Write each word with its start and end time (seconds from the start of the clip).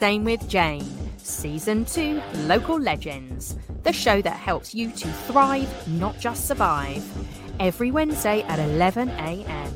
Same 0.00 0.24
with 0.24 0.48
Jane, 0.48 0.88
Season 1.18 1.84
2 1.84 2.22
Local 2.46 2.80
Legends, 2.80 3.58
the 3.82 3.92
show 3.92 4.22
that 4.22 4.34
helps 4.34 4.74
you 4.74 4.90
to 4.92 5.06
thrive, 5.06 5.68
not 5.88 6.18
just 6.18 6.48
survive. 6.48 7.04
Every 7.60 7.90
Wednesday 7.90 8.40
at 8.44 8.58
11am. 8.58 9.70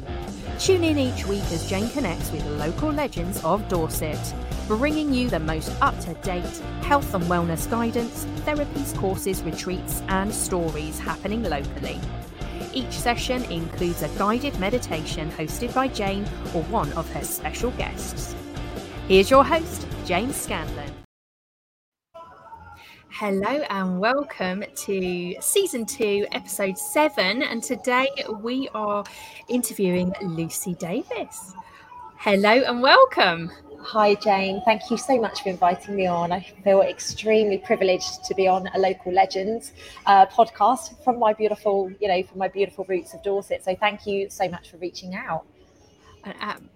Tune 0.58 0.82
in 0.82 0.96
each 0.96 1.26
week 1.26 1.42
as 1.52 1.68
Jane 1.68 1.90
connects 1.90 2.32
with 2.32 2.42
local 2.58 2.90
legends 2.90 3.44
of 3.44 3.68
Dorset, 3.68 4.34
bringing 4.66 5.12
you 5.12 5.28
the 5.28 5.40
most 5.40 5.70
up 5.82 6.00
to 6.00 6.14
date 6.14 6.56
health 6.80 7.12
and 7.12 7.24
wellness 7.24 7.70
guidance, 7.70 8.24
therapies, 8.46 8.96
courses, 8.96 9.42
retreats, 9.42 10.02
and 10.08 10.32
stories 10.34 10.98
happening 10.98 11.42
locally. 11.42 12.00
Each 12.72 12.92
session 12.92 13.44
includes 13.52 14.00
a 14.00 14.08
guided 14.16 14.58
meditation 14.58 15.30
hosted 15.32 15.74
by 15.74 15.88
Jane 15.88 16.24
or 16.54 16.62
one 16.62 16.90
of 16.94 17.06
her 17.12 17.24
special 17.24 17.72
guests. 17.72 18.34
Here's 19.06 19.28
your 19.28 19.44
host, 19.44 19.86
Jane 20.04 20.34
Scanlan. 20.34 20.92
Hello 23.08 23.62
and 23.70 23.98
welcome 23.98 24.62
to 24.76 25.36
season 25.40 25.86
two, 25.86 26.26
episode 26.32 26.76
seven. 26.76 27.42
And 27.42 27.62
today 27.62 28.08
we 28.42 28.68
are 28.74 29.02
interviewing 29.48 30.12
Lucy 30.20 30.74
Davis. 30.74 31.54
Hello 32.18 32.50
and 32.50 32.82
welcome. 32.82 33.50
Hi, 33.80 34.14
Jane. 34.14 34.60
Thank 34.66 34.90
you 34.90 34.98
so 34.98 35.18
much 35.18 35.42
for 35.42 35.48
inviting 35.48 35.96
me 35.96 36.06
on. 36.06 36.32
I 36.32 36.40
feel 36.40 36.82
extremely 36.82 37.56
privileged 37.56 38.24
to 38.24 38.34
be 38.34 38.46
on 38.46 38.66
a 38.74 38.78
local 38.78 39.10
legends 39.10 39.72
uh, 40.04 40.26
podcast 40.26 41.02
from 41.02 41.18
my 41.18 41.32
beautiful, 41.32 41.90
you 41.98 42.08
know, 42.08 42.22
from 42.24 42.38
my 42.38 42.48
beautiful 42.48 42.84
roots 42.90 43.14
of 43.14 43.22
Dorset. 43.22 43.64
So 43.64 43.74
thank 43.74 44.06
you 44.06 44.28
so 44.28 44.50
much 44.50 44.70
for 44.70 44.76
reaching 44.76 45.14
out. 45.14 45.46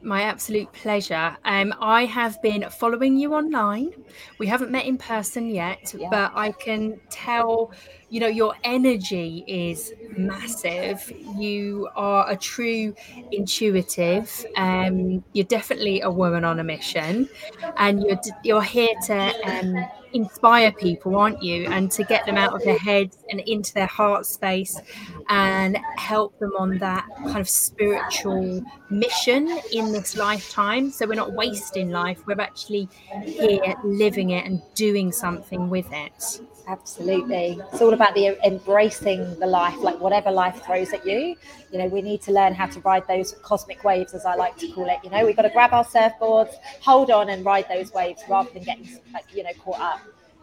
My 0.02 0.22
absolute 0.22 0.72
pleasure. 0.72 1.36
Um, 1.44 1.74
I 1.80 2.04
have 2.04 2.40
been 2.42 2.64
following 2.70 3.16
you 3.16 3.34
online. 3.34 3.92
We 4.38 4.46
haven't 4.46 4.70
met 4.70 4.86
in 4.86 4.96
person 4.96 5.50
yet, 5.50 5.94
yeah. 5.96 6.08
but 6.10 6.32
I 6.34 6.52
can 6.52 7.00
tell, 7.10 7.72
you 8.08 8.20
know, 8.20 8.28
your 8.28 8.54
energy 8.64 9.44
is 9.46 9.92
massive. 10.16 11.12
You 11.36 11.88
are 11.96 12.30
a 12.30 12.36
true 12.36 12.94
intuitive. 13.32 14.46
Um, 14.56 15.24
you're 15.32 15.44
definitely 15.44 16.00
a 16.00 16.10
woman 16.10 16.44
on 16.44 16.60
a 16.60 16.64
mission, 16.64 17.28
and 17.76 18.02
you're 18.02 18.20
you're 18.44 18.62
here 18.62 18.94
to 19.06 19.34
um, 19.44 19.88
inspire 20.12 20.72
people, 20.72 21.16
aren't 21.16 21.42
you? 21.42 21.66
And 21.66 21.90
to 21.92 22.04
get 22.04 22.26
them 22.26 22.36
out 22.36 22.54
of 22.54 22.62
their 22.64 22.78
heads 22.78 23.18
and 23.30 23.40
into 23.40 23.74
their 23.74 23.86
heart 23.86 24.26
space 24.26 24.80
and 25.28 25.78
help 25.96 26.38
them 26.38 26.52
on 26.58 26.78
that 26.78 27.06
kind 27.24 27.38
of 27.38 27.48
spiritual 27.48 28.62
mission 28.90 29.48
in 29.72 29.92
this 29.92 30.16
lifetime. 30.16 30.90
So 30.90 31.06
we're 31.06 31.14
not 31.14 31.32
wasting 31.32 31.90
life, 31.90 32.26
we're 32.26 32.40
actually 32.40 32.88
here 33.24 33.74
living 33.84 34.30
it 34.30 34.46
and 34.46 34.62
doing 34.74 35.12
something 35.12 35.68
with 35.68 35.88
it. 35.92 36.40
Absolutely. 36.68 37.58
It's 37.72 37.80
all 37.80 37.94
about 37.94 38.14
the 38.14 38.38
embracing 38.46 39.38
the 39.40 39.46
life, 39.46 39.78
like 39.80 39.98
whatever 40.00 40.30
life 40.30 40.62
throws 40.64 40.92
at 40.92 41.06
you. 41.06 41.34
You 41.72 41.78
know, 41.78 41.86
we 41.86 42.02
need 42.02 42.20
to 42.22 42.32
learn 42.32 42.54
how 42.54 42.66
to 42.66 42.80
ride 42.80 43.08
those 43.08 43.32
cosmic 43.42 43.84
waves, 43.84 44.12
as 44.12 44.26
I 44.26 44.34
like 44.34 44.58
to 44.58 44.68
call 44.72 44.86
it. 44.88 44.98
You 45.02 45.08
know, 45.10 45.24
we've 45.24 45.34
got 45.36 45.42
to 45.42 45.50
grab 45.50 45.72
our 45.72 45.84
surfboards, 45.84 46.52
hold 46.82 47.10
on, 47.10 47.30
and 47.30 47.42
ride 47.44 47.66
those 47.70 47.92
waves 47.94 48.22
rather 48.28 48.50
than 48.52 48.64
getting, 48.64 48.86
like, 49.14 49.24
you 49.34 49.44
know, 49.44 49.52
caught 49.64 49.80
up. 49.80 50.00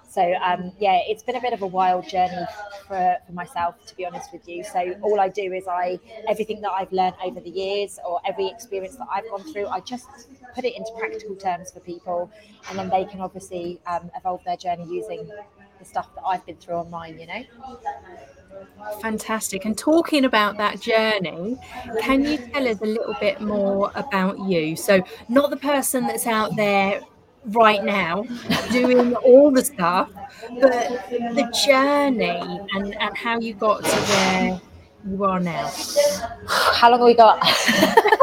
So 0.10 0.34
um, 0.42 0.72
yeah, 0.80 1.00
it's 1.08 1.22
been 1.24 1.36
a 1.36 1.42
bit 1.42 1.54
of 1.54 1.62
a 1.62 1.68
wild 1.68 2.08
journey 2.08 2.46
for, 2.88 3.18
for 3.28 3.34
myself, 3.34 3.76
to 3.88 3.96
be 3.96 4.06
honest 4.06 4.32
with 4.32 4.48
you. 4.48 4.64
So 4.64 4.96
all 5.02 5.20
I 5.20 5.28
do 5.28 5.52
is 5.54 5.68
I 5.68 6.00
everything 6.28 6.62
that 6.62 6.72
I've 6.72 6.92
learned 6.94 7.16
over 7.24 7.42
the 7.42 7.50
years 7.50 8.00
or 8.08 8.22
every 8.26 8.48
experience 8.48 8.96
that 8.96 9.08
I've 9.12 9.30
gone 9.30 9.44
through, 9.44 9.68
I 9.68 9.82
just 9.82 10.08
put 10.56 10.64
it 10.64 10.76
into 10.76 10.92
practical 10.98 11.36
terms 11.36 11.72
for 11.72 11.82
people, 11.82 12.32
and 12.70 12.80
then 12.80 12.90
they 12.90 13.04
can 13.06 13.20
obviously 13.20 13.80
um, 13.86 14.10
evolve 14.16 14.42
their 14.46 14.56
journey 14.58 14.86
using 14.90 15.30
the 15.86 15.90
stuff 15.90 16.14
that 16.16 16.24
I've 16.26 16.46
been 16.46 16.58
through 16.58 16.76
on 16.76 16.90
mine. 16.90 17.20
You 17.20 17.28
know. 17.28 17.44
Fantastic. 19.02 19.66
And 19.66 19.78
talking 19.78 20.26
about 20.26 20.58
that 20.58 20.80
journey, 20.80 21.58
can 22.00 22.24
you 22.24 22.38
tell 22.38 22.68
us 22.68 22.80
a 22.82 22.86
little 22.86 23.16
bit 23.20 23.42
more 23.42 23.92
about 23.96 24.40
you? 24.40 24.76
So, 24.76 25.04
not 25.28 25.50
the 25.50 25.58
person 25.58 26.08
that's 26.08 26.28
out 26.28 26.56
there 26.56 27.02
right 27.48 27.84
now 27.84 28.24
doing 28.72 29.16
all 29.16 29.52
the 29.52 29.64
stuff, 29.64 30.10
but 30.62 31.10
the 31.10 31.52
journey 31.66 32.40
and, 32.74 32.96
and 33.00 33.18
how 33.18 33.40
you 33.40 33.54
got 33.54 33.84
to 33.84 33.96
where 33.96 34.62
you 35.08 35.24
are 35.26 35.40
now. 35.40 35.72
How 36.48 36.90
long 36.90 37.00
have 37.00 37.06
we 37.06 37.16
got? 37.16 37.40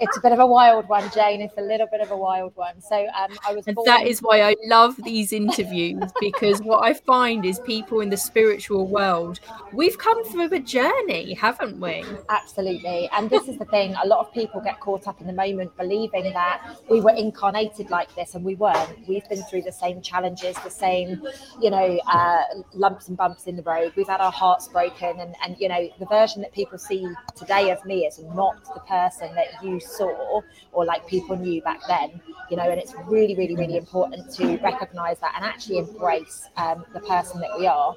it's 0.00 0.16
a 0.16 0.20
bit 0.20 0.32
of 0.32 0.38
a 0.38 0.46
wild 0.46 0.88
one, 0.88 1.10
Jane. 1.12 1.40
It's 1.40 1.56
a 1.58 1.62
little 1.62 1.86
bit 1.90 2.00
of 2.00 2.10
a 2.10 2.16
wild 2.16 2.54
one. 2.54 2.80
So 2.80 3.06
um, 3.16 3.36
I 3.46 3.54
was. 3.54 3.66
And 3.66 3.74
born... 3.74 3.86
that 3.86 4.06
is 4.06 4.20
why 4.20 4.42
I 4.42 4.54
love 4.66 4.96
these 5.02 5.32
interviews 5.32 6.02
because 6.20 6.60
what 6.60 6.84
I 6.84 6.94
find 6.94 7.44
is 7.44 7.58
people 7.60 8.00
in 8.00 8.10
the 8.10 8.16
spiritual 8.16 8.86
world. 8.86 9.40
We've 9.72 9.98
come 9.98 10.24
through 10.24 10.52
a 10.52 10.60
journey, 10.60 11.34
haven't 11.34 11.80
we? 11.80 12.04
Absolutely. 12.28 13.08
And 13.12 13.28
this 13.28 13.48
is 13.48 13.58
the 13.58 13.64
thing. 13.66 13.94
A 14.02 14.06
lot 14.06 14.20
of 14.20 14.32
people 14.32 14.60
get 14.60 14.80
caught 14.80 15.08
up 15.08 15.20
in 15.20 15.26
the 15.26 15.32
moment, 15.32 15.76
believing 15.76 16.32
that 16.32 16.76
we 16.88 17.00
were 17.00 17.14
incarnated 17.14 17.90
like 17.90 18.14
this, 18.14 18.34
and 18.34 18.44
we 18.44 18.54
weren't. 18.54 19.08
We've 19.08 19.28
been 19.28 19.42
through 19.44 19.62
the 19.62 19.72
same 19.72 20.00
challenges, 20.00 20.56
the 20.62 20.70
same, 20.70 21.22
you 21.60 21.70
know, 21.70 22.00
uh, 22.10 22.42
lumps 22.72 23.08
and 23.08 23.16
bumps 23.16 23.46
in 23.46 23.56
the 23.56 23.62
road. 23.62 23.92
We've 23.96 24.08
had 24.08 24.20
our 24.20 24.32
hearts 24.32 24.68
broken, 24.68 25.18
and 25.20 25.34
and 25.44 25.56
you 25.58 25.68
know, 25.68 25.88
the 25.98 26.06
version 26.06 26.42
that 26.42 26.52
people 26.52 26.78
see 26.78 27.06
today 27.36 27.70
of 27.70 27.84
me 27.84 28.06
is 28.06 28.20
not 28.34 28.62
the 28.74 28.80
person 28.80 29.34
that 29.34 29.62
you 29.62 29.80
saw 29.88 30.40
or 30.72 30.84
like 30.84 31.06
people 31.06 31.36
knew 31.36 31.60
back 31.62 31.80
then 31.88 32.20
you 32.50 32.56
know 32.56 32.68
and 32.70 32.78
it's 32.78 32.94
really 33.06 33.34
really 33.34 33.56
really 33.56 33.76
important 33.76 34.30
to 34.32 34.56
recognize 34.58 35.18
that 35.20 35.32
and 35.36 35.44
actually 35.44 35.78
embrace 35.78 36.48
um, 36.56 36.84
the 36.92 37.00
person 37.00 37.40
that 37.40 37.50
we 37.58 37.66
are 37.66 37.94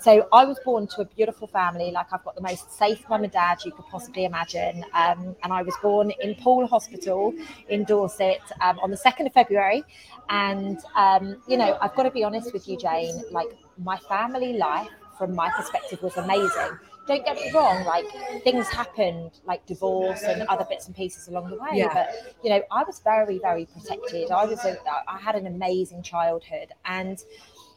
so 0.00 0.26
I 0.32 0.46
was 0.46 0.58
born 0.64 0.86
to 0.88 1.02
a 1.02 1.04
beautiful 1.04 1.46
family. 1.46 1.90
Like 1.90 2.06
I've 2.10 2.24
got 2.24 2.34
the 2.34 2.40
most 2.40 2.72
safe 2.72 3.04
mum 3.10 3.22
and 3.22 3.32
dad 3.32 3.58
you 3.64 3.72
could 3.72 3.84
possibly 3.86 4.24
imagine. 4.24 4.82
Um, 4.94 5.36
and 5.42 5.52
I 5.52 5.62
was 5.62 5.74
born 5.82 6.10
in 6.22 6.34
Poole 6.36 6.66
Hospital 6.66 7.34
in 7.68 7.84
Dorset 7.84 8.40
um, 8.62 8.78
on 8.78 8.90
the 8.90 8.96
2nd 8.96 9.26
of 9.26 9.34
February. 9.34 9.84
And, 10.30 10.78
um, 10.96 11.36
you 11.46 11.58
know, 11.58 11.76
I've 11.82 11.94
got 11.94 12.04
to 12.04 12.10
be 12.10 12.24
honest 12.24 12.52
with 12.54 12.66
you, 12.66 12.78
Jane, 12.78 13.22
like 13.30 13.48
my 13.76 13.98
family 13.98 14.54
life 14.54 14.88
from 15.18 15.34
my 15.34 15.50
perspective 15.50 16.02
was 16.02 16.16
amazing 16.16 16.78
don't 17.06 17.24
get 17.24 17.36
me 17.36 17.50
wrong, 17.52 17.84
like 17.84 18.06
things 18.44 18.68
happened, 18.68 19.32
like 19.44 19.64
divorce 19.66 20.22
and 20.22 20.42
other 20.42 20.64
bits 20.64 20.86
and 20.86 20.94
pieces 20.94 21.28
along 21.28 21.50
the 21.50 21.56
way. 21.56 21.70
Yeah. 21.72 21.92
But 21.92 22.36
you 22.42 22.50
know, 22.50 22.62
I 22.70 22.84
was 22.84 23.00
very, 23.00 23.38
very 23.38 23.66
protected. 23.66 24.30
I 24.30 24.44
was, 24.44 24.64
a, 24.64 24.76
I 25.08 25.18
had 25.18 25.34
an 25.34 25.46
amazing 25.46 26.02
childhood, 26.02 26.68
and 26.84 27.22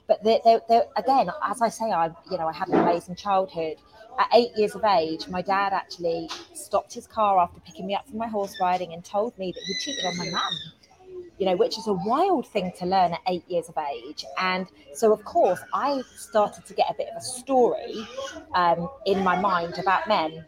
but 0.07 0.23
they, 0.23 0.41
they, 0.43 0.59
they, 0.67 0.81
again, 0.97 1.31
as 1.43 1.61
I 1.61 1.69
say, 1.69 1.85
I, 1.85 2.07
you 2.29 2.37
know, 2.37 2.47
I 2.47 2.53
had 2.53 2.67
an 2.67 2.75
amazing 2.75 3.15
childhood. 3.15 3.77
At 4.19 4.27
eight 4.35 4.51
years 4.55 4.75
of 4.75 4.83
age, 4.83 5.27
my 5.27 5.41
dad 5.41 5.73
actually 5.73 6.29
stopped 6.53 6.93
his 6.93 7.07
car 7.07 7.39
after 7.39 7.59
picking 7.61 7.87
me 7.87 7.95
up 7.95 8.07
from 8.07 8.19
my 8.19 8.27
horse 8.27 8.55
riding 8.61 8.93
and 8.93 9.03
told 9.03 9.35
me 9.39 9.51
that 9.51 9.61
he 9.65 9.73
cheated 9.79 10.05
on 10.05 10.17
my 10.17 10.29
mum 10.29 10.53
you 11.43 11.49
know, 11.49 11.57
which 11.57 11.77
is 11.77 11.87
a 11.87 11.93
wild 11.93 12.47
thing 12.47 12.71
to 12.79 12.85
learn 12.85 13.11
at 13.11 13.19
eight 13.27 13.43
years 13.49 13.67
of 13.67 13.77
age. 13.77 14.23
And 14.39 14.65
so, 14.93 15.11
of 15.11 15.25
course, 15.25 15.59
I 15.73 16.01
started 16.15 16.65
to 16.67 16.73
get 16.73 16.85
a 16.89 16.93
bit 16.93 17.09
of 17.09 17.17
a 17.17 17.21
story 17.21 18.07
um, 18.55 18.87
in 19.05 19.21
my 19.25 19.37
mind 19.37 19.77
about 19.77 20.07
men. 20.07 20.45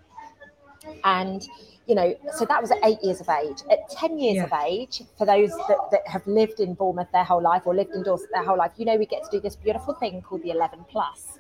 And, 1.03 1.47
you 1.88 1.96
know, 1.96 2.16
so 2.35 2.46
that 2.46 2.62
was 2.62 2.72
at 2.72 2.78
eight 2.84 3.00
years 3.03 3.22
of 3.22 3.29
age. 3.29 3.59
At 3.69 3.90
10 3.90 4.19
years 4.19 4.35
yeah. 4.35 4.44
of 4.46 4.53
age, 4.66 5.01
for 5.18 5.25
those 5.25 5.51
that, 5.51 5.78
that 5.91 6.07
have 6.07 6.25
lived 6.25 6.59
in 6.59 6.73
Bournemouth 6.73 7.12
their 7.12 7.23
whole 7.23 7.41
life 7.41 7.63
or 7.66 7.75
lived 7.75 7.91
in 7.94 8.03
Dorset 8.03 8.29
their 8.34 8.44
whole 8.44 8.57
life, 8.57 8.72
you 8.78 8.85
know, 8.85 8.96
we 8.96 9.06
get 9.06 9.23
to 9.23 9.29
do 9.31 9.40
this 9.40 9.56
beautiful 9.56 9.94
thing 9.94 10.22
called 10.22 10.44
the 10.44 10.51
11 10.51 10.85
plus. 10.90 11.38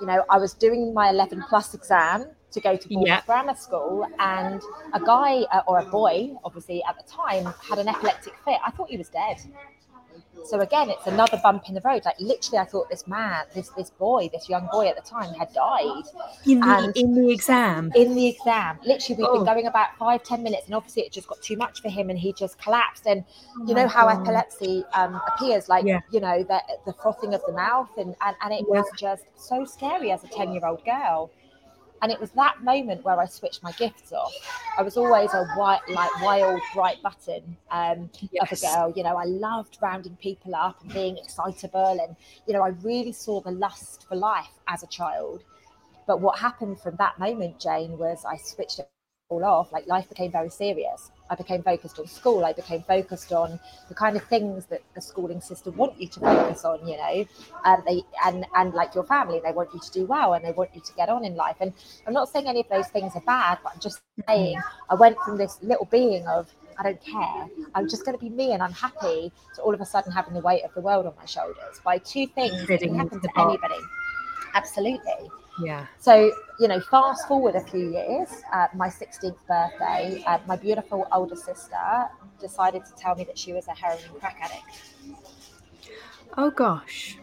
You 0.00 0.06
know, 0.06 0.24
I 0.30 0.38
was 0.38 0.54
doing 0.54 0.94
my 0.94 1.10
11 1.10 1.44
plus 1.48 1.74
exam 1.74 2.26
to 2.52 2.60
go 2.60 2.76
to 2.76 2.88
Bournemouth 2.88 3.08
yeah. 3.08 3.22
Grammar 3.26 3.54
School, 3.54 4.06
and 4.18 4.60
a 4.92 5.00
guy 5.00 5.42
uh, 5.52 5.62
or 5.66 5.78
a 5.78 5.86
boy, 5.86 6.32
obviously 6.44 6.82
at 6.88 6.96
the 6.96 7.10
time, 7.10 7.52
had 7.68 7.78
an 7.78 7.88
epileptic 7.88 8.34
fit. 8.44 8.58
I 8.64 8.70
thought 8.70 8.90
he 8.90 8.96
was 8.96 9.08
dead. 9.08 9.38
So 10.44 10.60
again, 10.60 10.90
it's 10.90 11.06
another 11.06 11.40
bump 11.42 11.68
in 11.68 11.74
the 11.74 11.80
road. 11.82 12.02
Like 12.04 12.18
literally, 12.20 12.58
I 12.58 12.64
thought 12.64 12.90
this 12.90 13.06
man, 13.06 13.44
this 13.54 13.68
this 13.70 13.90
boy, 13.90 14.28
this 14.32 14.48
young 14.48 14.68
boy 14.72 14.88
at 14.88 14.96
the 14.96 15.02
time 15.02 15.32
had 15.34 15.52
died. 15.52 16.04
In 16.46 16.60
the, 16.60 16.66
and 16.66 16.96
in 16.96 17.14
the 17.14 17.30
exam. 17.30 17.92
In 17.94 18.14
the 18.14 18.28
exam, 18.28 18.78
literally, 18.84 19.22
we've 19.22 19.28
oh. 19.28 19.36
been 19.36 19.44
going 19.44 19.66
about 19.66 19.96
five 19.98 20.22
ten 20.22 20.42
minutes, 20.42 20.66
and 20.66 20.74
obviously 20.74 21.02
it 21.02 21.12
just 21.12 21.28
got 21.28 21.40
too 21.42 21.56
much 21.56 21.80
for 21.80 21.88
him, 21.88 22.10
and 22.10 22.18
he 22.18 22.32
just 22.32 22.58
collapsed. 22.58 23.06
And 23.06 23.24
oh 23.58 23.66
you 23.66 23.74
know 23.74 23.88
how 23.88 24.06
God. 24.06 24.22
epilepsy 24.22 24.84
um, 24.94 25.20
appears, 25.28 25.68
like 25.68 25.84
yeah. 25.84 26.00
you 26.10 26.20
know 26.20 26.42
the 26.42 26.60
the 26.86 26.92
frothing 26.92 27.34
of 27.34 27.42
the 27.46 27.52
mouth, 27.52 27.90
and 27.96 28.14
and, 28.20 28.36
and 28.42 28.52
it 28.52 28.66
yeah. 28.68 28.80
was 28.80 28.86
just 28.98 29.24
so 29.36 29.64
scary 29.64 30.10
as 30.10 30.24
a 30.24 30.28
ten 30.28 30.52
year 30.52 30.64
old 30.64 30.84
girl. 30.84 31.30
And 32.02 32.10
it 32.10 32.20
was 32.20 32.30
that 32.32 32.64
moment 32.64 33.04
where 33.04 33.18
I 33.20 33.26
switched 33.26 33.62
my 33.62 33.70
gifts 33.72 34.12
off. 34.12 34.32
I 34.76 34.82
was 34.82 34.96
always 34.96 35.32
a 35.34 35.46
white, 35.54 35.80
like 35.88 36.10
wild, 36.20 36.60
bright 36.74 37.00
button 37.00 37.56
um, 37.70 38.10
yes. 38.32 38.50
of 38.50 38.58
a 38.58 38.74
girl. 38.74 38.92
You 38.96 39.04
know, 39.04 39.16
I 39.16 39.24
loved 39.24 39.78
rounding 39.80 40.16
people 40.16 40.56
up 40.56 40.82
and 40.82 40.92
being 40.92 41.16
excitable. 41.16 42.00
And, 42.02 42.16
you 42.48 42.54
know, 42.54 42.62
I 42.62 42.70
really 42.82 43.12
saw 43.12 43.40
the 43.40 43.52
lust 43.52 44.06
for 44.08 44.16
life 44.16 44.50
as 44.66 44.82
a 44.82 44.88
child. 44.88 45.44
But 46.08 46.20
what 46.20 46.40
happened 46.40 46.80
from 46.80 46.96
that 46.96 47.20
moment, 47.20 47.60
Jane, 47.60 47.96
was 47.96 48.24
I 48.24 48.36
switched 48.36 48.80
it 48.80 48.90
all 49.28 49.44
off. 49.44 49.70
Like 49.70 49.86
life 49.86 50.08
became 50.08 50.32
very 50.32 50.50
serious. 50.50 51.12
I 51.32 51.34
became 51.34 51.62
focused 51.62 51.98
on 51.98 52.06
school. 52.06 52.44
I 52.44 52.52
became 52.52 52.82
focused 52.82 53.32
on 53.32 53.58
the 53.88 53.94
kind 53.94 54.16
of 54.18 54.24
things 54.24 54.66
that 54.66 54.82
the 54.94 55.00
schooling 55.00 55.40
system 55.40 55.74
want 55.78 55.98
you 55.98 56.06
to 56.08 56.20
focus 56.20 56.62
on, 56.66 56.86
you 56.86 56.98
know, 56.98 57.24
and 57.64 57.82
they 57.86 58.02
and 58.26 58.44
and 58.54 58.74
like 58.74 58.94
your 58.94 59.04
family, 59.04 59.40
they 59.42 59.52
want 59.52 59.70
you 59.72 59.80
to 59.80 59.90
do 59.90 60.04
well 60.04 60.34
and 60.34 60.44
they 60.44 60.52
want 60.52 60.74
you 60.74 60.82
to 60.82 60.92
get 60.92 61.08
on 61.08 61.24
in 61.24 61.34
life. 61.34 61.56
And 61.60 61.72
I'm 62.06 62.12
not 62.12 62.28
saying 62.28 62.48
any 62.48 62.60
of 62.60 62.68
those 62.68 62.88
things 62.88 63.12
are 63.14 63.22
bad, 63.22 63.58
but 63.64 63.72
I'm 63.72 63.80
just 63.80 64.02
saying 64.28 64.60
I 64.90 64.94
went 64.94 65.16
from 65.24 65.38
this 65.38 65.58
little 65.62 65.88
being 65.90 66.26
of 66.26 66.54
I 66.78 66.82
don't 66.82 67.02
care. 67.02 67.48
I'm 67.74 67.88
just 67.88 68.04
going 68.04 68.16
to 68.16 68.22
be 68.22 68.30
me 68.30 68.52
and 68.52 68.62
I'm 68.62 68.72
happy 68.72 69.32
to 69.54 69.62
all 69.62 69.72
of 69.72 69.80
a 69.80 69.86
sudden 69.86 70.12
having 70.12 70.34
the 70.34 70.40
weight 70.40 70.64
of 70.64 70.74
the 70.74 70.82
world 70.82 71.06
on 71.06 71.14
my 71.16 71.24
shoulders 71.24 71.80
by 71.82 71.96
two 71.96 72.26
things 72.26 72.66
that 72.66 72.80
can 72.80 72.94
happen 72.94 73.20
to 73.20 73.28
anybody. 73.38 73.80
Absolutely. 74.52 75.30
Yeah. 75.60 75.86
So, 75.98 76.32
you 76.58 76.68
know, 76.68 76.80
fast 76.80 77.28
forward 77.28 77.54
a 77.54 77.60
few 77.60 77.92
years, 77.92 78.28
uh, 78.52 78.68
my 78.74 78.88
16th 78.88 79.36
birthday, 79.46 80.22
uh, 80.26 80.38
my 80.46 80.56
beautiful 80.56 81.06
older 81.12 81.36
sister 81.36 82.08
decided 82.40 82.84
to 82.86 82.92
tell 82.94 83.14
me 83.14 83.24
that 83.24 83.38
she 83.38 83.52
was 83.52 83.68
a 83.68 83.72
heroin 83.72 84.02
crack 84.18 84.38
addict. 84.40 85.18
Oh, 86.36 86.50
gosh. 86.50 87.18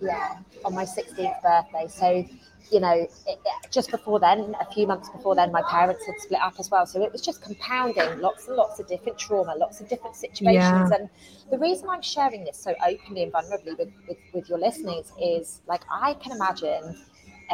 Yeah, 0.00 0.38
on 0.64 0.74
my 0.74 0.84
16th 0.84 1.42
birthday. 1.42 1.86
So, 1.88 2.24
you 2.70 2.80
know, 2.80 2.92
it, 2.92 3.10
it, 3.26 3.38
just 3.70 3.90
before 3.90 4.20
then, 4.20 4.54
a 4.60 4.72
few 4.72 4.86
months 4.86 5.08
before 5.08 5.34
then, 5.34 5.52
my 5.52 5.62
parents 5.62 6.06
had 6.06 6.14
split 6.18 6.40
up 6.40 6.54
as 6.58 6.70
well. 6.70 6.86
So 6.86 7.02
it 7.02 7.12
was 7.12 7.20
just 7.20 7.42
compounding 7.42 8.20
lots 8.20 8.46
and 8.48 8.56
lots 8.56 8.78
of 8.78 8.86
different 8.86 9.18
trauma, 9.18 9.54
lots 9.56 9.80
of 9.80 9.88
different 9.88 10.16
situations. 10.16 10.54
Yeah. 10.54 10.88
And 10.92 11.08
the 11.50 11.58
reason 11.58 11.88
I'm 11.90 12.02
sharing 12.02 12.44
this 12.44 12.56
so 12.56 12.74
openly 12.86 13.24
and 13.24 13.32
vulnerably 13.32 13.76
with, 13.76 13.92
with, 14.08 14.18
with 14.32 14.48
your 14.48 14.58
listeners 14.58 15.12
is 15.20 15.60
like, 15.66 15.82
I 15.90 16.14
can 16.14 16.32
imagine 16.32 16.96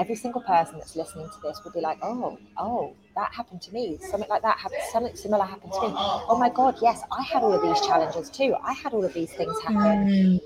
every 0.01 0.17
single 0.17 0.41
person 0.41 0.79
that's 0.79 0.97
listening 0.97 1.29
to 1.29 1.41
this 1.43 1.63
will 1.63 1.73
be 1.73 1.81
like, 1.81 1.99
oh, 2.03 2.39
oh, 2.57 2.95
that 3.15 3.31
happened 3.35 3.61
to 3.61 3.73
me. 3.73 3.99
Something 4.01 4.31
like 4.31 4.41
that 4.41 4.59
happened. 4.59 4.81
Something 4.91 5.15
similar 5.15 5.45
happened 5.45 5.73
to 5.75 5.81
me. 5.83 5.93
Oh 5.95 6.39
my 6.41 6.49
God, 6.49 6.77
yes, 6.81 7.03
I 7.13 7.23
had 7.23 7.43
all 7.43 7.53
of 7.53 7.61
these 7.61 7.87
challenges 7.87 8.31
too. 8.31 8.57
I 8.65 8.73
had 8.73 8.95
all 8.95 9.05
of 9.05 9.13
these 9.13 9.31
things 9.35 9.55
happen. 9.61 10.07
Mm. 10.09 10.41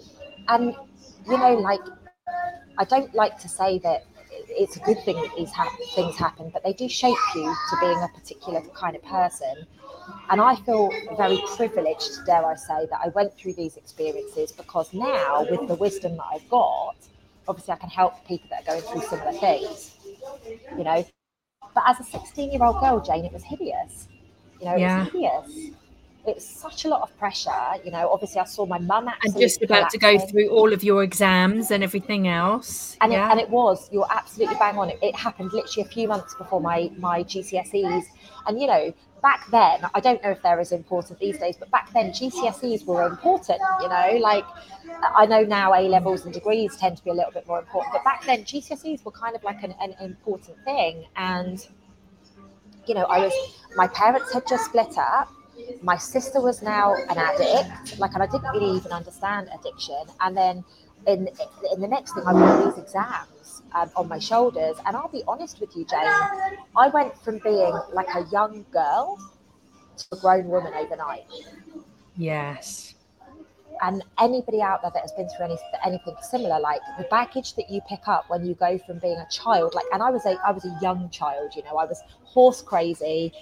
And, 0.49 0.75
you 1.31 1.39
know, 1.39 1.55
like, 1.55 1.81
I 2.79 2.85
don't 2.85 3.15
like 3.15 3.39
to 3.39 3.49
say 3.49 3.79
that 3.79 4.03
it's 4.49 4.77
a 4.77 4.81
good 4.81 5.01
thing 5.05 5.15
that 5.23 5.31
these 5.37 5.53
ha- 5.53 5.77
things 5.95 6.17
happen, 6.17 6.51
but 6.53 6.65
they 6.65 6.73
do 6.73 6.89
shape 6.89 7.17
you 7.37 7.45
to 7.71 7.77
being 7.81 7.99
a 7.99 8.09
particular 8.09 8.61
kind 8.75 8.97
of 8.97 9.05
person. 9.05 9.67
And 10.31 10.41
I 10.41 10.57
feel 10.57 10.91
very 11.17 11.41
privileged, 11.57 12.27
dare 12.27 12.45
I 12.45 12.57
say, 12.57 12.87
that 12.91 13.01
I 13.05 13.09
went 13.09 13.39
through 13.39 13.55
these 13.55 13.77
experiences 13.77 14.51
because 14.51 14.93
now, 14.93 15.47
with 15.49 15.69
the 15.69 15.77
wisdom 15.77 16.17
that 16.17 16.27
I've 16.35 16.49
got, 16.49 16.97
obviously 17.49 17.73
I 17.73 17.77
can 17.77 17.91
help 17.91 18.27
people 18.27 18.49
that 18.51 18.63
are 18.63 18.73
going 18.73 18.83
through 18.83 19.03
similar 19.03 19.33
things, 19.33 19.97
you 20.77 20.85
know. 20.85 21.05
But 21.75 21.85
as 21.87 22.01
a 22.01 22.05
16 22.05 22.53
year 22.53 22.65
old 22.65 22.81
girl, 22.81 23.01
Jane, 23.01 23.25
it 23.25 23.33
was 23.33 23.43
hideous. 23.43 24.09
You 24.61 24.67
know, 24.67 24.77
yeah. 24.77 25.07
it 25.07 25.15
was 25.15 25.49
hideous. 25.53 25.75
It 26.27 26.37
was 26.37 26.47
such 26.47 26.85
a 26.85 26.89
lot 26.89 27.03
of 27.03 27.17
pressure. 27.19 27.51
You 27.85 27.91
know, 27.91 28.11
obviously 28.11 28.41
I 28.41 28.45
saw 28.45 28.65
my 28.67 28.79
mum 28.79 29.11
and 29.23 29.39
just 29.39 29.63
about 29.63 29.91
to 29.91 29.99
go 29.99 30.19
through 30.19 30.49
all 30.49 30.73
of 30.73 30.83
your 30.83 31.03
exams 31.03 31.71
and 31.71 31.85
everything 31.85 32.29
else. 32.29 32.97
And, 33.01 33.13
yeah. 33.13 33.29
it, 33.29 33.33
and 33.33 33.41
it 33.41 33.51
was, 33.51 33.91
you're 33.93 34.07
absolutely 34.11 34.57
bang 34.57 34.79
on. 34.79 34.91
It, 34.91 34.99
it 35.03 35.15
happened 35.15 35.53
literally 35.53 35.87
a 35.87 35.93
few 35.93 36.09
months 36.09 36.35
before 36.35 36.61
my, 36.61 36.91
my 36.99 37.23
GCSEs. 37.25 38.05
And, 38.47 38.61
you 38.61 38.67
know, 38.67 38.95
back 39.25 39.51
then, 39.51 39.81
I 39.95 40.01
don't 40.01 40.23
know 40.23 40.31
if 40.31 40.43
they're 40.43 40.61
as 40.61 40.71
important 40.71 41.19
these 41.19 41.39
days, 41.39 41.57
but 41.59 41.71
back 41.71 41.91
then 41.95 42.11
GCSEs 42.11 42.85
were 42.85 43.07
important, 43.07 43.59
you 43.81 43.89
know, 43.89 44.19
like 44.21 44.45
I 45.17 45.25
know 45.25 45.43
now 45.43 45.73
A 45.73 45.81
levels 45.89 46.27
and 46.27 46.35
degrees 46.35 46.77
tend 46.77 46.99
to 46.99 47.05
be 47.05 47.09
a 47.09 47.15
little 47.15 47.33
bit 47.33 47.47
more 47.47 47.59
important, 47.59 47.95
but 47.95 48.05
back 48.05 48.25
then 48.27 48.45
GCSEs 48.45 49.03
were 49.03 49.13
kind 49.13 49.35
of 49.35 49.43
like 49.43 49.63
an, 49.63 49.75
an 49.81 49.95
important 50.01 50.59
thing. 50.65 51.07
And, 51.17 51.67
you 52.87 52.95
know, 52.95 53.05
I 53.05 53.21
was, 53.21 53.33
my 53.77 53.89
parents 53.89 54.31
had 54.31 54.47
just 54.47 54.67
split 54.67 54.99
up. 54.99 55.33
My 55.83 55.97
sister 55.97 56.41
was 56.41 56.63
now 56.63 56.95
an 56.95 57.19
addict, 57.19 57.99
like, 57.99 58.13
and 58.15 58.23
I 58.23 58.27
didn't 58.27 58.51
really 58.53 58.77
even 58.77 58.93
understand 58.93 59.49
addiction. 59.59 60.03
And 60.21 60.37
then 60.37 60.65
in, 61.07 61.29
in 61.73 61.81
the 61.81 61.89
next 61.89 62.15
thing, 62.15 62.25
I 62.27 62.33
got 62.33 62.65
these 62.65 62.83
exams 62.83 63.63
um, 63.75 63.91
on 63.97 64.09
my 64.09 64.19
shoulders. 64.19 64.77
And 64.87 64.97
I'll 64.97 65.09
be 65.09 65.23
honest 65.29 65.61
with 65.61 65.77
you, 65.77 65.85
Jane, 65.85 66.01
I 66.77 66.89
went 66.89 67.17
from 67.19 67.39
being 67.45 67.75
like 67.93 68.09
a 68.15 68.25
young 68.33 68.65
girl 68.73 69.19
to 69.99 70.07
a 70.13 70.17
grown 70.17 70.49
woman 70.49 70.73
overnight. 70.75 71.27
Yes. 72.17 72.94
And 73.83 74.05
anybody 74.19 74.63
out 74.63 74.83
there 74.83 74.91
that 74.95 75.01
has 75.01 75.13
been 75.13 75.29
through 75.29 75.47
any, 75.47 75.59
anything 75.85 76.17
similar, 76.23 76.61
like 76.61 76.81
the 76.99 77.05
baggage 77.05 77.55
that 77.55 77.71
you 77.71 77.81
pick 77.89 78.07
up 78.07 78.25
when 78.29 78.47
you 78.47 78.55
go 78.55 78.79
from 78.79 78.99
being 78.99 79.19
a 79.19 79.27
child, 79.31 79.75
like, 79.75 79.87
and 79.93 80.03
I 80.03 80.11
was 80.11 80.25
a, 80.27 80.37
I 80.47 80.53
was 80.53 80.65
a 80.65 80.79
young 80.81 81.11
child, 81.11 81.53
you 81.57 81.63
know, 81.65 81.77
I 81.77 81.85
was 81.85 82.01
horse 82.25 82.63
crazy. 82.63 83.33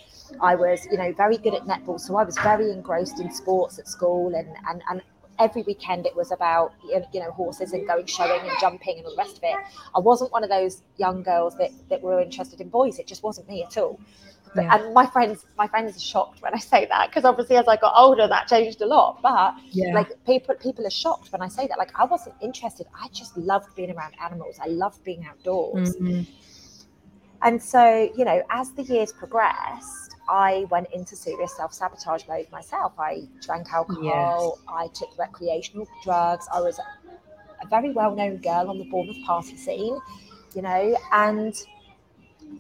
I 0.40 0.55
was, 0.55 0.87
you 0.90 0.96
know, 0.96 1.12
very 1.12 1.37
good 1.37 1.55
at 1.55 1.62
netball, 1.62 2.00
so 2.00 2.17
I 2.17 2.25
was 2.25 2.37
very 2.38 2.70
engrossed 2.70 3.20
in 3.20 3.31
sports 3.31 3.79
at 3.79 3.87
school, 3.87 4.34
and 4.34 4.49
and 4.69 4.82
and 4.88 5.02
every 5.38 5.62
weekend 5.62 6.06
it 6.06 6.14
was 6.14 6.31
about 6.31 6.73
you 6.88 7.20
know 7.20 7.31
horses 7.32 7.73
and 7.73 7.87
going 7.87 8.06
showing 8.06 8.40
and 8.40 8.58
jumping 8.61 8.99
and 8.99 9.06
all 9.06 9.12
the 9.12 9.19
rest 9.19 9.38
of 9.38 9.44
it. 9.44 9.56
I 9.94 9.99
wasn't 9.99 10.32
one 10.32 10.44
of 10.44 10.50
those 10.50 10.82
young 10.96 11.23
girls 11.23 11.56
that 11.58 11.70
that 11.90 12.02
were 12.02 12.20
interested 12.20 12.61
in 12.61 12.69
boys. 12.69 12.99
It 12.99 13.06
just 13.06 13.23
wasn't 13.23 13.49
me 13.49 13.62
at 13.62 13.76
all. 13.76 14.00
Yeah. 14.54 14.75
And 14.75 14.94
my 14.94 15.06
friends, 15.06 15.46
my 15.56 15.66
friends 15.66 15.96
are 15.96 16.00
shocked 16.00 16.43
when 16.43 16.54
I 16.54 16.58
say 16.58 16.87
that 16.87 17.08
because 17.08 17.25
obviously 17.25 17.56
as 17.56 17.69
I 17.69 17.76
got 17.76 17.94
older, 17.96 18.28
that 18.28 18.49
changed 18.49 18.82
a 18.82 18.87
lot. 18.87 19.20
But 19.22 19.54
yeah. 19.70 19.94
like 19.94 20.08
people, 20.26 20.54
people 20.56 20.87
are 20.87 20.90
shocked 20.90 21.32
when 21.32 21.40
I 21.43 21.49
say 21.49 21.66
that. 21.66 21.78
Like 21.78 21.99
I 21.99 22.04
wasn't 22.04 22.37
interested. 22.43 22.87
I 22.94 23.08
just 23.08 23.37
loved 23.37 23.75
being 23.75 23.90
around 23.90 24.14
animals. 24.22 24.58
I 24.60 24.69
loved 24.69 25.02
being 25.04 25.25
outdoors. 25.25 25.96
Mm-hmm. 25.96 26.22
And 27.43 27.60
so, 27.60 28.10
you 28.16 28.25
know, 28.25 28.43
as 28.50 28.70
the 28.72 28.82
years 28.82 29.12
progressed, 29.12 30.14
I 30.28 30.66
went 30.70 30.88
into 30.93 31.16
serious 31.16 31.56
self 31.56 31.72
sabotage 31.72 32.26
mode 32.28 32.46
myself. 32.52 32.93
I 32.98 33.22
drank 33.40 33.72
alcohol, 33.72 34.56
yes. 34.58 34.64
I 34.69 34.88
took 34.88 35.19
recreational 35.19 35.88
drugs. 36.05 36.46
I 36.52 36.60
was 36.60 36.78
a 36.78 37.66
very 37.69 37.90
well 37.90 38.14
known 38.14 38.37
girl 38.37 38.70
on 38.70 38.78
the 38.78 38.84
Bournemouth 38.84 39.25
party 39.25 39.56
scene, 39.56 39.98
you 40.55 40.62
know, 40.62 40.96
and 41.12 41.55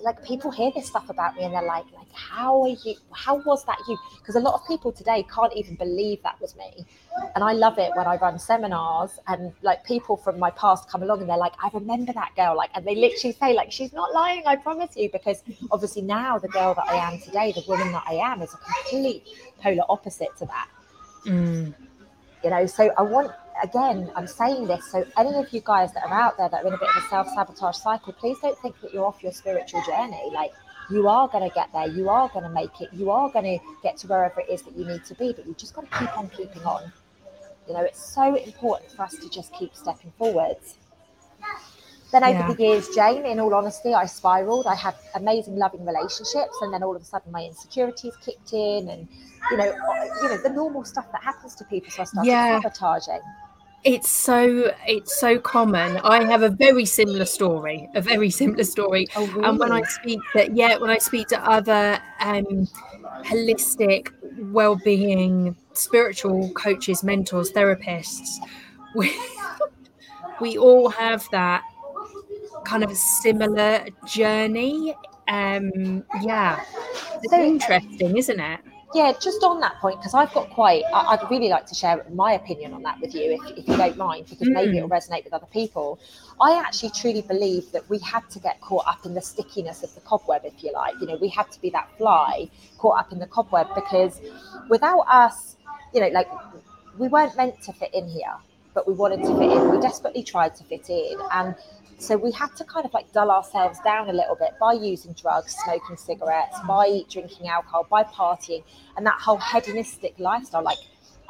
like 0.00 0.24
people 0.24 0.50
hear 0.50 0.70
this 0.74 0.86
stuff 0.86 1.08
about 1.10 1.36
me 1.36 1.44
and 1.44 1.54
they're 1.54 1.62
like, 1.62 1.84
like, 1.92 2.12
how 2.12 2.62
are 2.62 2.68
you? 2.68 2.94
How 3.12 3.36
was 3.36 3.64
that 3.64 3.78
you? 3.88 3.98
Because 4.18 4.36
a 4.36 4.40
lot 4.40 4.54
of 4.54 4.66
people 4.66 4.92
today 4.92 5.24
can't 5.32 5.52
even 5.54 5.74
believe 5.76 6.22
that 6.22 6.40
was 6.40 6.56
me. 6.56 6.86
And 7.34 7.44
I 7.44 7.52
love 7.52 7.78
it 7.78 7.90
when 7.94 8.06
I 8.06 8.16
run 8.16 8.38
seminars 8.38 9.18
and 9.28 9.52
like 9.62 9.84
people 9.84 10.16
from 10.16 10.38
my 10.38 10.50
past 10.50 10.88
come 10.88 11.02
along 11.02 11.20
and 11.20 11.28
they're 11.28 11.36
like, 11.36 11.54
I 11.62 11.70
remember 11.72 12.12
that 12.12 12.34
girl. 12.36 12.56
Like, 12.56 12.70
and 12.74 12.86
they 12.86 12.94
literally 12.94 13.34
say, 13.34 13.54
like, 13.54 13.70
she's 13.70 13.92
not 13.92 14.12
lying, 14.12 14.42
I 14.46 14.56
promise 14.56 14.96
you. 14.96 15.10
Because 15.10 15.42
obviously 15.70 16.02
now 16.02 16.38
the 16.38 16.48
girl 16.48 16.74
that 16.74 16.88
I 16.88 16.96
am 17.12 17.20
today, 17.20 17.52
the 17.52 17.64
woman 17.68 17.92
that 17.92 18.04
I 18.06 18.14
am, 18.14 18.42
is 18.42 18.54
a 18.54 18.58
complete 18.58 19.26
polar 19.60 19.84
opposite 19.88 20.36
to 20.38 20.46
that. 20.46 20.68
Mm. 21.26 21.74
You 22.42 22.50
know, 22.50 22.66
so 22.66 22.92
I 22.98 23.02
want 23.02 23.32
again, 23.62 24.10
I'm 24.14 24.26
saying 24.26 24.66
this 24.66 24.90
so 24.90 25.04
any 25.16 25.34
of 25.34 25.52
you 25.52 25.60
guys 25.64 25.92
that 25.94 26.04
are 26.04 26.12
out 26.12 26.36
there 26.36 26.48
that 26.48 26.64
are 26.64 26.66
in 26.66 26.74
a 26.74 26.78
bit 26.78 26.88
of 26.88 27.04
a 27.04 27.08
self 27.08 27.28
sabotage 27.28 27.76
cycle, 27.76 28.12
please 28.12 28.38
don't 28.40 28.58
think 28.58 28.80
that 28.80 28.92
you're 28.92 29.04
off 29.04 29.22
your 29.22 29.32
spiritual 29.32 29.82
journey. 29.86 30.30
Like 30.32 30.52
you 30.90 31.08
are 31.08 31.28
going 31.28 31.48
to 31.48 31.54
get 31.54 31.72
there, 31.72 31.88
you 31.88 32.08
are 32.08 32.28
going 32.28 32.44
to 32.44 32.50
make 32.50 32.80
it, 32.80 32.90
you 32.92 33.10
are 33.10 33.30
going 33.30 33.58
to 33.58 33.64
get 33.82 33.96
to 33.98 34.06
wherever 34.06 34.40
it 34.40 34.48
is 34.48 34.62
that 34.62 34.76
you 34.76 34.84
need 34.86 35.04
to 35.04 35.14
be, 35.14 35.32
but 35.32 35.46
you 35.46 35.54
just 35.54 35.74
got 35.74 35.90
to 35.90 35.98
keep 35.98 36.18
on 36.18 36.28
keeping 36.30 36.62
on. 36.62 36.92
You 37.66 37.74
know, 37.74 37.82
it's 37.82 38.12
so 38.12 38.34
important 38.34 38.90
for 38.92 39.02
us 39.02 39.16
to 39.16 39.28
just 39.30 39.52
keep 39.54 39.74
stepping 39.74 40.12
forwards. 40.18 40.76
Then 42.12 42.24
over 42.24 42.38
yeah. 42.38 42.52
the 42.52 42.62
years, 42.62 42.88
Jane, 42.94 43.24
in 43.24 43.40
all 43.40 43.54
honesty, 43.54 43.94
I 43.94 44.04
spiraled. 44.04 44.66
I 44.66 44.74
had 44.74 44.94
amazing, 45.14 45.56
loving 45.56 45.84
relationships, 45.86 46.58
and 46.60 46.72
then 46.72 46.82
all 46.82 46.94
of 46.94 47.00
a 47.00 47.04
sudden, 47.04 47.32
my 47.32 47.42
insecurities 47.44 48.14
kicked 48.22 48.52
in, 48.52 48.90
and 48.90 49.08
you 49.50 49.56
know, 49.56 49.74
you 50.22 50.28
know, 50.28 50.36
the 50.36 50.50
normal 50.50 50.84
stuff 50.84 51.10
that 51.10 51.22
happens 51.22 51.54
to 51.54 51.64
people. 51.64 51.90
So 51.90 52.02
I 52.02 52.04
started 52.04 52.28
yeah. 52.28 52.60
sabotaging. 52.60 53.22
It's 53.84 54.10
so 54.10 54.72
it's 54.86 55.18
so 55.18 55.38
common. 55.38 55.96
I 56.04 56.22
have 56.24 56.42
a 56.42 56.50
very 56.50 56.84
similar 56.84 57.24
story, 57.24 57.88
a 57.94 58.02
very 58.02 58.28
similar 58.28 58.64
story. 58.64 59.08
Oh, 59.16 59.26
really? 59.28 59.48
And 59.48 59.58
when 59.58 59.72
I 59.72 59.82
speak 59.82 60.20
that, 60.34 60.54
yeah, 60.54 60.76
when 60.76 60.90
I 60.90 60.98
speak 60.98 61.28
to 61.28 61.42
other 61.42 61.98
um, 62.20 62.68
holistic 63.24 64.12
well-being, 64.52 65.56
spiritual 65.72 66.52
coaches, 66.52 67.02
mentors, 67.02 67.52
therapists, 67.52 68.36
we 68.94 69.18
we 70.40 70.58
all 70.58 70.90
have 70.90 71.26
that 71.32 71.64
kind 72.64 72.84
of 72.84 72.90
a 72.90 72.94
similar 72.94 73.86
journey. 74.06 74.94
Um, 75.28 76.04
yeah, 76.20 76.62
it's 77.22 77.30
so, 77.30 77.42
interesting, 77.42 78.16
isn't 78.16 78.40
it? 78.40 78.60
yeah, 78.94 79.12
just 79.18 79.42
on 79.42 79.60
that 79.60 79.78
point, 79.78 79.98
because 79.98 80.14
I've 80.14 80.32
got 80.34 80.50
quite, 80.50 80.84
I, 80.92 81.16
would 81.16 81.30
really 81.30 81.48
like 81.48 81.66
to 81.66 81.74
share 81.74 82.04
my 82.12 82.32
opinion 82.32 82.74
on 82.74 82.82
that 82.82 83.00
with 83.00 83.14
you, 83.14 83.32
if, 83.32 83.58
if 83.58 83.68
you 83.68 83.76
don't 83.76 83.96
mind, 83.96 84.26
because 84.28 84.48
mm. 84.48 84.52
maybe 84.52 84.76
it'll 84.76 84.88
resonate 84.88 85.24
with 85.24 85.32
other 85.32 85.46
people. 85.46 85.98
I 86.40 86.58
actually 86.58 86.90
truly 86.90 87.22
believe 87.22 87.72
that 87.72 87.88
we 87.88 87.98
had 88.00 88.28
to 88.30 88.38
get 88.38 88.60
caught 88.60 88.86
up 88.86 89.06
in 89.06 89.14
the 89.14 89.22
stickiness 89.22 89.82
of 89.82 89.94
the 89.94 90.00
cobweb, 90.02 90.42
if 90.44 90.62
you 90.62 90.72
like. 90.72 90.94
You 91.00 91.06
know, 91.06 91.16
we 91.16 91.28
had 91.28 91.50
to 91.52 91.60
be 91.60 91.70
that 91.70 91.88
fly 91.96 92.50
caught 92.78 92.98
up 92.98 93.12
in 93.12 93.18
the 93.18 93.26
cobweb 93.26 93.68
because 93.74 94.20
without 94.68 95.02
us, 95.08 95.56
you 95.94 96.00
know, 96.00 96.08
like 96.08 96.28
we 96.98 97.08
weren't 97.08 97.36
meant 97.36 97.62
to 97.62 97.72
fit 97.72 97.94
in 97.94 98.08
here. 98.08 98.36
but 98.74 98.88
we 98.88 98.94
wanted 98.94 99.20
to 99.20 99.38
fit 99.38 99.52
in. 99.52 99.70
We 99.70 99.80
desperately 99.80 100.22
tried 100.22 100.54
to 100.56 100.64
fit 100.64 100.88
in. 100.88 101.16
And 101.32 101.54
so 102.02 102.16
we 102.16 102.32
had 102.32 102.54
to 102.56 102.64
kind 102.64 102.84
of 102.84 102.92
like 102.92 103.12
dull 103.12 103.30
ourselves 103.30 103.78
down 103.84 104.10
a 104.10 104.12
little 104.12 104.34
bit 104.34 104.52
by 104.60 104.72
using 104.72 105.12
drugs, 105.12 105.54
smoking 105.64 105.96
cigarettes, 105.96 106.58
by 106.66 107.02
drinking 107.08 107.48
alcohol, 107.48 107.86
by 107.88 108.02
partying, 108.04 108.64
and 108.96 109.06
that 109.06 109.20
whole 109.20 109.38
hedonistic 109.38 110.18
lifestyle. 110.18 110.62
Like 110.62 110.78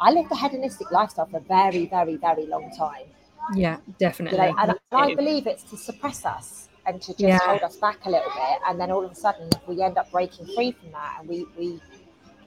I 0.00 0.10
lived 0.10 0.32
a 0.32 0.36
hedonistic 0.36 0.90
lifestyle 0.90 1.26
for 1.26 1.36
a 1.36 1.40
very, 1.40 1.86
very, 1.86 2.16
very 2.16 2.46
long 2.46 2.70
time. 2.76 3.06
Yeah, 3.54 3.78
definitely. 3.98 4.38
You 4.38 4.52
know, 4.52 4.58
and 4.58 4.74
I 4.92 5.14
believe 5.14 5.46
it's 5.46 5.64
to 5.64 5.76
suppress 5.76 6.24
us 6.24 6.68
and 6.86 7.00
to 7.02 7.12
just 7.12 7.20
yeah. 7.20 7.38
hold 7.38 7.62
us 7.62 7.76
back 7.76 7.98
a 8.06 8.10
little 8.10 8.30
bit. 8.30 8.58
And 8.66 8.80
then 8.80 8.90
all 8.90 9.04
of 9.04 9.12
a 9.12 9.14
sudden 9.14 9.50
we 9.66 9.82
end 9.82 9.98
up 9.98 10.10
breaking 10.10 10.46
free 10.54 10.72
from 10.72 10.92
that 10.92 11.18
and 11.20 11.28
we, 11.28 11.46
we 11.58 11.80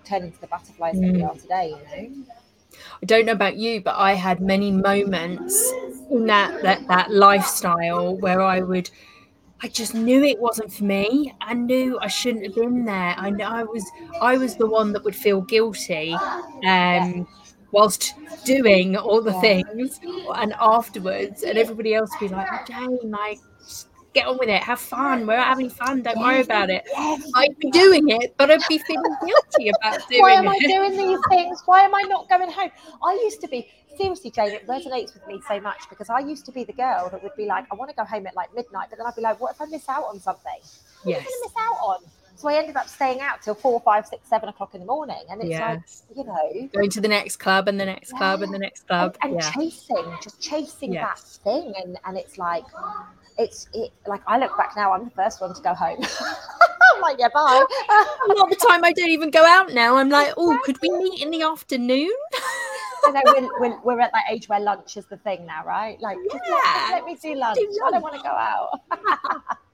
turn 0.03 0.23
into 0.23 0.39
the 0.39 0.47
butterflies 0.47 0.95
mm. 0.95 1.01
that 1.01 1.13
we 1.13 1.19
mm. 1.19 1.29
are 1.29 1.35
today, 1.35 1.69
you 1.69 2.09
know. 2.17 2.25
I 3.01 3.05
don't 3.05 3.25
know 3.25 3.33
about 3.33 3.57
you, 3.57 3.81
but 3.81 3.95
I 3.95 4.13
had 4.13 4.41
many 4.41 4.71
moments 4.71 5.71
in 6.11 6.25
that 6.27 6.61
that 6.63 6.87
that 6.87 7.11
lifestyle 7.11 8.15
where 8.17 8.41
I 8.41 8.61
would 8.61 8.89
I 9.63 9.67
just 9.69 9.95
knew 9.95 10.23
it 10.23 10.39
wasn't 10.39 10.71
for 10.73 10.83
me. 10.83 11.33
I 11.41 11.53
knew 11.53 11.97
I 11.99 12.07
shouldn't 12.07 12.45
have 12.45 12.55
been 12.55 12.85
there. 12.85 13.15
I 13.17 13.29
know 13.29 13.45
I 13.45 13.63
was 13.63 13.89
I 14.21 14.37
was 14.37 14.55
the 14.57 14.67
one 14.67 14.93
that 14.93 15.03
would 15.03 15.15
feel 15.15 15.41
guilty 15.41 16.13
um 16.67 17.27
whilst 17.71 18.13
doing 18.45 18.95
all 18.95 19.21
the 19.21 19.33
things 19.41 19.99
and 20.35 20.53
afterwards 20.59 21.43
and 21.43 21.57
everybody 21.57 21.93
else 21.93 22.09
would 22.21 22.29
be 22.29 22.35
like, 22.35 22.47
oh, 22.51 22.63
Jane, 22.67 23.11
like 23.11 23.39
get 24.15 24.27
on 24.27 24.39
with 24.39 24.49
it, 24.49 24.63
have 24.63 24.79
fun. 24.79 25.27
We're 25.27 25.37
having 25.37 25.69
fun. 25.69 26.01
Don't 26.01 26.17
worry 26.19 26.41
about 26.41 26.69
it. 26.71 26.87
I'd 27.35 27.59
be 27.59 27.69
doing 27.69 28.09
it, 28.09 28.33
but 28.37 28.49
I'd 28.49 28.61
be 28.67 28.79
feeling 28.79 29.15
guilty 29.23 29.69
about 29.69 29.99
doing 30.09 30.19
it. 30.19 30.21
Why 30.21 30.31
am 30.31 30.47
I 30.47 30.57
doing 30.59 30.97
these 30.97 31.19
things? 31.29 31.61
Why 31.65 31.81
am 31.81 31.93
I 31.93 32.01
not 32.03 32.27
going 32.29 32.49
home? 32.49 32.71
I 33.03 33.13
used 33.23 33.41
to 33.41 33.47
be 33.47 33.69
seriously, 33.97 34.31
Jane. 34.31 34.53
It 34.53 34.65
resonates 34.67 35.13
with 35.13 35.27
me 35.27 35.41
so 35.47 35.59
much 35.59 35.89
because 35.89 36.09
I 36.09 36.19
used 36.19 36.45
to 36.45 36.51
be 36.51 36.63
the 36.63 36.73
girl 36.73 37.09
that 37.11 37.21
would 37.21 37.35
be 37.35 37.45
like, 37.45 37.65
I 37.71 37.75
want 37.75 37.89
to 37.89 37.95
go 37.95 38.05
home 38.05 38.25
at 38.25 38.35
like 38.35 38.55
midnight, 38.55 38.87
but 38.89 38.97
then 38.97 39.05
I'd 39.05 39.15
be 39.15 39.21
like, 39.21 39.39
what 39.39 39.53
if 39.53 39.61
I 39.61 39.65
miss 39.65 39.87
out 39.89 40.05
on 40.05 40.19
something? 40.19 40.59
What 41.03 41.11
yes. 41.11 41.19
am 41.19 41.21
I 41.21 41.23
going 41.23 41.33
to 41.33 41.43
miss 41.43 41.53
out 41.59 41.77
on? 41.85 41.99
So 42.35 42.49
I 42.49 42.55
ended 42.55 42.75
up 42.75 42.89
staying 42.89 43.21
out 43.21 43.41
till 43.41 43.55
four, 43.55 43.79
five, 43.81 44.05
six, 44.05 44.27
seven 44.27 44.49
o'clock 44.49 44.75
in 44.75 44.81
the 44.81 44.85
morning. 44.85 45.23
And 45.29 45.41
it's 45.41 45.49
yes. 45.49 46.03
like, 46.09 46.17
you 46.17 46.23
know, 46.25 46.69
going 46.73 46.89
to 46.89 47.01
the 47.01 47.07
next 47.07 47.37
club 47.37 47.67
and 47.67 47.79
the 47.79 47.85
next 47.85 48.11
yeah. 48.11 48.17
club 48.17 48.41
and 48.41 48.53
the 48.53 48.59
next 48.59 48.87
club. 48.87 49.17
And, 49.21 49.33
and 49.33 49.41
yeah. 49.41 49.51
chasing, 49.51 50.17
just 50.21 50.41
chasing 50.41 50.93
yes. 50.93 51.39
that 51.43 51.43
thing. 51.43 51.73
And, 51.81 51.97
and 52.05 52.17
it's 52.17 52.37
like, 52.37 52.65
it's 53.37 53.67
it, 53.73 53.91
like 54.05 54.21
I 54.27 54.37
look 54.37 54.55
back 54.57 54.73
now, 54.75 54.93
I'm 54.93 55.05
the 55.05 55.11
first 55.11 55.41
one 55.41 55.53
to 55.53 55.61
go 55.61 55.73
home. 55.73 55.97
I'm 56.95 57.01
like, 57.01 57.17
yeah, 57.19 57.29
bye. 57.33 57.65
a 57.89 58.33
lot 58.33 58.43
of 58.43 58.49
the 58.49 58.65
time 58.67 58.83
I 58.83 58.91
don't 58.93 59.09
even 59.09 59.31
go 59.31 59.43
out 59.45 59.73
now. 59.73 59.97
I'm 59.97 60.09
like, 60.09 60.33
oh, 60.37 60.59
could 60.63 60.77
we 60.81 60.89
meet 60.91 61.21
in 61.21 61.31
the 61.31 61.41
afternoon? 61.41 62.11
I 63.05 63.11
know 63.11 63.21
we're, 63.25 63.59
we're, 63.59 63.81
we're, 63.81 63.99
at 63.99 64.11
that 64.13 64.23
age 64.29 64.49
where 64.49 64.59
lunch 64.59 64.97
is 64.97 65.05
the 65.05 65.17
thing 65.17 65.45
now, 65.45 65.63
right? 65.65 65.99
Like, 66.01 66.17
yeah. 66.31 66.37
let, 66.91 66.91
let, 66.91 67.05
me 67.05 67.15
do 67.21 67.35
lunch. 67.35 67.57
do 67.57 67.67
lunch. 67.67 67.79
I 67.85 67.91
don't 67.91 68.01
want 68.01 68.15
to 68.15 68.21
go 68.21 68.29
out. 68.29 69.57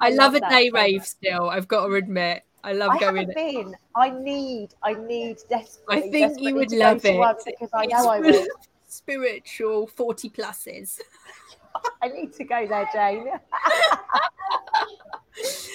I, 0.00 0.08
I 0.08 0.10
love, 0.10 0.34
love 0.34 0.42
a 0.42 0.50
day 0.50 0.70
rave 0.70 1.04
still. 1.04 1.50
I've 1.50 1.68
got 1.68 1.86
to 1.86 1.94
admit. 1.94 2.42
I 2.64 2.72
love 2.72 2.92
I 2.92 2.98
going. 2.98 3.30
Been. 3.34 3.74
I 3.94 4.10
need, 4.10 4.70
I 4.82 4.94
need 4.94 5.38
desperately. 5.48 5.96
I 5.96 6.00
think 6.00 6.12
desperately 6.12 6.48
you 6.48 6.54
would 6.54 6.72
love 6.72 7.04
it 7.04 7.36
because 7.44 7.70
I 7.72 7.86
know 7.86 8.08
I 8.08 8.20
will. 8.20 8.46
Spiritual 8.86 9.86
forty 9.86 10.28
pluses. 10.28 11.00
I 12.02 12.08
need 12.08 12.34
to 12.34 12.44
go 12.44 12.66
there, 12.66 12.88
Jane. 12.92 13.28
I 13.52 13.96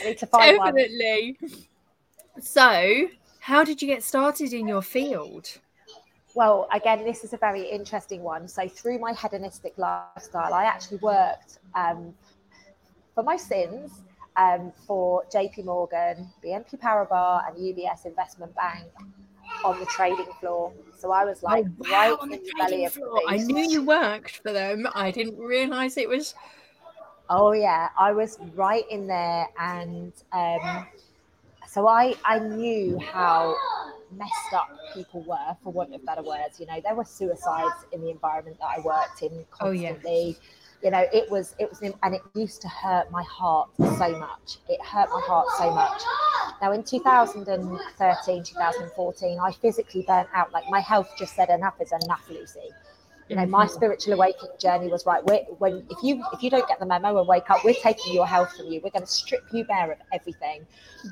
need 0.05 0.17
to 0.19 0.27
find 0.27 0.57
Definitely. 0.57 1.37
One. 1.39 2.41
So, 2.41 3.07
how 3.39 3.63
did 3.63 3.81
you 3.81 3.87
get 3.87 4.03
started 4.03 4.53
in 4.53 4.67
your 4.67 4.83
field? 4.83 5.57
Well, 6.35 6.67
again, 6.71 7.03
this 7.03 7.23
is 7.23 7.33
a 7.33 7.37
very 7.37 7.63
interesting 7.63 8.21
one. 8.21 8.47
So, 8.47 8.67
through 8.67 8.99
my 8.99 9.13
hedonistic 9.13 9.75
lifestyle, 9.77 10.53
I 10.53 10.65
actually 10.65 10.97
worked 10.97 11.57
um, 11.73 12.13
for 13.17 13.23
my 13.23 13.35
sins 13.35 14.03
um, 14.35 14.71
for 14.85 15.23
JP 15.33 15.65
Morgan, 15.65 16.29
BNP 16.45 16.79
Paribas, 16.79 17.47
and 17.47 17.57
UBS 17.57 18.05
Investment 18.05 18.53
Bank 18.55 18.85
on 19.65 19.79
the 19.79 19.87
trading 19.87 20.31
floor. 20.39 20.71
So 20.95 21.11
I 21.11 21.25
was 21.25 21.41
like 21.41 21.65
oh, 21.67 21.89
wow, 21.89 21.89
right 21.89 22.17
in 22.21 22.29
the, 22.29 22.37
the 22.37 22.51
belly 22.59 22.85
of 22.85 22.93
floor. 22.93 23.19
the 23.25 23.31
beast. 23.31 23.49
I 23.49 23.51
knew 23.51 23.71
you 23.71 23.83
worked 23.83 24.41
for 24.43 24.53
them. 24.53 24.87
I 24.93 25.09
didn't 25.09 25.39
realize 25.39 25.97
it 25.97 26.07
was. 26.07 26.35
Oh 27.27 27.53
yeah, 27.53 27.89
I 27.97 28.11
was 28.11 28.37
right 28.53 28.85
in 28.91 29.07
there, 29.07 29.47
and 29.59 30.13
um, 30.31 30.85
so 31.67 31.87
I 31.87 32.13
I 32.23 32.37
knew 32.37 32.99
how 32.99 33.55
messed 34.11 34.53
up 34.53 34.69
people 34.93 35.23
were, 35.23 35.57
for 35.63 35.73
want 35.73 35.95
of 35.95 36.05
better 36.05 36.21
words. 36.21 36.59
You 36.59 36.67
know, 36.67 36.79
there 36.83 36.93
were 36.93 37.03
suicides 37.03 37.83
in 37.91 38.01
the 38.01 38.11
environment 38.11 38.57
that 38.59 38.77
I 38.77 38.79
worked 38.81 39.23
in 39.23 39.43
constantly. 39.49 39.97
Oh, 40.05 40.39
yeah 40.39 40.56
you 40.83 40.91
know 40.91 41.05
it 41.11 41.29
was 41.29 41.55
it 41.59 41.69
was 41.69 41.81
and 41.81 42.15
it 42.15 42.21
used 42.35 42.61
to 42.61 42.67
hurt 42.67 43.09
my 43.11 43.23
heart 43.23 43.69
so 43.77 44.17
much. 44.17 44.57
It 44.69 44.81
hurt 44.81 45.09
my 45.09 45.21
heart 45.25 45.47
so 45.57 45.73
much. 45.73 46.01
Now 46.61 46.71
in 46.71 46.83
2013 46.83 48.43
2014 48.43 49.39
i 49.39 49.51
physically 49.53 50.03
burnt 50.07 50.29
out. 50.33 50.51
Like 50.51 50.65
my 50.69 50.79
health 50.79 51.09
just 51.17 51.35
said 51.35 51.49
enough 51.49 51.75
is 51.81 51.91
enough 52.03 52.23
lucy. 52.29 52.69
You 53.27 53.35
know 53.35 53.45
my 53.45 53.65
mm-hmm. 53.65 53.73
spiritual 53.73 54.13
awakening 54.13 54.51
journey 54.59 54.87
was 54.87 55.05
right 55.05 55.25
we're, 55.25 55.43
when 55.57 55.85
if 55.89 55.97
you 56.03 56.23
if 56.31 56.43
you 56.43 56.49
don't 56.49 56.67
get 56.67 56.79
the 56.79 56.85
memo 56.85 57.17
and 57.17 57.27
wake 57.27 57.49
up 57.49 57.65
we're 57.65 57.73
taking 57.73 58.13
your 58.13 58.27
health 58.27 58.55
from 58.55 58.67
you. 58.67 58.79
We're 58.83 58.91
going 58.91 59.05
to 59.05 59.11
strip 59.11 59.43
you 59.51 59.65
bare 59.65 59.91
of 59.91 59.97
everything. 60.13 60.65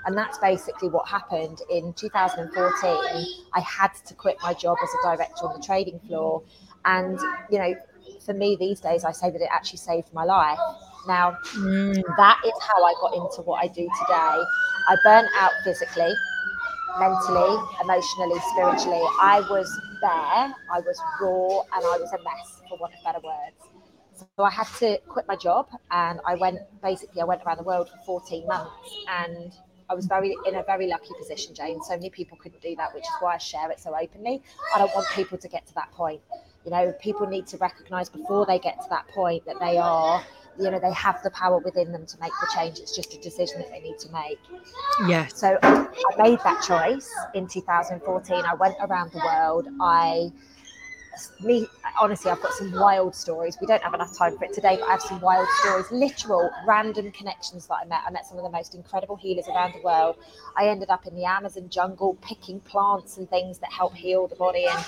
And 0.05 0.15
that's 0.15 0.37
basically 0.37 0.89
what 0.89 1.07
happened. 1.07 1.61
In 1.71 1.91
2014 1.93 3.25
i 3.53 3.59
had 3.61 3.93
to 4.05 4.13
quit 4.13 4.37
my 4.43 4.53
job 4.53 4.77
as 4.83 4.89
a 4.89 5.15
director 5.15 5.47
on 5.47 5.59
the 5.59 5.65
trading 5.65 5.99
floor. 6.07 6.43
And 6.85 7.19
you 7.49 7.57
know 7.57 7.75
for 8.25 8.33
me 8.33 8.55
these 8.59 8.79
days, 8.79 9.03
I 9.03 9.11
say 9.11 9.29
that 9.29 9.41
it 9.41 9.49
actually 9.51 9.77
saved 9.77 10.13
my 10.13 10.23
life. 10.23 10.59
Now, 11.07 11.37
mm. 11.53 12.01
that 12.17 12.41
is 12.45 12.53
how 12.61 12.83
I 12.83 12.93
got 12.99 13.13
into 13.13 13.41
what 13.43 13.63
I 13.63 13.67
do 13.67 13.87
today. 14.01 14.43
I 14.87 14.95
burnt 15.03 15.27
out 15.37 15.51
physically, 15.63 16.13
mentally, 16.99 17.57
emotionally, 17.83 18.39
spiritually. 18.51 19.03
I 19.21 19.45
was 19.49 19.69
there, 20.01 20.55
I 20.73 20.79
was 20.79 20.99
raw, 21.21 21.61
and 21.75 21.85
I 21.85 21.97
was 21.97 22.11
a 22.11 22.23
mess, 22.23 22.61
for 22.67 22.77
want 22.79 22.93
of 22.93 23.03
better 23.03 23.19
words. 23.23 24.25
So 24.37 24.43
I 24.43 24.49
had 24.49 24.67
to 24.79 24.97
quit 25.07 25.27
my 25.27 25.35
job, 25.35 25.67
and 25.91 26.19
I 26.25 26.35
went 26.35 26.59
basically 26.81 27.21
I 27.21 27.25
went 27.25 27.41
around 27.45 27.57
the 27.57 27.63
world 27.63 27.89
for 27.89 28.21
14 28.21 28.47
months, 28.47 28.71
and 29.09 29.51
I 29.89 29.93
was 29.93 30.05
very 30.05 30.35
in 30.47 30.55
a 30.55 30.63
very 30.63 30.87
lucky 30.87 31.13
position, 31.19 31.53
Jane. 31.53 31.83
So 31.83 31.93
many 31.93 32.09
people 32.09 32.37
couldn't 32.37 32.61
do 32.61 32.75
that, 32.77 32.93
which 32.93 33.03
is 33.03 33.15
why 33.19 33.35
I 33.35 33.37
share 33.37 33.69
it 33.71 33.79
so 33.79 33.95
openly. 33.95 34.41
I 34.73 34.79
don't 34.79 34.93
want 34.95 35.07
people 35.13 35.37
to 35.37 35.47
get 35.47 35.67
to 35.67 35.73
that 35.75 35.91
point. 35.91 36.21
You 36.65 36.71
know, 36.71 36.91
people 36.99 37.27
need 37.27 37.47
to 37.47 37.57
recognize 37.57 38.09
before 38.09 38.45
they 38.45 38.59
get 38.59 38.81
to 38.81 38.87
that 38.89 39.07
point 39.09 39.45
that 39.45 39.59
they 39.59 39.77
are, 39.77 40.23
you 40.59 40.71
know, 40.71 40.79
they 40.79 40.93
have 40.93 41.21
the 41.23 41.29
power 41.29 41.59
within 41.59 41.91
them 41.91 42.05
to 42.07 42.19
make 42.19 42.31
the 42.41 42.51
change. 42.55 42.79
It's 42.79 42.95
just 42.95 43.13
a 43.13 43.19
decision 43.19 43.59
that 43.59 43.69
they 43.69 43.81
need 43.81 43.99
to 43.99 44.11
make. 44.11 44.39
yeah 45.07 45.27
So 45.27 45.59
I 45.61 45.87
made 46.17 46.39
that 46.39 46.63
choice 46.63 47.11
in 47.35 47.47
2014. 47.47 48.45
I 48.45 48.55
went 48.55 48.75
around 48.81 49.11
the 49.11 49.19
world. 49.19 49.67
I 49.79 50.31
me 51.41 51.67
honestly 51.99 52.31
i've 52.31 52.41
got 52.41 52.51
some 52.53 52.71
wild 52.71 53.15
stories 53.15 53.57
we 53.61 53.67
don't 53.67 53.81
have 53.81 53.93
enough 53.93 54.15
time 54.17 54.37
for 54.37 54.45
it 54.45 54.53
today 54.53 54.77
but 54.79 54.87
i 54.87 54.91
have 54.91 55.01
some 55.01 55.19
wild 55.21 55.47
stories 55.61 55.85
literal 55.91 56.49
random 56.67 57.11
connections 57.11 57.67
that 57.67 57.77
i 57.81 57.85
met 57.85 58.01
i 58.07 58.11
met 58.11 58.25
some 58.25 58.37
of 58.37 58.43
the 58.43 58.49
most 58.49 58.75
incredible 58.75 59.15
healers 59.15 59.47
around 59.47 59.73
the 59.73 59.81
world 59.81 60.15
i 60.57 60.67
ended 60.67 60.89
up 60.89 61.05
in 61.05 61.15
the 61.15 61.25
amazon 61.25 61.67
jungle 61.69 62.15
picking 62.21 62.59
plants 62.61 63.17
and 63.17 63.29
things 63.29 63.59
that 63.59 63.71
help 63.71 63.93
heal 63.93 64.27
the 64.27 64.35
body 64.35 64.65
and 64.65 64.85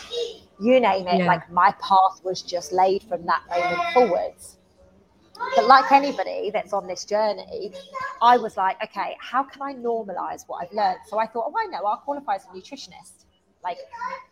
you 0.60 0.80
name 0.80 1.08
it 1.08 1.20
yeah. 1.20 1.26
like 1.26 1.50
my 1.52 1.72
path 1.82 2.20
was 2.24 2.42
just 2.42 2.72
laid 2.72 3.04
from 3.04 3.26
that 3.26 3.42
moment 3.50 3.94
forwards 3.94 4.58
but 5.56 5.68
like 5.68 5.92
anybody 5.92 6.50
that's 6.52 6.74
on 6.74 6.88
this 6.88 7.06
journey, 7.06 7.72
I 8.22 8.38
was 8.38 8.58
like, 8.58 8.82
okay, 8.84 9.16
how 9.20 9.44
can 9.44 9.62
I 9.62 9.74
normalize 9.74 10.44
what 10.48 10.64
I've 10.64 10.74
learned? 10.74 11.00
So 11.08 11.20
I 11.20 11.28
thought, 11.28 11.46
oh, 11.48 11.54
I 11.58 11.68
know, 11.68 11.86
I'll 11.86 11.98
qualify 11.98 12.36
as 12.36 12.46
a 12.46 12.48
nutritionist. 12.48 13.26
Like 13.68 13.80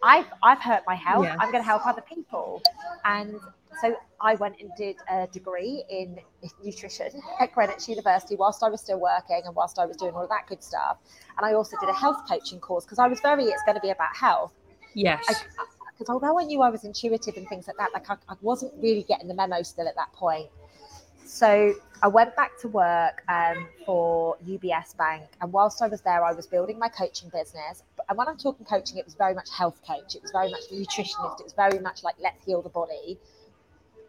I've 0.01 0.25
I've 0.41 0.61
hurt 0.61 0.83
my 0.87 0.95
health. 0.95 1.25
Yeah. 1.25 1.35
I'm 1.39 1.51
going 1.51 1.63
to 1.63 1.67
help 1.67 1.85
other 1.85 2.01
people. 2.01 2.61
And 3.03 3.35
so 3.81 3.95
I 4.21 4.35
went 4.35 4.55
and 4.61 4.71
did 4.77 4.95
a 5.11 5.27
degree 5.27 5.83
in 5.89 6.17
nutrition 6.63 7.09
at 7.41 7.51
Greenwich 7.53 7.89
University 7.89 8.35
whilst 8.37 8.63
I 8.63 8.69
was 8.69 8.81
still 8.81 8.99
working 8.99 9.41
and 9.45 9.53
whilst 9.53 9.77
I 9.77 9.85
was 9.85 9.97
doing 9.97 10.13
all 10.13 10.23
of 10.23 10.29
that 10.29 10.47
good 10.47 10.63
stuff. 10.63 10.97
And 11.37 11.45
I 11.45 11.53
also 11.53 11.75
did 11.81 11.89
a 11.89 11.93
health 11.93 12.21
coaching 12.29 12.59
course 12.59 12.85
because 12.85 12.99
I 12.99 13.07
was 13.07 13.19
very 13.19 13.45
it's 13.45 13.63
going 13.63 13.75
to 13.75 13.81
be 13.81 13.89
about 13.89 14.15
health. 14.15 14.53
Yes. 14.93 15.25
Because 15.97 16.09
although 16.09 16.39
I 16.39 16.43
knew 16.43 16.61
I 16.61 16.69
was 16.69 16.83
intuitive 16.85 17.35
and 17.37 17.47
things 17.47 17.67
like 17.67 17.77
that, 17.77 17.91
like 17.93 18.09
I, 18.09 18.15
I 18.29 18.35
wasn't 18.41 18.73
really 18.81 19.03
getting 19.03 19.27
the 19.27 19.33
memo 19.33 19.61
still 19.63 19.87
at 19.87 19.95
that 19.95 20.11
point. 20.13 20.49
So 21.25 21.73
I 22.03 22.07
went 22.07 22.35
back 22.35 22.57
to 22.59 22.67
work 22.67 23.23
um, 23.27 23.67
for 23.85 24.37
UBS 24.47 24.95
Bank, 24.95 25.23
and 25.41 25.51
whilst 25.51 25.81
I 25.81 25.87
was 25.87 26.01
there, 26.01 26.23
I 26.23 26.33
was 26.33 26.45
building 26.45 26.77
my 26.77 26.87
coaching 26.87 27.29
business. 27.29 27.83
And 28.07 28.17
when 28.17 28.27
I'm 28.27 28.37
talking 28.37 28.65
coaching, 28.65 28.97
it 28.97 29.05
was 29.05 29.15
very 29.15 29.33
much 29.33 29.49
health 29.49 29.81
coach. 29.87 30.15
It 30.15 30.21
was 30.21 30.31
very 30.31 30.49
much 30.49 30.69
nutritionist. 30.71 31.39
It 31.39 31.43
was 31.43 31.53
very 31.53 31.79
much 31.79 32.03
like 32.03 32.15
let's 32.19 32.43
heal 32.45 32.61
the 32.61 32.69
body. 32.69 33.17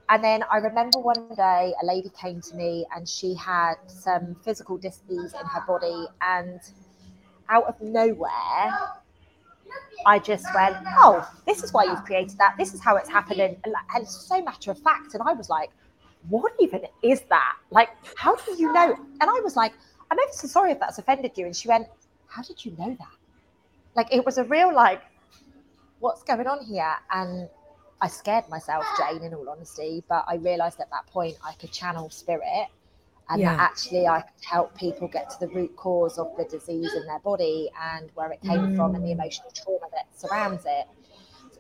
And 0.09 0.23
then 0.23 0.45
I 0.50 0.59
remember 0.59 1.00
one 1.00 1.35
day 1.35 1.75
a 1.83 1.85
lady 1.85 2.11
came 2.11 2.41
to 2.41 2.55
me 2.55 2.87
and 2.95 3.09
she 3.09 3.35
had 3.35 3.75
some 3.88 4.37
physical 4.45 4.76
dis-ease 4.76 5.35
in 5.35 5.47
her 5.47 5.65
body, 5.67 6.07
and 6.21 6.61
out 7.49 7.65
of 7.65 7.81
nowhere, 7.81 8.79
I 10.07 10.19
just 10.21 10.47
went, 10.55 10.76
oh, 10.99 11.29
this 11.47 11.65
is 11.65 11.73
why 11.73 11.85
you've 11.85 12.05
created 12.05 12.38
that. 12.38 12.55
This 12.57 12.73
is 12.73 12.81
how 12.81 12.97
it's 12.97 13.09
happening. 13.09 13.57
And, 13.65 13.75
and 13.95 14.03
it's 14.05 14.15
so 14.15 14.41
matter 14.43 14.71
of 14.71 14.79
fact. 14.79 15.15
And 15.15 15.23
I 15.25 15.33
was 15.33 15.49
like, 15.49 15.71
what 16.29 16.53
even 16.61 16.83
is 17.03 17.23
that? 17.23 17.57
Like, 17.71 17.91
how 18.17 18.37
do 18.37 18.55
you 18.57 18.73
know? 18.73 18.95
And 19.21 19.31
I 19.31 19.41
was 19.43 19.57
like, 19.57 19.73
I'm 20.11 20.19
ever 20.19 20.33
so 20.33 20.47
sorry 20.47 20.71
if 20.71 20.79
that's 20.79 20.99
offended 20.99 21.33
you. 21.35 21.47
And 21.47 21.57
she 21.57 21.67
went, 21.67 21.88
how 22.29 22.43
did 22.43 22.65
you 22.65 22.76
know 22.79 22.97
that? 22.99 23.17
Like, 23.97 24.12
it 24.12 24.25
was 24.25 24.38
a 24.38 24.45
real, 24.45 24.75
like, 24.75 25.03
what's 25.99 26.23
going 26.23 26.47
on 26.47 26.65
here? 26.65 26.95
And 27.11 27.49
I 28.00 28.09
scared 28.09 28.49
myself, 28.49 28.85
Jane, 28.99 29.23
in 29.23 29.35
all 29.35 29.49
honesty. 29.49 30.05
But 30.09 30.25
I 30.29 30.37
realized 30.37 30.81
at 30.81 30.91
that 30.91 31.07
point 31.07 31.37
I 31.45 31.55
could 31.55 31.73
channel 31.73 32.11
spirit 32.11 32.69
and 33.29 33.41
yeah. 33.41 33.57
that 33.57 33.61
actually 33.61 34.07
I 34.07 34.21
could 34.21 34.45
help 34.45 34.76
people 34.76 35.09
get 35.09 35.31
to 35.31 35.41
the 35.41 35.49
root 35.49 35.75
cause 35.76 36.19
of 36.19 36.31
the 36.37 36.45
disease 36.45 36.93
in 36.95 37.07
their 37.07 37.19
body 37.21 37.71
and 37.95 38.11
where 38.15 38.31
it 38.31 38.41
came 38.43 38.61
mm. 38.61 38.76
from 38.76 38.95
and 38.95 39.05
the 39.05 39.09
mm. 39.09 39.19
emotional 39.19 39.50
trauma 39.50 39.87
that 39.93 40.07
surrounds 40.17 40.65
it. 40.67 40.87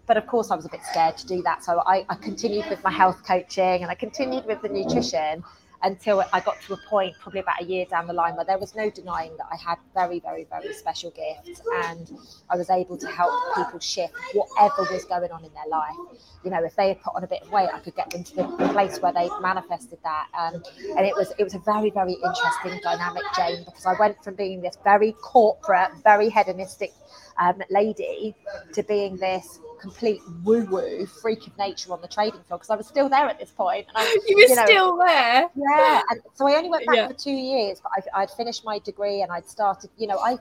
But 0.06 0.16
of 0.16 0.28
course, 0.28 0.52
I 0.52 0.56
was 0.56 0.64
a 0.64 0.68
bit 0.68 0.80
scared 0.84 1.16
to 1.16 1.26
do 1.26 1.42
that. 1.42 1.64
So 1.64 1.82
I, 1.84 2.06
I 2.08 2.14
continued 2.14 2.66
with 2.70 2.84
my 2.84 2.92
health 2.92 3.24
coaching 3.26 3.82
and 3.82 3.86
I 3.86 3.96
continued 3.96 4.46
with 4.46 4.62
the 4.62 4.68
nutrition 4.68 5.42
until 5.82 6.24
I 6.32 6.40
got 6.40 6.60
to 6.62 6.74
a 6.74 6.76
point, 6.88 7.14
probably 7.20 7.40
about 7.40 7.62
a 7.62 7.64
year 7.64 7.84
down 7.86 8.06
the 8.06 8.12
line, 8.12 8.36
where 8.36 8.44
there 8.44 8.58
was 8.58 8.74
no 8.74 8.90
denying 8.90 9.36
that 9.36 9.46
I 9.50 9.56
had 9.56 9.78
very, 9.94 10.20
very, 10.20 10.44
very 10.44 10.72
special 10.72 11.10
gifts, 11.10 11.60
and 11.86 12.10
I 12.50 12.56
was 12.56 12.70
able 12.70 12.96
to 12.98 13.08
help 13.08 13.32
people 13.54 13.80
shift 13.80 14.14
whatever 14.34 14.92
was 14.92 15.04
going 15.04 15.30
on 15.30 15.44
in 15.44 15.52
their 15.52 15.68
life. 15.68 15.96
You 16.44 16.50
know, 16.50 16.62
if 16.64 16.76
they 16.76 16.88
had 16.88 17.02
put 17.02 17.14
on 17.14 17.24
a 17.24 17.26
bit 17.26 17.42
of 17.42 17.50
weight, 17.50 17.68
I 17.72 17.80
could 17.80 17.96
get 17.96 18.10
them 18.10 18.24
to 18.24 18.36
the 18.36 18.68
place 18.72 19.00
where 19.00 19.12
they 19.12 19.28
manifested 19.40 19.98
that. 20.02 20.28
Um, 20.38 20.62
and 20.96 21.06
it 21.06 21.14
was 21.16 21.32
it 21.38 21.44
was 21.44 21.54
a 21.54 21.60
very, 21.60 21.90
very 21.90 22.14
interesting 22.14 22.80
dynamic, 22.82 23.22
Jane, 23.36 23.64
because 23.64 23.86
I 23.86 23.94
went 23.98 24.22
from 24.22 24.34
being 24.34 24.60
this 24.60 24.76
very 24.84 25.12
corporate, 25.12 25.90
very 26.02 26.30
hedonistic 26.30 26.92
um, 27.38 27.62
lady 27.70 28.34
to 28.72 28.82
being 28.82 29.16
this 29.16 29.60
complete 29.80 30.20
woo 30.42 30.64
woo 30.64 31.06
freak 31.06 31.46
of 31.46 31.56
nature 31.58 31.92
on 31.92 32.00
the 32.00 32.08
trading 32.08 32.40
floor 32.48 32.58
because 32.58 32.70
I 32.70 32.76
was 32.76 32.86
still 32.86 33.08
there 33.08 33.26
at 33.26 33.38
this 33.38 33.50
point. 33.50 33.86
And 33.88 33.96
I, 33.96 34.18
you 34.26 34.36
were 34.36 34.42
you 34.42 34.54
know, 34.54 34.64
still 34.64 34.96
there. 34.96 35.48
Yeah. 35.54 36.02
And 36.10 36.20
so 36.34 36.46
I 36.46 36.54
only 36.54 36.70
went 36.70 36.86
back 36.86 36.96
yeah. 36.96 37.08
for 37.08 37.14
two 37.14 37.30
years, 37.30 37.80
but 37.80 37.92
I, 37.96 38.22
I'd 38.22 38.30
finished 38.30 38.64
my 38.64 38.78
degree 38.78 39.22
and 39.22 39.30
I'd 39.30 39.48
started, 39.48 39.90
you 39.96 40.06
know, 40.06 40.18
I, 40.18 40.38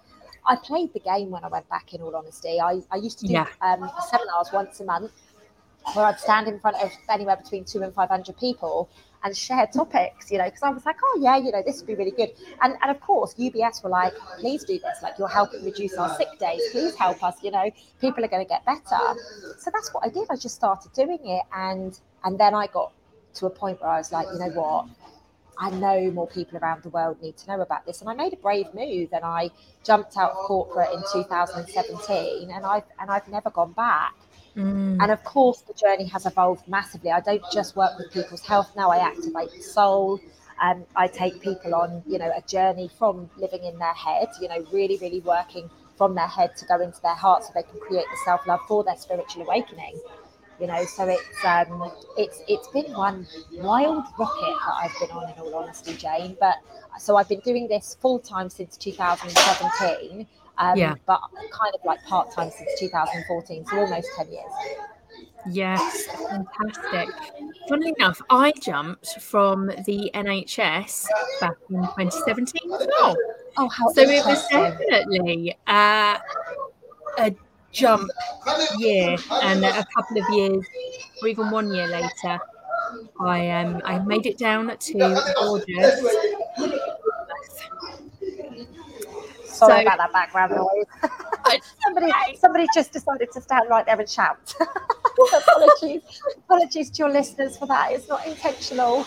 I 0.47 0.55
played 0.55 0.93
the 0.93 0.99
game 0.99 1.31
when 1.31 1.43
I 1.43 1.47
went 1.47 1.67
back, 1.69 1.93
in 1.93 2.01
all 2.01 2.15
honesty. 2.15 2.59
I, 2.59 2.81
I 2.91 2.97
used 2.97 3.19
to 3.19 3.27
do 3.27 3.33
yeah. 3.33 3.47
um, 3.61 3.89
seminars 4.09 4.49
once 4.53 4.79
a 4.79 4.85
month 4.85 5.11
where 5.93 6.05
I'd 6.05 6.19
stand 6.19 6.47
in 6.47 6.59
front 6.59 6.77
of 6.81 6.91
anywhere 7.09 7.37
between 7.37 7.63
two 7.63 7.81
and 7.83 7.93
500 7.93 8.37
people 8.37 8.89
and 9.25 9.35
share 9.35 9.65
topics, 9.65 10.31
you 10.31 10.37
know, 10.37 10.45
because 10.45 10.61
I 10.61 10.69
was 10.69 10.85
like, 10.85 10.97
oh, 11.03 11.19
yeah, 11.19 11.35
you 11.37 11.51
know, 11.51 11.63
this 11.65 11.77
would 11.77 11.87
be 11.87 11.95
really 11.95 12.11
good. 12.11 12.29
And, 12.61 12.75
and 12.83 12.91
of 12.91 13.01
course, 13.01 13.33
UBS 13.33 13.83
were 13.83 13.89
like, 13.89 14.13
please 14.39 14.63
do 14.63 14.77
this. 14.77 15.01
Like, 15.01 15.15
you're 15.17 15.27
helping 15.27 15.65
reduce 15.65 15.97
our 15.97 16.15
sick 16.15 16.27
days. 16.39 16.61
Please 16.71 16.93
help 16.95 17.23
us, 17.23 17.35
you 17.41 17.49
know, 17.49 17.71
people 17.99 18.23
are 18.23 18.27
going 18.27 18.45
to 18.45 18.47
get 18.47 18.63
better. 18.65 19.01
So 19.57 19.71
that's 19.73 19.91
what 19.95 20.05
I 20.05 20.09
did. 20.09 20.27
I 20.29 20.35
just 20.35 20.53
started 20.53 20.93
doing 20.93 21.17
it. 21.23 21.41
And, 21.51 21.99
and 22.23 22.39
then 22.39 22.53
I 22.53 22.67
got 22.67 22.93
to 23.35 23.47
a 23.47 23.49
point 23.49 23.81
where 23.81 23.89
I 23.89 23.97
was 23.97 24.11
like, 24.11 24.27
you 24.31 24.37
know 24.37 24.51
what? 24.61 24.85
I 25.57 25.71
know 25.71 26.11
more 26.11 26.27
people 26.27 26.59
around 26.59 26.83
the 26.83 26.89
world 26.89 27.19
need 27.21 27.35
to 27.37 27.47
know 27.47 27.61
about 27.61 27.87
this. 27.87 28.01
And 28.01 28.09
I 28.09 28.13
made 28.13 28.33
a 28.33 28.37
brave 28.37 28.67
move 28.75 29.09
and 29.11 29.25
I 29.25 29.49
jumped 29.83 30.17
out 30.17 30.31
of 30.31 30.37
corporate 30.45 30.89
in 30.93 31.01
2017 31.13 32.51
and 32.51 32.65
I've 32.65 32.83
and 32.99 33.09
I've 33.09 33.27
never 33.29 33.49
gone 33.49 33.71
back. 33.71 34.13
Mm. 34.55 34.97
And 35.01 35.11
of 35.11 35.23
course, 35.23 35.61
the 35.61 35.73
journey 35.73 36.05
has 36.05 36.25
evolved 36.25 36.67
massively. 36.67 37.11
I 37.11 37.19
don't 37.19 37.43
just 37.51 37.75
work 37.75 37.97
with 37.97 38.11
people's 38.11 38.45
health 38.45 38.71
now, 38.75 38.89
I 38.89 38.97
activate 38.97 39.51
the 39.51 39.61
soul. 39.61 40.19
Um, 40.61 40.85
I 40.95 41.07
take 41.07 41.41
people 41.41 41.75
on, 41.75 42.01
you 42.07 42.17
know, 42.17 42.31
a 42.33 42.41
journey 42.47 42.89
from 42.97 43.29
living 43.35 43.63
in 43.65 43.77
their 43.77 43.93
head, 43.93 44.29
you 44.41 44.47
know, 44.47 44.65
really, 44.71 44.97
really 44.97 45.19
working 45.19 45.69
from 45.97 46.15
their 46.15 46.27
head 46.27 46.55
to 46.57 46.65
go 46.65 46.79
into 46.79 47.01
their 47.01 47.15
heart 47.15 47.43
so 47.43 47.51
they 47.53 47.63
can 47.63 47.79
create 47.81 48.05
the 48.09 48.17
self 48.23 48.47
love 48.47 48.61
for 48.67 48.83
their 48.83 48.95
spiritual 48.95 49.43
awakening. 49.43 49.99
You 50.59 50.67
know, 50.67 50.85
so 50.85 51.05
it's 51.09 51.45
um, 51.45 51.91
it's 52.17 52.41
it's 52.47 52.69
been 52.69 52.93
one 52.93 53.27
wild 53.55 54.05
rocket 54.17 54.55
that 54.65 54.73
I've 54.83 54.99
been 55.01 55.11
on, 55.11 55.29
in 55.29 55.39
all 55.39 55.55
honesty, 55.55 55.93
Jane. 55.95 56.37
But 56.39 56.55
so 56.97 57.17
I've 57.17 57.27
been 57.27 57.41
doing 57.41 57.67
this 57.67 57.97
full 57.99 58.19
time 58.19 58.49
since 58.49 58.77
2017 58.77 60.25
um, 60.57 60.77
yeah. 60.77 60.95
but 61.05 61.21
kind 61.51 61.73
of 61.73 61.81
like 61.85 62.03
part 62.05 62.31
time 62.31 62.51
since 62.51 62.69
2014, 62.79 63.65
so 63.65 63.77
almost 63.77 64.09
10 64.17 64.31
years. 64.31 64.43
Yes, 65.47 66.07
fantastic. 66.29 67.09
Funnily 67.69 67.93
enough, 67.99 68.21
I 68.29 68.51
jumped 68.61 69.21
from 69.21 69.67
the 69.67 70.09
NHS 70.13 71.07
back 71.39 71.55
in 71.69 71.81
2017 71.81 72.73
as 72.73 72.87
well. 72.99 73.15
Oh, 73.57 73.69
how 73.69 73.89
so 73.89 74.01
it 74.01 74.25
was 74.25 74.47
definitely 74.47 75.55
uh, 75.67 76.17
a 77.19 77.35
jump 77.71 78.09
year, 78.77 79.17
and 79.43 79.63
a 79.63 79.85
couple 79.95 80.17
of 80.17 80.29
years, 80.33 80.65
or 81.21 81.27
even 81.27 81.51
one 81.51 81.71
year 81.71 81.87
later, 81.87 82.39
I 83.19 83.49
um 83.51 83.81
I 83.85 83.99
made 83.99 84.25
it 84.25 84.37
down 84.37 84.75
to 84.75 85.33
gorgeous 85.37 86.03
Sorry 89.65 89.81
so, 89.85 89.93
about 89.93 89.97
that 89.97 90.13
background 90.13 90.55
noise. 90.55 91.61
somebody, 91.83 92.11
somebody 92.37 92.67
just 92.73 92.91
decided 92.93 93.31
to 93.31 93.41
stand 93.41 93.69
right 93.69 93.85
there 93.85 93.99
and 93.99 94.09
shout. 94.09 94.53
apologies, 95.33 96.01
apologies 96.37 96.89
to 96.91 96.99
your 96.99 97.09
listeners 97.09 97.57
for 97.57 97.67
that. 97.67 97.91
It's 97.91 98.07
not 98.07 98.25
intentional. 98.25 99.05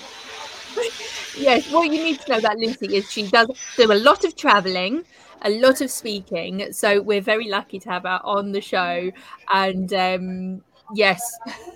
Yes, 1.36 1.70
what 1.72 1.90
you 1.90 2.02
need 2.04 2.20
to 2.20 2.32
know 2.32 2.38
about 2.38 2.58
Lucy 2.58 2.96
is 2.96 3.10
she 3.10 3.26
does 3.26 3.48
do 3.76 3.90
a 3.90 3.94
lot 3.94 4.24
of 4.24 4.36
traveling, 4.36 5.04
a 5.42 5.50
lot 5.50 5.80
of 5.80 5.90
speaking. 5.90 6.72
So 6.72 7.00
we're 7.00 7.20
very 7.20 7.48
lucky 7.48 7.78
to 7.80 7.90
have 7.90 8.02
her 8.02 8.20
on 8.24 8.52
the 8.52 8.60
show. 8.60 9.10
And 9.52 9.92
um, 9.92 10.62
yes, 10.94 11.20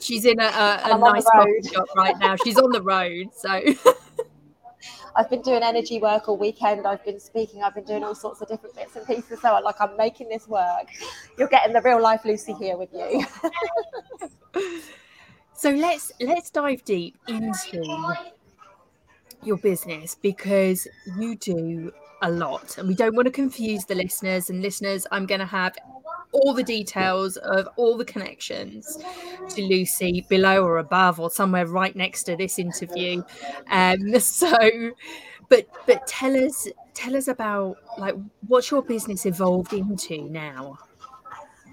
she's 0.00 0.24
in 0.24 0.40
a, 0.40 0.44
a, 0.44 0.80
a 0.94 0.98
nice 0.98 1.24
coffee 1.24 1.62
shop 1.72 1.86
right 1.96 2.18
now. 2.18 2.36
She's 2.36 2.58
on 2.58 2.70
the 2.70 2.82
road. 2.82 3.28
So 3.34 3.60
I've 5.14 5.28
been 5.28 5.42
doing 5.42 5.62
energy 5.62 5.98
work 5.98 6.28
all 6.28 6.36
weekend. 6.36 6.86
I've 6.86 7.04
been 7.04 7.20
speaking. 7.20 7.62
I've 7.62 7.74
been 7.74 7.84
doing 7.84 8.04
all 8.04 8.14
sorts 8.14 8.40
of 8.40 8.48
different 8.48 8.74
bits 8.74 8.96
and 8.96 9.06
pieces. 9.06 9.40
So 9.40 9.58
like 9.62 9.76
I'm 9.80 9.96
making 9.96 10.28
this 10.28 10.48
work. 10.48 10.88
You're 11.38 11.48
getting 11.48 11.72
the 11.72 11.82
real 11.82 12.00
life 12.00 12.24
Lucy 12.24 12.54
here 12.54 12.76
with 12.76 12.90
you. 12.92 13.24
so 15.54 15.70
let's 15.70 16.12
let's 16.20 16.50
dive 16.50 16.84
deep 16.84 17.16
into 17.28 18.14
your 19.42 19.56
business 19.58 20.14
because 20.14 20.86
you 21.18 21.36
do 21.36 21.92
a 22.22 22.30
lot 22.30 22.78
and 22.78 22.86
we 22.86 22.94
don't 22.94 23.16
want 23.16 23.26
to 23.26 23.32
confuse 23.32 23.84
the 23.86 23.94
listeners 23.96 24.48
and 24.48 24.62
listeners 24.62 25.06
i'm 25.10 25.26
going 25.26 25.40
to 25.40 25.46
have 25.46 25.74
all 26.32 26.54
the 26.54 26.62
details 26.62 27.36
of 27.36 27.68
all 27.76 27.96
the 27.96 28.04
connections 28.04 28.98
to 29.50 29.62
Lucy 29.62 30.26
below 30.28 30.64
or 30.64 30.78
above 30.78 31.20
or 31.20 31.30
somewhere 31.30 31.66
right 31.66 31.94
next 31.94 32.24
to 32.24 32.36
this 32.36 32.58
interview. 32.58 33.22
Um, 33.70 34.18
so, 34.20 34.92
but 35.48 35.66
but 35.86 36.06
tell 36.06 36.36
us 36.36 36.68
tell 36.94 37.16
us 37.16 37.28
about 37.28 37.76
like 37.98 38.14
what's 38.48 38.70
your 38.70 38.82
business 38.82 39.26
evolved 39.26 39.72
into 39.72 40.28
now. 40.28 40.78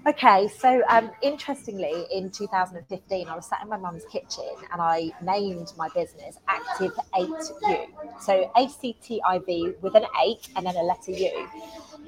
Okay, 0.06 0.48
so 0.48 0.82
um, 0.88 1.10
interestingly, 1.20 2.06
in 2.10 2.30
2015, 2.30 3.28
I 3.28 3.36
was 3.36 3.44
sat 3.44 3.60
in 3.62 3.68
my 3.68 3.76
mum's 3.76 4.04
kitchen 4.10 4.48
and 4.72 4.80
I 4.80 5.12
named 5.20 5.72
my 5.76 5.90
business 5.94 6.38
Active 6.48 6.92
8U. 7.14 7.86
So 8.18 8.50
A 8.56 8.66
C 8.68 8.96
T 9.02 9.20
I 9.26 9.38
V 9.40 9.74
with 9.82 9.94
an 9.94 10.06
8 10.24 10.48
and 10.56 10.64
then 10.64 10.74
a 10.76 10.82
letter 10.82 11.10
U. 11.12 11.48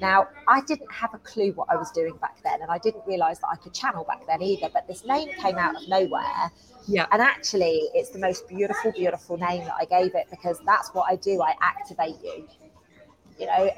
Now, 0.01 0.27
I 0.47 0.61
didn't 0.61 0.91
have 0.91 1.13
a 1.13 1.19
clue 1.19 1.51
what 1.51 1.67
I 1.69 1.75
was 1.75 1.91
doing 1.91 2.15
back 2.19 2.41
then, 2.43 2.63
and 2.63 2.71
I 2.71 2.79
didn't 2.79 3.05
realize 3.05 3.37
that 3.41 3.49
I 3.51 3.57
could 3.57 3.75
channel 3.75 4.03
back 4.05 4.25
then 4.25 4.41
either. 4.41 4.69
But 4.73 4.87
this 4.87 5.05
name 5.05 5.29
came 5.39 5.59
out 5.59 5.75
of 5.75 5.87
nowhere. 5.87 6.51
Yeah. 6.87 7.05
And 7.11 7.21
actually, 7.21 7.89
it's 7.93 8.09
the 8.09 8.19
most 8.19 8.47
beautiful, 8.47 8.91
beautiful 8.91 9.37
name 9.37 9.65
that 9.65 9.75
I 9.79 9.85
gave 9.85 10.15
it 10.15 10.25
because 10.31 10.59
that's 10.65 10.89
what 10.95 11.05
I 11.11 11.15
do. 11.15 11.43
I 11.43 11.53
activate 11.61 12.15
you 12.23 12.47
you 13.39 13.45
know, 13.45 13.69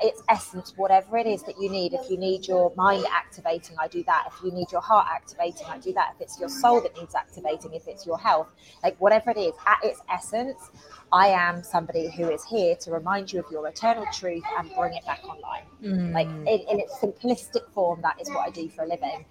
its 0.00 0.22
essence, 0.28 0.74
whatever 0.76 1.16
it 1.18 1.26
is 1.26 1.42
that 1.44 1.60
you 1.60 1.70
need. 1.70 1.92
If 1.92 2.10
you 2.10 2.16
need 2.16 2.46
your 2.46 2.72
mind 2.76 3.04
activating, 3.12 3.76
I 3.78 3.88
do 3.88 4.02
that. 4.04 4.28
If 4.32 4.44
you 4.44 4.52
need 4.52 4.70
your 4.70 4.80
heart 4.80 5.06
activating, 5.10 5.66
I 5.68 5.78
do 5.78 5.92
that. 5.94 6.14
If 6.14 6.22
it's 6.22 6.40
your 6.40 6.48
soul 6.48 6.80
that 6.82 6.96
needs 6.96 7.14
activating, 7.14 7.74
if 7.74 7.88
it's 7.88 8.06
your 8.06 8.18
health, 8.18 8.48
like 8.82 8.96
whatever 9.00 9.30
it 9.30 9.38
is, 9.38 9.52
at 9.66 9.78
its 9.82 10.00
essence, 10.10 10.70
I 11.12 11.28
am 11.28 11.62
somebody 11.62 12.10
who 12.10 12.30
is 12.30 12.44
here 12.44 12.76
to 12.76 12.90
remind 12.90 13.32
you 13.32 13.40
of 13.40 13.50
your 13.50 13.66
eternal 13.66 14.04
truth 14.12 14.44
and 14.58 14.70
bring 14.76 14.94
it 14.94 15.04
back 15.06 15.20
online. 15.24 15.62
Mm. 15.82 16.12
Like 16.12 16.26
in, 16.26 16.68
in, 16.68 16.80
its 16.80 16.94
simplistic 16.98 17.70
form, 17.72 18.00
that 18.02 18.20
is 18.20 18.28
what 18.28 18.46
I 18.46 18.50
do 18.50 18.68
for 18.68 18.84
a 18.84 18.86
living. 18.86 19.24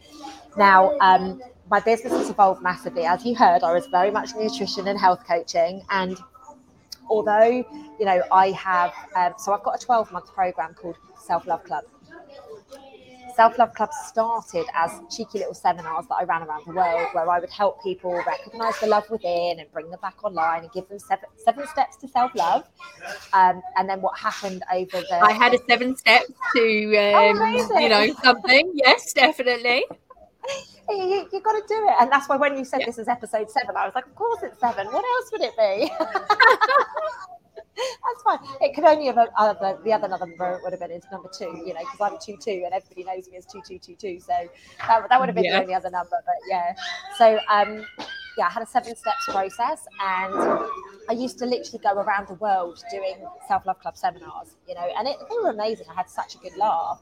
Now, 0.57 0.97
um, 0.99 1.41
my 1.69 1.79
business 1.79 2.13
has 2.13 2.29
evolved 2.29 2.61
massively. 2.63 3.05
As 3.05 3.25
you 3.25 3.35
heard, 3.35 3.63
I 3.63 3.73
was 3.73 3.85
very 3.87 4.11
much 4.11 4.33
nutrition 4.35 4.87
and 4.87 4.99
health 4.99 5.25
coaching. 5.27 5.83
And 5.89 6.17
although, 7.09 7.65
you 7.99 8.05
know, 8.05 8.21
I 8.31 8.51
have, 8.51 8.93
um, 9.15 9.33
so 9.37 9.53
I've 9.53 9.63
got 9.63 9.81
a 9.81 9.85
12 9.85 10.11
month 10.11 10.33
program 10.33 10.73
called 10.73 10.97
Self 11.19 11.47
Love 11.47 11.63
Club. 11.63 11.83
Self 13.35 13.57
Love 13.59 13.73
Club 13.75 13.91
started 14.07 14.65
as 14.73 14.99
cheeky 15.15 15.37
little 15.37 15.53
seminars 15.53 16.07
that 16.07 16.15
I 16.15 16.23
ran 16.23 16.41
around 16.41 16.63
the 16.65 16.73
world 16.73 17.07
where 17.13 17.29
I 17.29 17.39
would 17.39 17.51
help 17.51 17.83
people 17.83 18.11
recognize 18.25 18.79
the 18.79 18.87
love 18.87 19.07
within 19.11 19.59
and 19.59 19.71
bring 19.71 19.91
them 19.91 19.99
back 20.01 20.23
online 20.23 20.63
and 20.63 20.71
give 20.71 20.89
them 20.89 20.97
seven, 20.97 21.25
seven 21.37 21.67
steps 21.67 21.97
to 21.97 22.07
self 22.07 22.33
love. 22.33 22.67
Um, 23.33 23.61
and 23.77 23.87
then 23.87 24.01
what 24.01 24.17
happened 24.17 24.63
over 24.73 25.01
the. 25.01 25.19
I 25.21 25.33
had 25.33 25.53
a 25.53 25.59
seven 25.69 25.95
steps 25.95 26.31
to, 26.55 26.97
um, 26.97 27.37
oh, 27.39 27.79
you 27.79 27.89
know, 27.89 28.11
something. 28.23 28.71
Yes, 28.73 29.13
definitely. 29.13 29.85
You, 30.89 31.27
you, 31.33 31.41
got 31.41 31.53
to 31.53 31.63
do 31.67 31.87
it. 31.87 31.95
And 31.99 32.11
that's 32.11 32.29
why 32.29 32.37
when 32.37 32.57
you 32.57 32.63
said 32.63 32.79
yeah. 32.81 32.85
this 32.85 32.97
is 32.97 33.07
episode 33.07 33.51
seven, 33.51 33.75
I 33.75 33.85
was 33.85 33.95
like, 33.95 34.05
of 34.05 34.15
course 34.15 34.41
it's 34.43 34.59
seven. 34.59 34.87
What 34.87 35.03
else 35.03 35.31
would 35.31 35.41
it 35.41 35.55
be? 35.57 35.91
That's 37.77 38.23
fine. 38.23 38.39
It 38.61 38.73
could 38.73 38.85
only 38.85 39.05
have 39.05 39.17
other 39.37 39.77
the 39.83 39.93
other 39.93 40.07
number 40.07 40.59
would 40.63 40.73
have 40.73 40.79
been 40.79 40.91
is 40.91 41.03
number 41.11 41.29
two, 41.37 41.61
you 41.65 41.73
know, 41.73 41.81
because 41.81 41.99
I'm 42.01 42.17
two 42.19 42.37
two 42.37 42.63
and 42.65 42.73
everybody 42.73 43.03
knows 43.03 43.29
me 43.29 43.37
as 43.37 43.45
two 43.45 43.61
two 43.67 43.77
two 43.77 43.95
two. 43.95 44.19
So 44.19 44.33
that, 44.87 45.09
that 45.09 45.19
would 45.19 45.29
have 45.29 45.35
been 45.35 45.45
yeah. 45.45 45.57
the 45.57 45.61
only 45.61 45.73
other 45.75 45.91
number. 45.91 46.17
But 46.25 46.35
yeah. 46.49 46.73
So 47.17 47.39
um 47.49 47.85
yeah, 48.37 48.47
I 48.47 48.49
had 48.51 48.63
a 48.63 48.67
seven 48.67 48.95
steps 48.95 49.25
process 49.25 49.85
and 49.99 50.33
I 51.09 51.13
used 51.13 51.39
to 51.39 51.45
literally 51.45 51.79
go 51.83 51.93
around 51.93 52.27
the 52.27 52.35
world 52.35 52.83
doing 52.91 53.15
self 53.47 53.65
love 53.65 53.79
club 53.79 53.97
seminars, 53.97 54.55
you 54.67 54.75
know, 54.75 54.87
and 54.97 55.07
it, 55.07 55.17
they 55.29 55.35
were 55.41 55.49
amazing. 55.49 55.87
I 55.89 55.95
had 55.95 56.09
such 56.09 56.35
a 56.35 56.37
good 56.39 56.55
laugh. 56.57 57.01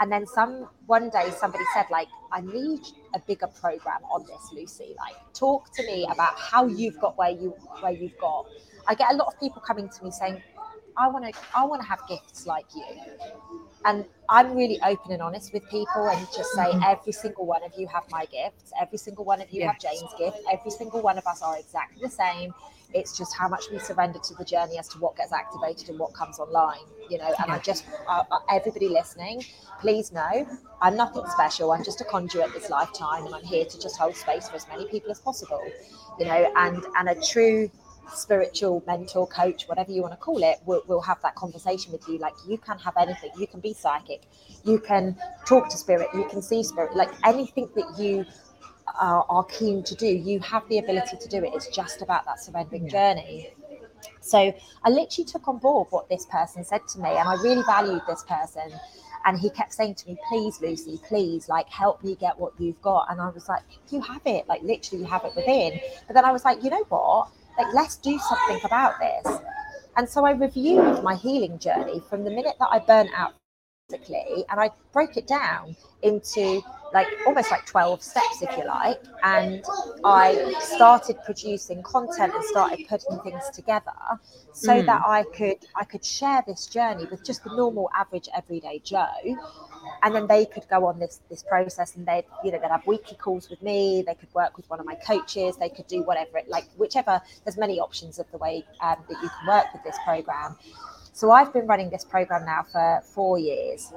And 0.00 0.10
then 0.10 0.26
some 0.26 0.68
one 0.86 1.08
day 1.10 1.30
somebody 1.30 1.64
said, 1.72 1.86
like, 1.90 2.08
I 2.32 2.40
need 2.40 2.80
a 3.14 3.20
bigger 3.20 3.46
program 3.46 4.02
on 4.12 4.24
this, 4.26 4.52
Lucy. 4.52 4.94
Like, 4.98 5.14
talk 5.34 5.72
to 5.74 5.82
me 5.84 6.06
about 6.10 6.34
how 6.38 6.66
you've 6.66 6.98
got 7.00 7.16
where 7.16 7.30
you 7.30 7.50
where 7.80 7.92
you've 7.92 8.18
got 8.18 8.46
I 8.88 8.94
get 8.94 9.12
a 9.12 9.16
lot 9.16 9.28
of 9.28 9.38
people 9.38 9.60
coming 9.60 9.88
to 9.88 10.04
me 10.04 10.10
saying, 10.10 10.42
I 10.96 11.08
want 11.08 11.32
to 11.32 11.40
I 11.54 11.64
want 11.64 11.82
to 11.82 11.88
have 11.88 12.00
gifts 12.08 12.46
like 12.46 12.66
you. 12.74 12.84
And 13.84 14.04
I'm 14.28 14.54
really 14.54 14.80
open 14.82 15.12
and 15.12 15.22
honest 15.22 15.52
with 15.52 15.68
people 15.70 16.08
and 16.08 16.26
just 16.36 16.52
say 16.52 16.64
mm-hmm. 16.64 16.82
every 16.84 17.12
single 17.12 17.46
one 17.46 17.62
of 17.64 17.72
you 17.76 17.86
have 17.88 18.04
my 18.10 18.26
gifts, 18.26 18.72
every 18.80 18.98
single 18.98 19.24
one 19.24 19.40
of 19.40 19.50
you 19.50 19.60
yes. 19.60 19.72
have 19.72 19.80
Jane's 19.80 20.12
gift, 20.18 20.38
every 20.52 20.70
single 20.70 21.00
one 21.00 21.16
of 21.16 21.26
us 21.26 21.42
are 21.42 21.56
exactly 21.58 22.02
the 22.02 22.10
same. 22.10 22.52
It's 22.94 23.16
just 23.16 23.36
how 23.36 23.48
much 23.48 23.64
we 23.70 23.78
surrender 23.78 24.18
to 24.18 24.34
the 24.34 24.44
journey 24.44 24.78
as 24.78 24.88
to 24.88 24.98
what 24.98 25.16
gets 25.16 25.32
activated 25.32 25.90
and 25.90 25.98
what 25.98 26.14
comes 26.14 26.38
online, 26.38 26.86
you 27.10 27.18
know. 27.18 27.34
And 27.42 27.52
I 27.52 27.58
just, 27.58 27.84
uh, 28.08 28.24
everybody 28.50 28.88
listening, 28.88 29.44
please 29.80 30.10
know 30.10 30.46
I'm 30.80 30.96
nothing 30.96 31.24
special. 31.28 31.72
I'm 31.72 31.84
just 31.84 32.00
a 32.00 32.04
conduit 32.04 32.52
this 32.54 32.70
lifetime, 32.70 33.26
and 33.26 33.34
I'm 33.34 33.44
here 33.44 33.66
to 33.66 33.78
just 33.80 33.98
hold 33.98 34.16
space 34.16 34.48
for 34.48 34.56
as 34.56 34.66
many 34.68 34.86
people 34.88 35.10
as 35.10 35.20
possible, 35.20 35.62
you 36.18 36.24
know. 36.24 36.52
And 36.56 36.82
and 36.96 37.10
a 37.10 37.20
true 37.20 37.70
spiritual 38.14 38.82
mentor 38.86 39.26
coach 39.26 39.68
whatever 39.68 39.92
you 39.92 40.02
want 40.02 40.12
to 40.12 40.18
call 40.18 40.42
it 40.42 40.58
will 40.64 40.82
will 40.86 41.00
have 41.00 41.20
that 41.22 41.34
conversation 41.34 41.92
with 41.92 42.06
you. 42.08 42.18
Like 42.18 42.34
you 42.46 42.58
can 42.58 42.78
have 42.78 42.96
anything. 42.96 43.30
You 43.38 43.46
can 43.46 43.60
be 43.60 43.74
psychic. 43.74 44.22
You 44.64 44.78
can 44.78 45.16
talk 45.46 45.68
to 45.70 45.76
spirit. 45.76 46.08
You 46.14 46.24
can 46.28 46.42
see 46.42 46.62
spirit. 46.62 46.94
Like 46.94 47.10
anything 47.24 47.68
that 47.74 47.98
you 47.98 48.24
are, 49.00 49.24
are 49.28 49.44
keen 49.44 49.82
to 49.84 49.94
do 49.94 50.06
you 50.06 50.40
have 50.40 50.68
the 50.68 50.78
ability 50.78 51.16
to 51.20 51.28
do 51.28 51.38
it. 51.38 51.52
It's 51.54 51.68
just 51.68 52.02
about 52.02 52.24
that 52.24 52.40
surrendering 52.40 52.84
yeah. 52.84 53.14
journey. 53.14 53.50
So 54.20 54.54
i 54.84 54.90
literally 54.90 55.24
took 55.24 55.48
on 55.48 55.58
board 55.58 55.88
what 55.90 56.08
this 56.08 56.26
person 56.26 56.64
said 56.64 56.86
to 56.88 57.00
me 57.00 57.08
and 57.08 57.28
i 57.28 57.34
really 57.42 57.62
valued 57.62 58.02
this 58.06 58.24
person. 58.24 58.72
And 59.24 59.38
he 59.38 59.50
kept 59.50 59.74
saying 59.74 59.96
to 59.96 60.08
me 60.08 60.16
please 60.28 60.60
lucy 60.60 61.00
please 61.06 61.48
like 61.48 61.68
help 61.68 62.02
me 62.02 62.14
get 62.14 62.38
what 62.38 62.52
you've 62.58 62.80
got. 62.80 63.10
And 63.10 63.20
i 63.20 63.28
was 63.28 63.48
like 63.48 63.62
you 63.90 64.00
have 64.00 64.22
it. 64.24 64.48
Like 64.48 64.62
literally 64.62 65.02
you 65.02 65.08
have 65.08 65.24
it 65.24 65.34
within. 65.34 65.80
But 66.06 66.14
then 66.14 66.24
i 66.24 66.32
was 66.32 66.44
like 66.44 66.62
you 66.62 66.70
know 66.70 66.84
what 66.88 67.28
like, 67.58 67.74
let's 67.74 67.96
do 67.96 68.18
something 68.18 68.60
about 68.64 68.94
this. 69.00 69.38
And 69.96 70.08
so 70.08 70.24
I 70.24 70.30
reviewed 70.30 71.02
my 71.02 71.16
healing 71.16 71.58
journey 71.58 72.00
from 72.08 72.24
the 72.24 72.30
minute 72.30 72.54
that 72.60 72.68
I 72.70 72.78
burnt 72.78 73.10
out 73.16 73.34
and 73.90 74.60
I 74.60 74.70
broke 74.92 75.16
it 75.16 75.26
down 75.26 75.74
into 76.02 76.60
like 76.92 77.06
almost 77.26 77.50
like 77.50 77.64
12 77.64 78.02
steps 78.02 78.42
if 78.42 78.56
you 78.56 78.64
like 78.64 79.00
and 79.22 79.62
i 80.04 80.54
started 80.60 81.16
producing 81.24 81.82
content 81.82 82.32
and 82.34 82.44
started 82.44 82.86
putting 82.88 83.18
things 83.20 83.50
together 83.52 83.92
so 84.52 84.72
mm. 84.72 84.86
that 84.86 85.02
i 85.06 85.22
could 85.34 85.58
i 85.74 85.84
could 85.84 86.02
share 86.02 86.42
this 86.46 86.66
journey 86.66 87.04
with 87.10 87.22
just 87.22 87.44
the 87.44 87.50
normal 87.54 87.90
average 87.94 88.28
everyday 88.34 88.78
joe 88.78 89.36
and 90.02 90.14
then 90.14 90.26
they 90.26 90.46
could 90.46 90.66
go 90.70 90.86
on 90.86 90.98
this 90.98 91.20
this 91.28 91.42
process 91.42 91.94
and 91.96 92.06
they'd 92.06 92.24
you 92.42 92.50
know 92.52 92.58
they'd 92.58 92.70
have 92.70 92.86
weekly 92.86 93.16
calls 93.16 93.50
with 93.50 93.62
me 93.62 94.02
they 94.06 94.14
could 94.14 94.32
work 94.32 94.56
with 94.56 94.68
one 94.70 94.80
of 94.80 94.86
my 94.86 94.94
coaches 94.94 95.56
they 95.56 95.68
could 95.68 95.86
do 95.88 96.02
whatever 96.02 96.38
it 96.38 96.48
like 96.48 96.64
whichever 96.78 97.20
there's 97.44 97.58
many 97.58 97.78
options 97.78 98.18
of 98.18 98.30
the 98.30 98.38
way 98.38 98.64
um, 98.80 98.96
that 99.08 99.22
you 99.22 99.28
can 99.28 99.46
work 99.46 99.66
with 99.74 99.82
this 99.84 99.96
program 100.06 100.56
so 101.18 101.30
i've 101.30 101.52
been 101.52 101.66
running 101.66 101.90
this 101.90 102.04
program 102.04 102.44
now 102.44 102.64
for 102.70 103.00
four 103.04 103.38
years 103.38 103.92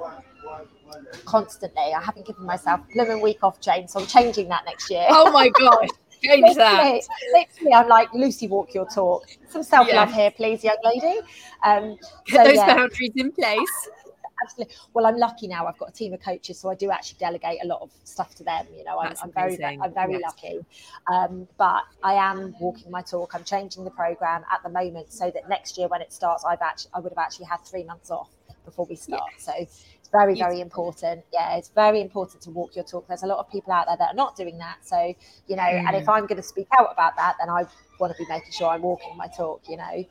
constantly. 1.24 1.94
I 1.94 2.02
haven't 2.02 2.26
given 2.26 2.44
myself 2.44 2.80
a 2.80 2.92
blooming 2.92 3.22
week 3.22 3.38
off 3.42 3.60
jane 3.60 3.86
so 3.88 4.00
i'm 4.00 4.06
changing 4.06 4.48
that 4.48 4.64
next 4.66 4.90
year. 4.90 5.06
Oh 5.08 5.30
my 5.30 5.48
god 5.48 5.88
change 6.22 6.54
that. 6.56 7.00
literally, 7.32 7.74
i'm 7.74 7.88
like 7.88 8.12
lucy 8.12 8.48
walk 8.48 8.74
your 8.74 8.86
talk. 8.86 9.24
Some 9.48 9.62
self-love 9.62 10.10
yeah. 10.10 10.16
here 10.16 10.30
please 10.32 10.64
young 10.64 10.76
lady. 10.84 11.20
Um, 11.64 11.96
get 12.26 12.36
so, 12.36 12.44
those 12.44 12.56
yeah. 12.56 12.74
boundaries 12.74 13.12
in 13.14 13.32
place 13.32 13.88
absolutely. 14.42 14.74
Well, 14.94 15.06
I'm 15.06 15.16
lucky 15.16 15.48
now. 15.48 15.66
I've 15.66 15.78
got 15.78 15.88
a 15.88 15.92
team 15.92 16.12
of 16.12 16.20
coaches, 16.20 16.58
so 16.58 16.70
I 16.70 16.74
do 16.74 16.90
actually 16.90 17.18
delegate 17.18 17.58
a 17.62 17.66
lot 17.66 17.80
of 17.80 17.90
stuff 18.04 18.34
to 18.36 18.44
them. 18.44 18.66
You 18.76 18.84
know, 18.84 18.98
I'm, 18.98 19.14
I'm 19.22 19.32
very, 19.32 19.62
I'm 19.64 19.94
very 19.94 20.14
yes. 20.14 20.22
lucky. 20.22 20.60
Um, 21.12 21.48
but 21.58 21.82
I 22.02 22.14
am 22.14 22.54
walking 22.60 22.90
my 22.90 23.02
talk. 23.02 23.34
I'm 23.34 23.44
changing 23.44 23.84
the 23.84 23.90
program 23.90 24.44
at 24.52 24.62
the 24.62 24.70
moment 24.70 25.12
so 25.12 25.30
that 25.30 25.48
next 25.48 25.78
year 25.78 25.88
when 25.88 26.00
it 26.00 26.12
starts, 26.12 26.44
I've 26.44 26.62
actually, 26.62 26.90
I 26.94 27.00
would 27.00 27.12
have 27.12 27.18
actually 27.18 27.46
had 27.46 27.58
three 27.64 27.84
months 27.84 28.10
off 28.10 28.30
before 28.64 28.86
we 28.86 28.96
start. 28.96 29.22
Yes. 29.32 29.44
So 29.44 29.52
it's 29.56 30.08
very, 30.12 30.34
very 30.34 30.60
important. 30.60 31.24
Yeah, 31.32 31.56
it's 31.56 31.70
very 31.70 32.00
important 32.00 32.42
to 32.42 32.50
walk 32.50 32.76
your 32.76 32.84
talk. 32.84 33.08
There's 33.08 33.22
a 33.22 33.26
lot 33.26 33.38
of 33.38 33.50
people 33.50 33.72
out 33.72 33.86
there 33.86 33.96
that 33.96 34.12
are 34.12 34.14
not 34.14 34.36
doing 34.36 34.58
that. 34.58 34.78
So, 34.82 35.14
you 35.46 35.56
know, 35.56 35.62
mm. 35.62 35.86
and 35.86 35.96
if 35.96 36.06
mm. 36.06 36.14
I'm 36.14 36.26
going 36.26 36.36
to 36.36 36.42
speak 36.42 36.68
out 36.78 36.90
about 36.92 37.16
that, 37.16 37.36
then 37.40 37.48
I 37.48 37.64
want 38.02 38.16
to 38.16 38.22
be 38.22 38.28
making 38.28 38.52
sure 38.52 38.68
I'm 38.68 38.82
walking 38.82 39.16
my 39.16 39.28
talk, 39.28 39.62
you 39.68 39.76
know. 39.76 40.04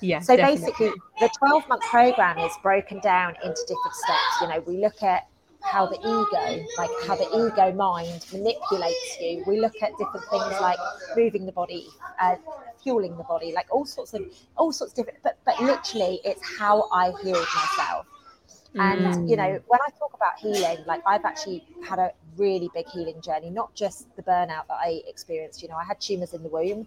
Yeah. 0.00 0.20
So 0.20 0.36
definitely. 0.36 0.66
basically, 0.66 0.92
the 1.20 1.30
12 1.38 1.68
month 1.68 1.82
program 1.82 2.38
is 2.38 2.52
broken 2.62 2.98
down 3.00 3.36
into 3.44 3.60
different 3.68 3.94
steps. 3.94 4.40
You 4.40 4.48
know, 4.48 4.60
we 4.66 4.78
look 4.78 5.02
at 5.02 5.28
how 5.60 5.86
the 5.86 5.98
ego, 5.98 6.66
like 6.78 6.90
how 7.06 7.16
the 7.16 7.28
ego 7.28 7.72
mind 7.72 8.24
manipulates 8.32 9.18
you. 9.20 9.44
We 9.46 9.60
look 9.60 9.74
at 9.82 9.92
different 9.98 10.26
things 10.30 10.60
like 10.60 10.78
moving 11.16 11.46
the 11.46 11.52
body, 11.52 11.86
uh, 12.20 12.36
fueling 12.82 13.16
the 13.16 13.24
body, 13.24 13.52
like 13.52 13.66
all 13.70 13.86
sorts 13.86 14.14
of 14.14 14.22
all 14.56 14.72
sorts 14.72 14.92
of 14.92 14.96
different. 14.96 15.18
But 15.22 15.38
but 15.44 15.60
literally, 15.60 16.20
it's 16.24 16.42
how 16.58 16.88
I 16.92 17.12
healed 17.22 17.46
myself. 17.54 18.06
And 18.76 19.00
mm. 19.00 19.30
you 19.30 19.36
know, 19.36 19.60
when 19.68 19.80
I 19.86 19.90
talk 19.98 20.12
about 20.14 20.38
healing, 20.38 20.84
like 20.86 21.02
I've 21.06 21.24
actually 21.24 21.64
had 21.86 21.98
a 21.98 22.10
really 22.36 22.68
big 22.74 22.88
healing 22.88 23.20
journey, 23.20 23.50
not 23.50 23.74
just 23.74 24.14
the 24.16 24.22
burnout 24.22 24.66
that 24.68 24.78
I 24.80 25.02
experienced. 25.06 25.62
You 25.62 25.68
know, 25.68 25.76
I 25.76 25.84
had 25.84 26.00
tumors 26.00 26.34
in 26.34 26.42
the 26.42 26.48
womb. 26.48 26.86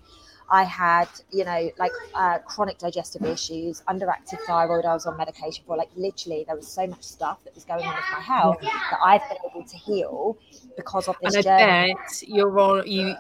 I 0.50 0.64
had, 0.64 1.08
you 1.32 1.44
know, 1.44 1.72
like 1.78 1.92
uh, 2.14 2.40
chronic 2.40 2.78
digestive 2.78 3.24
issues, 3.24 3.82
underactive 3.88 4.40
thyroid. 4.46 4.86
I 4.86 4.94
was 4.94 5.06
on 5.06 5.18
medication 5.18 5.64
for 5.68 5.76
like 5.76 5.90
literally 5.96 6.46
there 6.48 6.56
was 6.56 6.68
so 6.68 6.88
much 6.88 7.04
stuff 7.04 7.44
that 7.44 7.54
was 7.54 7.66
going 7.66 7.84
on 7.84 7.96
with 7.96 8.06
my 8.14 8.22
health 8.22 8.58
yeah. 8.62 8.70
that 8.92 9.00
I've 9.04 9.28
been 9.28 9.38
able 9.50 9.68
to 9.68 9.78
heal 9.78 10.38
because 10.76 11.08
of 11.08 11.18
this 11.22 11.36
and 11.36 11.48
I 11.48 11.60
journey. 11.60 11.94
Bet 11.94 12.24
you're 12.28 12.60
on 12.60 12.88
you 12.88 13.16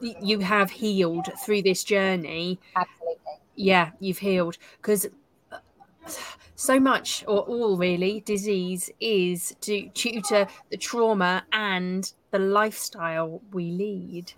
you 0.00 0.40
have 0.40 0.70
healed 0.70 1.28
through 1.44 1.62
this 1.62 1.84
journey. 1.84 2.58
Absolutely. 2.74 3.16
Yeah, 3.54 3.90
you've 4.00 4.18
healed 4.18 4.58
because 4.78 5.06
so 6.56 6.80
much 6.80 7.24
or 7.26 7.40
all 7.40 7.76
really 7.76 8.20
disease 8.20 8.90
is 9.00 9.54
due, 9.60 9.90
due 9.94 10.20
to 10.22 10.46
the 10.70 10.76
trauma 10.76 11.44
and 11.52 12.12
the 12.30 12.38
lifestyle 12.38 13.42
we 13.52 13.70
lead. 13.70 14.32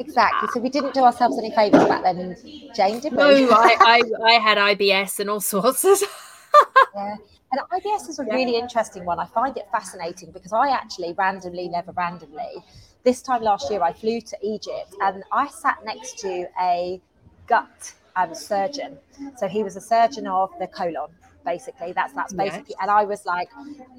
Exactly. 0.00 0.48
So 0.52 0.60
we 0.60 0.70
didn't 0.70 0.94
do 0.94 1.04
ourselves 1.04 1.38
any 1.38 1.50
favours 1.50 1.84
back 1.84 2.02
then, 2.02 2.36
Jane, 2.74 3.00
did 3.00 3.12
we? 3.12 3.18
No, 3.18 3.50
I, 3.50 3.76
I, 3.80 4.02
I 4.24 4.32
had 4.32 4.58
IBS 4.58 5.20
and 5.20 5.28
all 5.28 5.40
sorts. 5.40 5.84
yeah. 5.84 7.16
And 7.52 7.60
IBS 7.70 8.08
is 8.08 8.18
a 8.18 8.24
really 8.24 8.56
interesting 8.56 9.04
one. 9.04 9.18
I 9.18 9.26
find 9.26 9.56
it 9.56 9.68
fascinating 9.70 10.30
because 10.30 10.52
I 10.52 10.70
actually 10.70 11.12
randomly, 11.12 11.68
never 11.68 11.92
randomly, 11.92 12.64
this 13.04 13.20
time 13.20 13.42
last 13.42 13.70
year 13.70 13.82
I 13.82 13.92
flew 13.92 14.20
to 14.20 14.36
Egypt 14.42 14.94
and 15.02 15.22
I 15.32 15.48
sat 15.48 15.78
next 15.84 16.18
to 16.20 16.46
a 16.60 17.00
gut 17.46 17.92
um, 18.16 18.34
surgeon. 18.34 18.98
So 19.36 19.48
he 19.48 19.62
was 19.62 19.76
a 19.76 19.80
surgeon 19.80 20.26
of 20.26 20.50
the 20.58 20.66
colon 20.66 21.10
basically 21.44 21.92
that's 21.92 22.12
that's 22.12 22.32
basically 22.32 22.74
and 22.80 22.90
i 22.90 23.04
was 23.04 23.24
like 23.26 23.48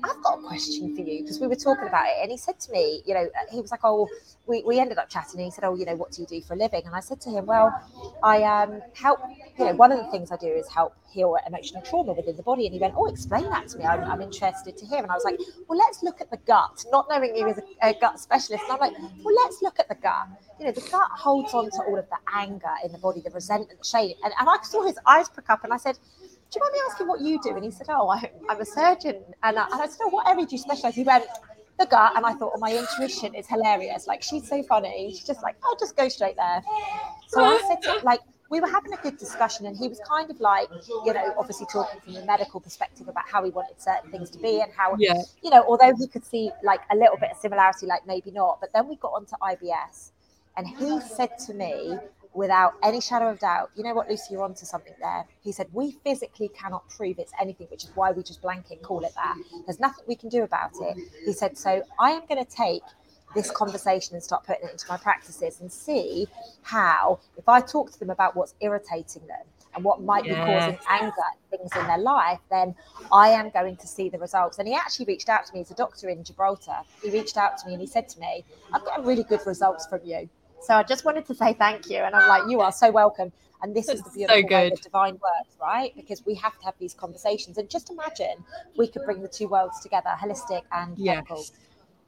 i've 0.04 0.21
got 0.23 0.39
a 0.39 0.41
question 0.47 0.95
for 0.95 1.01
you 1.01 1.21
because 1.21 1.39
we 1.39 1.47
were 1.47 1.56
talking 1.56 1.88
about 1.88 2.06
it 2.06 2.15
and 2.21 2.32
he 2.32 2.38
said 2.38 2.60
to 2.60 2.71
me 2.71 3.01
you 3.06 3.13
know 3.13 3.27
he 3.51 3.62
was 3.62 3.71
like 3.71 3.82
oh 3.84 4.08
we, 4.47 4.63
we 4.63 4.80
ended 4.80 4.97
up 4.97 5.10
chatting 5.10 5.39
and 5.39 5.45
he 5.45 5.51
said 5.51 5.63
oh 5.63 5.75
you 5.75 5.86
know 5.86 5.95
what 5.95 6.12
do 6.12 6.21
you 6.21 6.27
do 6.27 6.41
for 6.41 6.54
a 6.54 6.58
living? 6.58 6.82
And 6.86 6.95
i 6.95 6.99
said 6.99 7.21
to 7.21 7.30
him 7.30 7.45
well 7.45 7.73
i 8.23 8.43
um 8.43 8.82
help 8.93 9.19
you 9.58 9.65
know 9.65 9.73
one 9.73 9.91
of 9.91 9.97
the 10.04 10.10
things 10.12 10.32
i 10.32 10.38
do 10.38 10.47
is 10.47 10.67
help 10.69 10.93
heal 11.12 11.36
emotional 11.45 11.82
trauma 11.82 12.13
within 12.13 12.36
the 12.38 12.43
body 12.43 12.65
and 12.65 12.73
he 12.73 12.80
went 12.80 12.93
oh 12.95 13.06
explain 13.08 13.43
that 13.49 13.67
to 13.67 13.77
me. 13.77 13.86
I'm, 13.86 14.04
I'm 14.04 14.21
interested 14.21 14.77
to 14.77 14.86
hear 14.86 14.99
and 14.99 15.12
i 15.12 15.15
was 15.15 15.25
like 15.25 15.39
well 15.67 15.77
let's 15.77 16.04
look 16.04 16.21
at 16.21 16.30
the 16.32 16.38
gut 16.38 16.86
not 16.91 17.08
knowing 17.10 17.36
he 17.36 17.43
was 17.43 17.58
a, 17.58 17.89
a 17.89 17.93
gut 17.99 18.19
specialist 18.19 18.63
and 18.63 18.73
i'm 18.73 18.80
like 18.80 18.97
well 19.23 19.36
let's 19.43 19.62
look 19.62 19.80
at 19.80 19.88
the 19.89 19.95
gut. 19.95 20.27
You 20.60 20.67
know 20.67 20.71
the 20.71 20.88
gut 20.91 21.10
holds 21.12 21.54
on 21.54 21.69
to 21.71 21.77
all 21.88 21.97
of 21.97 22.08
the 22.10 22.17
anger 22.34 22.73
in 22.84 22.91
the 22.91 22.97
body 22.97 23.21
the 23.21 23.32
resentment 23.32 23.80
the 23.80 23.86
shame 23.86 24.15
and, 24.23 24.34
and 24.39 24.47
i 24.49 24.58
saw 24.63 24.86
his 24.86 24.97
eyes 25.06 25.27
prick 25.30 25.49
up 25.49 25.63
and 25.63 25.73
i 25.73 25.77
said 25.77 25.97
you 26.60 26.62
mind 26.62 26.74
me 26.74 26.80
asking 26.90 27.08
what 27.08 27.22
you 27.22 27.40
do? 27.42 27.56
And 27.56 27.64
he 27.64 27.72
said, 27.72 27.88
Oh, 27.90 28.10
I, 28.10 28.32
am 28.50 28.60
a 28.60 28.66
surgeon. 28.66 29.24
And 29.44 29.58
I, 29.58 29.66
and 29.66 29.82
I 29.82 29.88
said, 29.88 30.00
Oh, 30.04 30.10
what 30.10 30.28
area 30.28 30.46
do 30.46 30.56
you 30.56 30.62
specialize? 30.62 30.96
He 30.96 31.04
went, 31.04 31.26
the 31.82 31.86
gut. 31.88 32.14
And 32.16 32.26
I 32.26 32.34
thought, 32.34 32.54
oh, 32.56 32.60
my 32.60 32.78
intuition 32.78 33.34
is 33.36 33.48
hilarious. 33.48 34.08
Like, 34.08 34.22
she's 34.22 34.48
so 34.48 34.64
funny. 34.64 35.10
She's 35.12 35.26
just 35.26 35.42
like, 35.42 35.56
I'll 35.64 35.78
just 35.78 35.98
go 35.98 36.08
straight 36.08 36.36
there. 36.36 36.62
So 37.28 37.44
I 37.44 37.60
said, 37.68 37.82
to, 37.84 38.06
like, 38.06 38.22
we 38.50 38.60
were 38.60 38.68
having 38.68 38.94
a 38.94 38.98
good 38.98 39.18
discussion 39.18 39.66
and 39.66 39.78
he 39.78 39.88
was 39.88 40.00
kind 40.08 40.30
of 40.30 40.38
like 40.42 40.68
you 41.06 41.14
know 41.14 41.34
obviously 41.40 41.66
talking 41.72 42.02
from 42.02 42.18
a 42.18 42.26
medical 42.26 42.60
perspective 42.60 43.08
about 43.08 43.24
how 43.26 43.42
he 43.46 43.50
wanted 43.50 43.80
certain 43.82 44.12
things 44.12 44.30
to 44.30 44.38
be 44.40 44.60
and 44.60 44.70
how 44.76 44.94
yeah. 45.00 45.22
you 45.42 45.50
know 45.50 45.64
although 45.70 45.96
he 45.98 46.06
could 46.06 46.26
see 46.26 46.52
like 46.62 46.82
a 46.92 46.96
little 46.98 47.16
bit 47.16 47.32
of 47.32 47.38
similarity 47.38 47.86
like 47.86 48.06
maybe 48.06 48.30
not 48.30 48.60
but 48.60 48.70
then 48.74 48.90
we 48.90 48.98
got 48.98 49.14
onto 49.14 49.36
ibs 49.42 50.12
and 50.58 50.68
he 50.68 51.00
said 51.00 51.30
to 51.40 51.54
me 51.54 51.98
without 52.34 52.74
any 52.84 53.02
shadow 53.02 53.30
of 53.30 53.39
doubt, 53.39 53.72
you 53.76 53.84
know 53.84 53.94
what, 53.94 54.10
Lucy, 54.10 54.28
you're 54.32 54.44
onto 54.44 54.65
something 54.65 54.94
there. 55.00 55.26
He 55.44 55.52
said, 55.52 55.67
We 55.74 55.91
physically 56.04 56.50
cannot 56.50 56.88
prove 56.89 57.20
it's 57.20 57.34
anything, 57.39 57.67
which 57.70 57.84
is 57.84 57.91
why 57.96 58.12
we 58.12 58.24
just 58.24 58.41
blanket 58.41 58.82
call 58.82 59.04
it 59.04 59.13
that. 59.15 59.38
There's 59.65 59.80
nothing 59.80 60.06
we 60.08 60.15
can 60.15 60.30
do 60.30 60.44
about 60.44 60.72
it. 60.82 60.98
He 61.26 61.34
said, 61.34 61.58
So 61.58 61.84
I 62.00 62.12
am 62.12 62.24
going 62.28 62.44
to 62.44 62.50
take 62.50 62.84
this 63.36 63.50
conversation 63.52 64.15
and 64.15 64.24
start 64.24 64.46
putting 64.46 64.67
it 64.67 64.72
into 64.72 64.86
my 64.89 64.98
practices 64.98 65.62
and 65.62 65.72
see 65.72 66.28
how, 66.63 67.20
if 67.38 67.48
I 67.48 67.62
talk 67.62 67.91
to 67.91 68.00
them 68.00 68.10
about 68.10 68.36
what's 68.36 68.56
irritating 68.62 69.26
them 69.28 69.46
and 69.74 69.84
what 69.86 70.02
might 70.02 70.26
be 70.26 70.36
causing 70.36 70.78
anger 70.89 71.13
things 71.50 71.70
in 71.80 71.88
their 71.88 71.98
life, 71.98 72.39
then 72.50 72.76
I 73.12 73.30
am 73.30 73.50
going 73.52 73.78
to 73.78 73.88
see 73.88 74.10
the 74.10 74.20
results. 74.20 74.60
And 74.60 74.67
he 74.67 74.74
actually 74.74 75.06
reached 75.06 75.30
out 75.30 75.46
to 75.46 75.54
me 75.54 75.62
as 75.62 75.72
a 75.72 75.76
doctor 75.76 76.10
in 76.10 76.24
Gibraltar. 76.24 76.80
He 77.02 77.10
reached 77.10 77.38
out 77.38 77.58
to 77.60 77.67
me 77.67 77.74
and 77.74 77.82
he 77.82 77.88
said 77.88 78.10
to 78.10 78.20
me, 78.20 78.44
I've 78.74 78.84
got 78.84 79.06
really 79.06 79.24
good 79.24 79.39
results 79.46 79.88
from 79.88 80.02
you. 80.04 80.30
So 80.62 80.76
I 80.76 80.84
just 80.84 81.06
wanted 81.06 81.26
to 81.26 81.36
say 81.36 81.54
thank 81.54 81.89
you. 81.89 81.97
And 81.97 82.15
I'm 82.15 82.28
like, 82.28 82.50
you 82.50 82.62
are 82.62 82.71
so 82.71 82.91
welcome. 82.91 83.32
And 83.63 83.76
this 83.76 83.89
is 83.89 84.02
the 84.02 84.10
beautiful 84.10 84.41
so 84.41 84.56
way 84.56 84.69
that 84.69 84.82
divine 84.82 85.13
works, 85.13 85.56
right? 85.62 85.93
Because 85.95 86.26
we 86.26 86.36
have 86.36 86.58
to 86.60 86.65
have 86.65 86.74
these 86.80 86.93
conversations. 86.93 87.58
And 87.58 87.69
just 87.69 87.91
imagine 87.91 88.43
we 88.78 88.88
could 88.88 89.04
bring 89.06 89.21
the 89.21 89.28
two 89.28 89.47
worlds 89.47 89.80
together, 89.82 90.10
holistic 90.19 90.63
and 90.71 90.97
medical. 90.97 91.43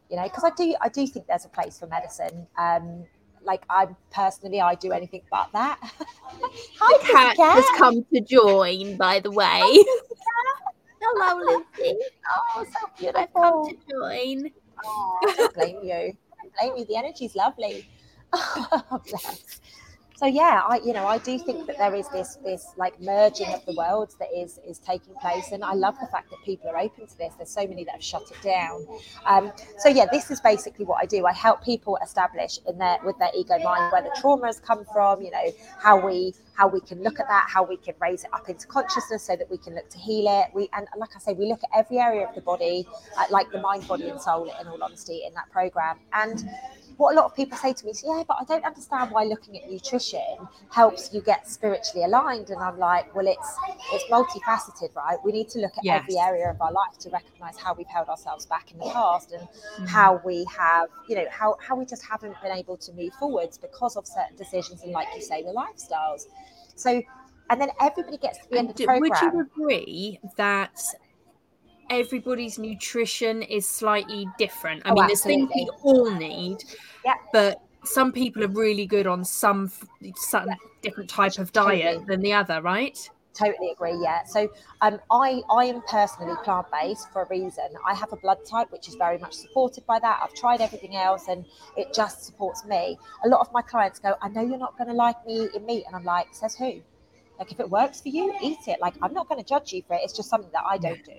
You 0.10 0.18
know 0.18 0.24
because 0.24 0.44
i 0.44 0.52
do 0.56 0.76
i 0.80 0.90
do 0.90 1.08
think 1.08 1.26
there's 1.26 1.46
a 1.46 1.50
place 1.50 1.80
for 1.80 1.88
medicine 1.88 2.46
um 2.60 3.04
like 3.42 3.64
i 3.70 3.88
personally 4.12 4.62
i 4.62 4.76
do 4.76 4.92
anything 4.92 5.22
but 5.32 5.50
that 5.54 5.80
Hi, 5.82 6.98
the 6.98 7.08
cat, 7.08 7.36
cat 7.36 7.56
has 7.56 7.66
come 7.78 8.06
to 8.14 8.22
join 8.22 8.96
by 8.98 9.20
the 9.22 9.32
way 9.32 9.62
hello 11.02 11.64
lucy 11.80 11.98
oh 12.56 12.64
so 12.64 12.90
beautiful 12.98 13.22
i've 13.22 13.34
come 13.34 13.70
to 13.70 13.76
join 13.90 14.52
oh, 14.86 15.20
I 15.28 15.34
don't 15.36 15.54
blame 15.56 15.80
you 15.84 15.94
I 15.94 16.44
don't 16.44 16.54
blame 16.60 16.78
you 16.78 16.86
the 16.86 16.96
energy's 16.96 17.36
lovely 17.36 17.88
so 20.16 20.26
yeah 20.28 20.62
i 20.68 20.80
you 20.86 20.94
know 20.94 21.06
i 21.06 21.18
do 21.18 21.38
think 21.40 21.68
that 21.68 21.78
there 21.78 21.94
is 21.96 22.08
this 22.10 22.38
this 22.44 22.68
like 22.78 23.00
merging 23.02 23.48
of 23.54 23.66
the 23.66 23.74
worlds 23.76 24.16
that 24.16 24.30
is 24.36 24.60
is 24.68 24.80
taking 24.80 25.14
place 25.16 25.52
and 25.52 25.64
i 25.64 25.74
love 25.74 25.96
the 26.00 26.08
fact 26.08 26.30
that 26.30 26.40
people 26.46 26.70
are 26.70 26.78
open 26.78 27.06
to 27.08 27.18
this. 27.18 27.34
There's 27.36 27.50
so 27.50 27.68
many 27.68 27.84
that 27.86 27.94
have 27.94 28.04
shut 28.04 28.24
it 28.32 28.42
down. 28.44 28.86
Um, 29.26 29.52
so 29.78 29.90
yeah 29.90 30.06
this 30.12 30.32
is 30.32 30.40
basically 30.42 30.86
what 30.86 31.02
i 31.02 31.06
do. 31.06 31.26
I 31.26 31.34
help 31.34 31.64
people 31.64 31.98
establish 32.04 32.60
in 32.68 32.78
their 32.78 32.98
with 33.04 33.18
their 33.20 33.32
ego 33.36 33.58
mind 33.60 33.92
where 33.92 34.02
the 34.02 34.16
trauma 34.22 34.46
has 34.48 34.60
come 34.60 34.86
from 34.94 35.22
you 35.22 35.32
know 35.32 35.52
how 35.80 36.06
we 36.06 36.34
how 36.56 36.68
we 36.68 36.80
can 36.82 37.04
look 37.04 37.20
at 37.20 37.28
that 37.28 37.48
how 37.50 37.64
we 37.64 37.78
can 37.78 37.96
raise 38.02 38.24
it 38.24 38.30
up 38.34 38.48
into 38.50 38.68
consciousness 38.68 39.24
so 39.24 39.36
that 39.36 39.50
we 39.50 39.58
can 39.58 39.76
look 39.76 39.90
to 39.90 39.98
heal 39.98 40.26
it. 40.28 40.54
We 40.54 40.70
and 40.74 40.88
like 40.98 41.16
i 41.16 41.20
say 41.20 41.34
we 41.34 41.48
look 41.48 41.64
at 41.64 41.70
every 41.76 41.98
area 42.00 42.28
of 42.28 42.36
the 42.36 42.42
body 42.42 42.88
uh, 43.18 43.26
like 43.30 43.52
the 43.52 43.62
mind 43.62 43.88
body 43.88 44.10
and 44.10 44.22
soul 44.22 44.46
in 44.60 44.68
all 44.68 44.82
honesty 44.82 45.24
in 45.28 45.34
that 45.34 45.50
program. 45.52 46.00
And 46.14 46.48
what 46.98 47.14
a 47.14 47.16
lot 47.16 47.26
of 47.26 47.36
people 47.36 47.58
say 47.58 47.74
to 47.74 47.86
me 47.86 47.92
is, 47.92 48.04
yeah, 48.06 48.24
but 48.28 48.38
I 48.40 48.44
don't 48.44 48.64
understand 48.64 49.12
why 49.12 49.24
looking 49.24 49.58
at 49.58 49.70
nutrition 49.70 50.48
helps 50.70 51.14
you 51.14 51.22
get 51.22 51.48
spiritually 51.48 52.06
aligned. 52.06 52.50
And 52.50 52.62
I'm 52.62 52.78
like, 52.78 53.14
well, 53.16 53.28
it's 53.28 53.56
it's 53.92 54.04
multifaceted, 54.06 54.96
right? 54.96 55.18
We 55.24 55.32
need 55.32 55.50
to 55.50 55.60
look 55.60 55.78
at 55.78 55.84
yes. 55.84 56.02
every 56.02 56.18
area 56.18 56.50
of 56.50 56.62
our 56.62 56.72
life 56.72 56.98
to 57.00 57.10
recognize 57.10 57.58
how 57.58 57.74
we've 57.74 57.88
held 57.88 58.10
ourselves 58.10 58.46
back 58.46 58.72
in 58.72 58.78
the 58.78 58.90
past 58.92 59.32
and 59.32 59.48
mm-hmm. 59.48 59.86
how 59.86 60.22
we 60.26 60.46
have, 60.58 60.90
you 61.08 61.16
know, 61.16 61.26
how 61.32 61.58
how 61.60 61.76
we 61.76 61.86
just 61.86 62.04
haven't 62.04 62.36
been 62.42 62.52
able 62.52 62.78
to 62.78 62.94
move 62.94 63.14
forwards 63.20 63.58
because 63.58 63.96
of 63.96 64.06
certain 64.06 64.36
decisions 64.38 64.84
and, 64.84 64.92
like 64.92 65.08
you 65.16 65.22
say, 65.22 65.44
the 65.44 65.52
lifestyles. 65.52 66.28
So 66.76 67.02
and 67.50 67.62
then 67.62 67.70
everybody 67.82 68.18
gets 68.18 68.40
to 68.40 68.50
the 68.50 68.58
end 68.58 68.70
of 68.70 68.76
the 68.76 68.86
program. 68.86 69.10
Would 69.10 69.34
you 69.34 69.42
agree 69.42 70.20
that 70.38 70.80
everybody's 71.90 72.58
nutrition 72.60 73.42
is 73.42 73.68
slightly 73.68 74.28
different. 74.38 74.82
I 74.86 74.92
oh, 74.92 74.94
mean, 74.96 75.04
absolutely. 75.06 75.46
there's 75.46 75.54
things 75.54 75.70
we 75.84 75.92
all 75.92 76.12
need, 76.12 76.64
yeah. 77.06 77.16
but 77.32 77.62
some 77.84 78.12
people 78.12 78.44
are 78.44 78.50
really 78.50 78.86
good 78.86 79.08
on 79.08 79.26
some 79.26 79.72
some 80.16 80.48
yeah. 80.48 80.56
different 80.82 81.10
type 81.10 81.38
of 81.38 81.52
diet 81.52 81.84
totally. 81.84 82.06
than 82.06 82.22
the 82.22 82.34
other, 82.34 82.62
right? 82.62 83.10
Totally 83.34 83.72
agree. 83.72 83.98
Yeah. 84.02 84.24
So 84.26 84.48
um, 84.82 85.00
I 85.10 85.42
I 85.50 85.66
am 85.66 85.82
personally 85.88 86.36
plant 86.44 86.68
based 86.72 87.12
for 87.12 87.24
a 87.24 87.28
reason. 87.30 87.66
I 87.86 87.96
have 87.96 88.14
a 88.14 88.16
blood 88.18 88.38
type 88.46 88.72
which 88.72 88.88
is 88.88 88.96
very 88.96 89.18
much 89.18 89.34
supported 89.34 89.86
by 89.88 90.00
that. 90.00 90.22
I've 90.24 90.34
tried 90.36 90.62
everything 90.62 90.96
else 90.96 91.28
and 91.28 91.44
it 91.76 91.94
just 91.94 92.26
supports 92.26 92.64
me. 92.66 92.98
A 93.26 93.28
lot 93.28 93.42
of 93.42 93.52
my 93.52 93.64
clients 93.64 94.00
go, 94.00 94.16
I 94.22 94.30
know 94.30 94.42
you're 94.42 94.60
not 94.60 94.78
going 94.78 94.90
to 94.90 94.94
like 94.94 95.26
me 95.26 95.50
in 95.56 95.66
meat, 95.66 95.84
and 95.88 95.96
I'm 95.96 96.06
like, 96.06 96.28
says 96.32 96.56
who? 96.56 96.82
Like 97.40 97.52
if 97.52 97.60
it 97.60 97.70
works 97.70 98.02
for 98.02 98.10
you, 98.10 98.34
eat 98.42 98.68
it. 98.68 98.80
Like 98.80 98.94
I'm 99.02 99.14
not 99.14 99.28
going 99.28 99.42
to 99.42 99.48
judge 99.48 99.74
you 99.74 99.82
for 99.88 99.96
it. 99.96 100.02
It's 100.04 100.14
just 100.14 100.30
something 100.30 100.52
that 100.54 100.64
I 100.70 100.78
don't 100.78 101.04
do. 101.04 101.14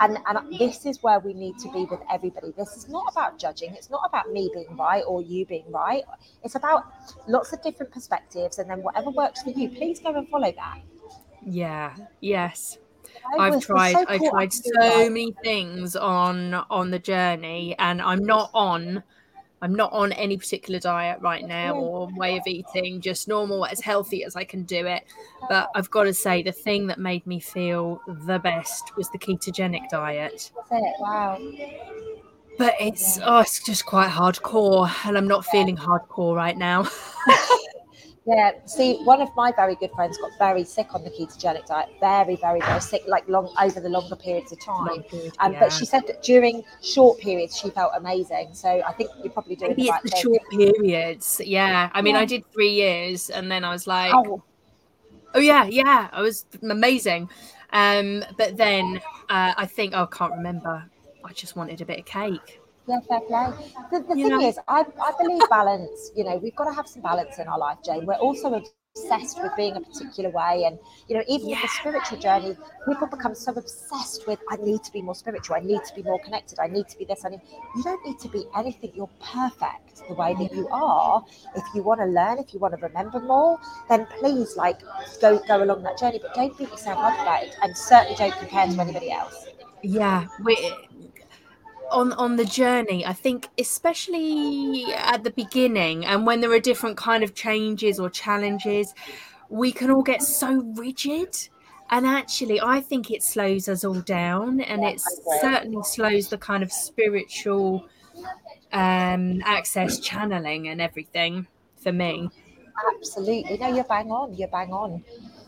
And, 0.00 0.18
and 0.26 0.58
this 0.58 0.86
is 0.86 1.02
where 1.02 1.20
we 1.20 1.34
need 1.34 1.58
to 1.58 1.70
be 1.72 1.84
with 1.84 2.00
everybody. 2.10 2.52
This 2.56 2.76
is 2.76 2.88
not 2.88 3.12
about 3.12 3.38
judging. 3.38 3.74
It's 3.74 3.90
not 3.90 4.02
about 4.06 4.30
me 4.30 4.50
being 4.52 4.76
right 4.76 5.04
or 5.06 5.22
you 5.22 5.46
being 5.46 5.70
right. 5.70 6.04
It's 6.42 6.54
about 6.54 6.84
lots 7.28 7.52
of 7.52 7.62
different 7.62 7.92
perspectives. 7.92 8.58
And 8.58 8.68
then 8.68 8.82
whatever 8.82 9.10
works 9.10 9.42
for 9.42 9.50
you, 9.50 9.68
please 9.68 10.00
go 10.00 10.14
and 10.14 10.28
follow 10.28 10.52
that. 10.52 10.80
Yeah. 11.46 11.94
Yes. 12.20 12.78
I've 13.38 13.60
tried 13.62 13.92
so 13.92 14.04
I've 14.08 14.30
tried 14.30 14.52
so 14.52 15.08
many 15.08 15.34
things 15.42 15.96
on 15.96 16.54
on 16.54 16.90
the 16.90 16.98
journey 16.98 17.74
and 17.78 18.02
I'm 18.02 18.24
not 18.24 18.50
on 18.52 19.02
I'm 19.62 19.74
not 19.74 19.92
on 19.92 20.12
any 20.12 20.36
particular 20.36 20.78
diet 20.78 21.20
right 21.20 21.46
now 21.46 21.74
or 21.74 22.08
way 22.16 22.36
of 22.36 22.42
eating, 22.46 23.00
just 23.00 23.28
normal, 23.28 23.64
as 23.64 23.80
healthy 23.80 24.24
as 24.24 24.36
I 24.36 24.44
can 24.44 24.64
do 24.64 24.86
it. 24.86 25.04
But 25.48 25.70
I've 25.74 25.90
got 25.90 26.04
to 26.04 26.12
say, 26.14 26.42
the 26.42 26.52
thing 26.52 26.86
that 26.88 26.98
made 26.98 27.26
me 27.26 27.40
feel 27.40 28.00
the 28.06 28.38
best 28.38 28.96
was 28.96 29.08
the 29.10 29.18
ketogenic 29.18 29.88
diet. 29.88 30.50
Wow. 30.70 31.38
But 32.58 32.74
it's 32.78 33.18
oh, 33.22 33.40
it's 33.40 33.64
just 33.64 33.84
quite 33.84 34.10
hardcore, 34.10 34.88
and 35.06 35.16
I'm 35.16 35.26
not 35.26 35.44
feeling 35.46 35.76
hardcore 35.76 36.36
right 36.36 36.56
now. 36.56 36.88
Yeah, 38.26 38.52
see, 38.64 39.02
one 39.04 39.20
of 39.20 39.28
my 39.36 39.52
very 39.52 39.74
good 39.74 39.90
friends 39.92 40.16
got 40.16 40.30
very 40.38 40.64
sick 40.64 40.94
on 40.94 41.04
the 41.04 41.10
ketogenic 41.10 41.66
diet, 41.66 41.90
very, 42.00 42.36
very, 42.36 42.60
very 42.60 42.80
sick, 42.80 43.02
like 43.06 43.28
long 43.28 43.54
over 43.60 43.80
the 43.80 43.90
longer 43.90 44.16
periods 44.16 44.50
of 44.50 44.60
time. 44.60 45.02
Period, 45.02 45.34
um, 45.40 45.52
yeah. 45.52 45.60
But 45.60 45.72
she 45.72 45.84
said 45.84 46.06
that 46.06 46.22
during 46.22 46.64
short 46.82 47.18
periods 47.18 47.58
she 47.58 47.68
felt 47.68 47.92
amazing. 47.94 48.54
So 48.54 48.82
I 48.86 48.92
think 48.92 49.10
you're 49.22 49.32
probably 49.32 49.56
doing 49.56 49.72
Maybe 49.72 49.84
the 49.84 49.90
right 49.90 50.00
it's 50.04 50.14
the 50.14 50.20
short 50.20 50.40
periods. 50.50 51.40
Yeah, 51.44 51.90
I 51.92 52.00
mean, 52.00 52.14
yeah. 52.14 52.22
I 52.22 52.24
did 52.24 52.50
three 52.50 52.72
years, 52.72 53.28
and 53.28 53.50
then 53.50 53.62
I 53.62 53.70
was 53.70 53.86
like, 53.86 54.14
oh, 54.14 54.42
oh 55.34 55.40
yeah, 55.40 55.66
yeah, 55.66 56.08
I 56.10 56.22
was 56.22 56.46
amazing. 56.62 57.28
Um, 57.74 58.24
but 58.38 58.56
then 58.56 59.02
uh, 59.28 59.52
I 59.54 59.66
think 59.66 59.92
oh, 59.94 60.04
I 60.04 60.16
can't 60.16 60.32
remember. 60.32 60.82
I 61.22 61.32
just 61.34 61.56
wanted 61.56 61.82
a 61.82 61.84
bit 61.84 61.98
of 61.98 62.06
cake. 62.06 62.60
Yeah, 62.86 63.00
fair 63.08 63.20
play. 63.20 63.72
The, 63.90 64.00
the 64.00 64.14
thing 64.14 64.28
know? 64.28 64.40
is, 64.40 64.58
I, 64.68 64.80
I 64.80 65.12
believe 65.18 65.42
balance, 65.48 66.12
you 66.14 66.24
know, 66.24 66.36
we've 66.36 66.54
got 66.54 66.66
to 66.66 66.74
have 66.74 66.86
some 66.86 67.02
balance 67.02 67.38
in 67.38 67.48
our 67.48 67.58
life, 67.58 67.78
Jane. 67.84 68.04
We're 68.04 68.14
also 68.14 68.52
obsessed 68.52 69.42
with 69.42 69.52
being 69.56 69.74
a 69.74 69.80
particular 69.80 70.28
way. 70.28 70.64
And, 70.66 70.78
you 71.08 71.16
know, 71.16 71.24
even 71.26 71.48
yeah. 71.48 71.56
with 71.56 71.62
the 71.62 71.68
spiritual 71.68 72.18
journey, 72.18 72.56
people 72.86 73.06
become 73.06 73.34
so 73.34 73.52
obsessed 73.52 74.26
with, 74.26 74.38
I 74.50 74.56
need 74.56 74.84
to 74.84 74.92
be 74.92 75.00
more 75.00 75.14
spiritual. 75.14 75.56
I 75.56 75.60
need 75.60 75.80
to 75.82 75.94
be 75.94 76.02
more 76.02 76.20
connected. 76.22 76.58
I 76.58 76.66
need 76.66 76.86
to 76.88 76.98
be 76.98 77.06
this. 77.06 77.24
I 77.24 77.30
need, 77.30 77.40
you 77.74 77.82
don't 77.82 78.04
need 78.04 78.18
to 78.18 78.28
be 78.28 78.44
anything. 78.54 78.92
You're 78.94 79.10
perfect 79.18 80.02
the 80.06 80.14
way 80.14 80.34
that 80.34 80.54
you 80.54 80.68
are. 80.68 81.24
If 81.56 81.64
you 81.74 81.82
want 81.82 82.00
to 82.00 82.06
learn, 82.06 82.38
if 82.38 82.52
you 82.52 82.60
want 82.60 82.78
to 82.78 82.86
remember 82.86 83.18
more, 83.18 83.58
then 83.88 84.06
please, 84.18 84.56
like, 84.56 84.80
go, 85.22 85.40
go 85.48 85.62
along 85.62 85.84
that 85.84 85.96
journey. 85.98 86.20
But 86.20 86.34
don't 86.34 86.56
beat 86.58 86.68
yourself 86.68 86.98
up 86.98 87.14
about 87.14 87.44
it. 87.44 87.56
And 87.62 87.74
certainly 87.74 88.16
don't 88.16 88.34
compare 88.34 88.66
to 88.66 88.78
anybody 88.78 89.10
else. 89.10 89.46
Yeah, 89.82 90.26
we 90.42 90.72
on 91.90 92.12
on 92.12 92.36
the 92.36 92.44
journey 92.44 93.04
i 93.06 93.12
think 93.12 93.48
especially 93.58 94.84
at 94.94 95.22
the 95.24 95.30
beginning 95.30 96.04
and 96.04 96.26
when 96.26 96.40
there 96.40 96.52
are 96.52 96.60
different 96.60 96.96
kind 96.96 97.22
of 97.22 97.34
changes 97.34 97.98
or 97.98 98.08
challenges 98.10 98.94
we 99.50 99.70
can 99.70 99.90
all 99.90 100.02
get 100.02 100.22
so 100.22 100.62
rigid. 100.74 101.48
And 101.90 102.06
actually 102.06 102.60
i 102.60 102.80
think 102.80 103.10
it 103.10 103.22
slows 103.22 103.68
us 103.68 103.84
all 103.84 104.00
down 104.00 104.60
and 104.60 104.84
it 104.84 105.00
certainly 105.40 105.82
slows 105.84 106.28
the 106.28 106.38
kind 106.38 106.62
of 106.62 106.72
spiritual 106.72 107.86
um 108.72 109.42
access 109.44 110.00
channeling 110.00 110.68
and 110.68 110.80
everything 110.80 111.46
for 111.76 111.92
me. 111.92 112.30
Absolutely. 112.96 113.58
No 113.58 113.68
you're 113.68 113.84
bang 113.84 114.10
on. 114.10 114.34
You're 114.34 114.48
bang 114.48 114.72
on 114.72 115.04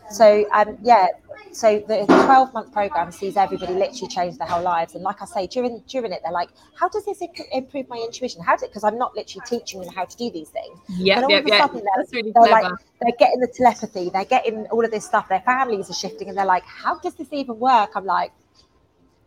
so 0.09 0.45
um, 0.53 0.77
yeah, 0.81 1.07
so 1.51 1.79
the 1.87 2.05
12 2.05 2.53
month 2.53 2.71
program 2.71 3.11
sees 3.11 3.35
everybody 3.35 3.73
literally 3.73 4.07
change 4.07 4.37
their 4.37 4.47
whole 4.47 4.61
lives. 4.61 4.95
And 4.95 5.03
like 5.03 5.21
I 5.21 5.25
say, 5.25 5.47
during 5.47 5.83
during 5.87 6.11
it, 6.11 6.21
they're 6.23 6.31
like, 6.31 6.49
how 6.79 6.87
does 6.89 7.05
this 7.05 7.21
improve 7.51 7.89
my 7.89 7.97
intuition? 7.97 8.43
How 8.43 8.55
did 8.55 8.69
because 8.69 8.83
I'm 8.83 8.97
not 8.97 9.15
literally 9.15 9.43
teaching 9.47 9.81
them 9.81 9.93
how 9.93 10.05
to 10.05 10.17
do 10.17 10.29
these 10.29 10.49
things. 10.49 10.79
Yeah, 10.89 11.21
yeah, 11.27 11.41
yeah. 11.45 11.67
That's 11.95 12.13
really 12.13 12.31
they're. 12.31 12.51
Like, 12.51 12.71
they're 13.01 13.11
getting 13.19 13.39
the 13.39 13.47
telepathy, 13.47 14.09
they're 14.09 14.25
getting 14.25 14.65
all 14.67 14.83
of 14.83 14.91
this 14.91 15.05
stuff. 15.05 15.29
Their 15.29 15.41
families 15.41 15.89
are 15.89 15.93
shifting, 15.93 16.29
and 16.29 16.37
they're 16.37 16.45
like, 16.45 16.63
how 16.63 16.99
does 16.99 17.15
this 17.15 17.31
even 17.31 17.59
work? 17.59 17.91
I'm 17.95 18.05
like, 18.05 18.31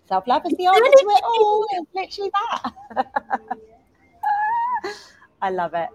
self 0.09 0.27
love 0.27 0.43
is 0.47 0.57
the 0.57 0.67
answer 0.67 0.83
to 0.83 1.07
it 1.07 1.25
all. 1.25 1.67
It's 1.73 1.95
literally 1.95 2.31
that. 2.95 3.07
I 5.43 5.51
love 5.51 5.75
it. 5.75 5.89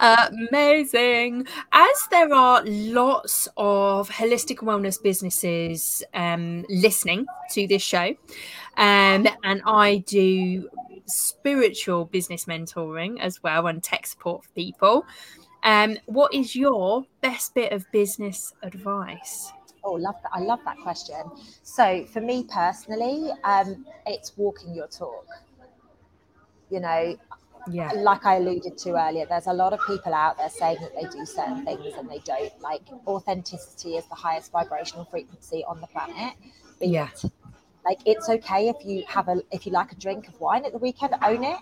Amazing. 0.00 1.46
As 1.72 2.08
there 2.10 2.32
are 2.32 2.62
lots 2.64 3.48
of 3.58 4.08
holistic 4.08 4.60
wellness 4.60 5.00
businesses 5.02 6.02
um, 6.14 6.64
listening 6.70 7.26
to 7.50 7.66
this 7.66 7.82
show, 7.82 8.14
um, 8.78 9.28
and 9.44 9.60
I 9.66 10.02
do 10.06 10.70
spiritual 11.04 12.06
business 12.06 12.46
mentoring 12.46 13.20
as 13.20 13.42
well 13.42 13.66
and 13.66 13.82
tech 13.82 14.06
support 14.06 14.44
for 14.44 14.50
people. 14.52 15.04
Um, 15.64 15.98
what 16.06 16.32
is 16.32 16.56
your 16.56 17.04
best 17.20 17.54
bit 17.54 17.72
of 17.72 17.84
business 17.92 18.54
advice? 18.62 19.52
Oh, 19.84 19.92
love 19.92 20.14
that! 20.22 20.30
I 20.32 20.40
love 20.40 20.60
that 20.64 20.78
question. 20.78 21.20
So, 21.62 22.06
for 22.06 22.22
me 22.22 22.44
personally, 22.44 23.30
um, 23.44 23.84
it's 24.06 24.34
walking 24.38 24.74
your 24.74 24.86
talk. 24.86 25.26
You 26.70 26.80
know, 26.80 27.16
yeah. 27.68 27.90
Like 27.92 28.24
i 28.26 28.36
alluded 28.36 28.76
to 28.78 28.90
earlier 28.90 29.26
there's 29.26 29.46
a 29.46 29.52
lot 29.52 29.72
of 29.72 29.80
people 29.86 30.14
out 30.14 30.38
there 30.38 30.48
saying 30.48 30.78
that 30.80 30.94
they 30.94 31.08
do 31.08 31.24
certain 31.24 31.64
things 31.64 31.94
and 31.96 32.08
they 32.08 32.18
don't. 32.18 32.52
Like 32.60 32.82
authenticity 33.06 33.96
is 33.96 34.06
the 34.06 34.14
highest 34.14 34.52
vibrational 34.52 35.04
frequency 35.04 35.64
on 35.64 35.80
the 35.80 35.86
planet. 35.86 36.34
Yeah. 36.80 37.08
Like 37.84 37.98
it's 38.06 38.28
okay 38.28 38.68
if 38.68 38.76
you 38.84 39.04
have 39.08 39.28
a 39.28 39.42
if 39.50 39.66
you 39.66 39.72
like 39.72 39.92
a 39.92 39.96
drink 39.96 40.28
of 40.28 40.40
wine 40.40 40.64
at 40.64 40.72
the 40.72 40.78
weekend 40.78 41.14
own 41.22 41.44
it. 41.44 41.58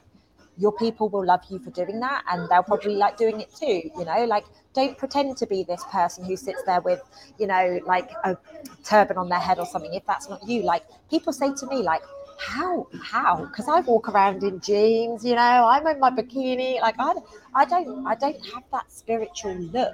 Your 0.56 0.72
people 0.72 1.08
will 1.08 1.24
love 1.24 1.42
you 1.48 1.61
for 1.61 1.70
doing 1.70 2.00
that 2.00 2.24
and 2.28 2.48
they'll 2.48 2.64
probably 2.64 2.96
like 2.96 3.16
doing 3.16 3.40
it 3.40 3.54
too 3.54 3.90
you 3.96 4.04
know? 4.04 4.24
Like 4.24 4.44
don't 4.74 4.98
pretend 4.98 5.37
to 5.37 5.46
be 5.46 5.62
this 5.62 5.84
person 5.84 6.24
who 6.24 6.37
sits 6.37 6.62
there 6.64 6.80
with 6.80 7.00
you 7.38 7.46
know 7.46 7.80
like 7.87 8.11
a 8.24 8.37
turban 8.84 9.16
on 9.16 9.28
their 9.28 9.38
head 9.38 9.58
or 9.58 9.66
something 9.66 9.94
if 9.94 10.04
that's 10.06 10.28
not 10.28 10.46
you. 10.46 10.62
Like 10.62 10.84
people 11.11 11.32
say 11.32 11.52
to 11.54 11.66
me 11.66 11.82
like 11.82 12.02
how? 12.38 12.87
How? 13.03 13.44
Because 13.46 13.68
i 13.68 13.81
walk 13.81 14.09
around 14.09 14.42
in 14.42 14.61
jeans 14.61 15.24
you 15.24 15.35
know 15.35 15.66
i'm 15.68 15.87
in 15.87 15.98
my 16.01 16.11
bikini 16.11 16.81
like 16.81 16.94
i, 16.98 17.12
I 17.55 17.64
don't 17.64 18.07
i 18.07 18.14
don't 18.14 18.40
have 18.55 18.62
that 18.72 18.90
spiritual 18.90 19.55
look. 19.55 19.92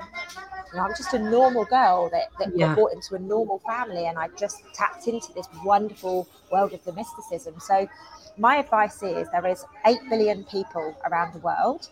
You 0.72 0.78
know, 0.78 0.84
i'm 0.84 0.94
just 0.96 1.14
a 1.14 1.18
normal 1.18 1.64
girl 1.64 2.10
that, 2.10 2.28
that 2.38 2.52
yeah. 2.54 2.68
got 2.68 2.74
brought 2.76 2.92
into 2.92 3.14
a 3.14 3.18
normal 3.18 3.60
family 3.60 4.06
and 4.06 4.18
i 4.18 4.28
just 4.38 4.62
tapped 4.74 5.06
into 5.08 5.32
this 5.32 5.48
wonderful 5.64 6.28
world 6.52 6.72
of 6.72 6.84
the 6.84 6.92
mysticism. 6.92 7.54
So 7.58 7.88
my 8.36 8.56
advice 8.56 9.02
is 9.02 9.28
there 9.30 9.46
is 9.46 9.64
8 9.86 9.98
billion 10.10 10.44
people 10.44 10.96
around 11.04 11.34
the 11.34 11.38
world. 11.38 11.88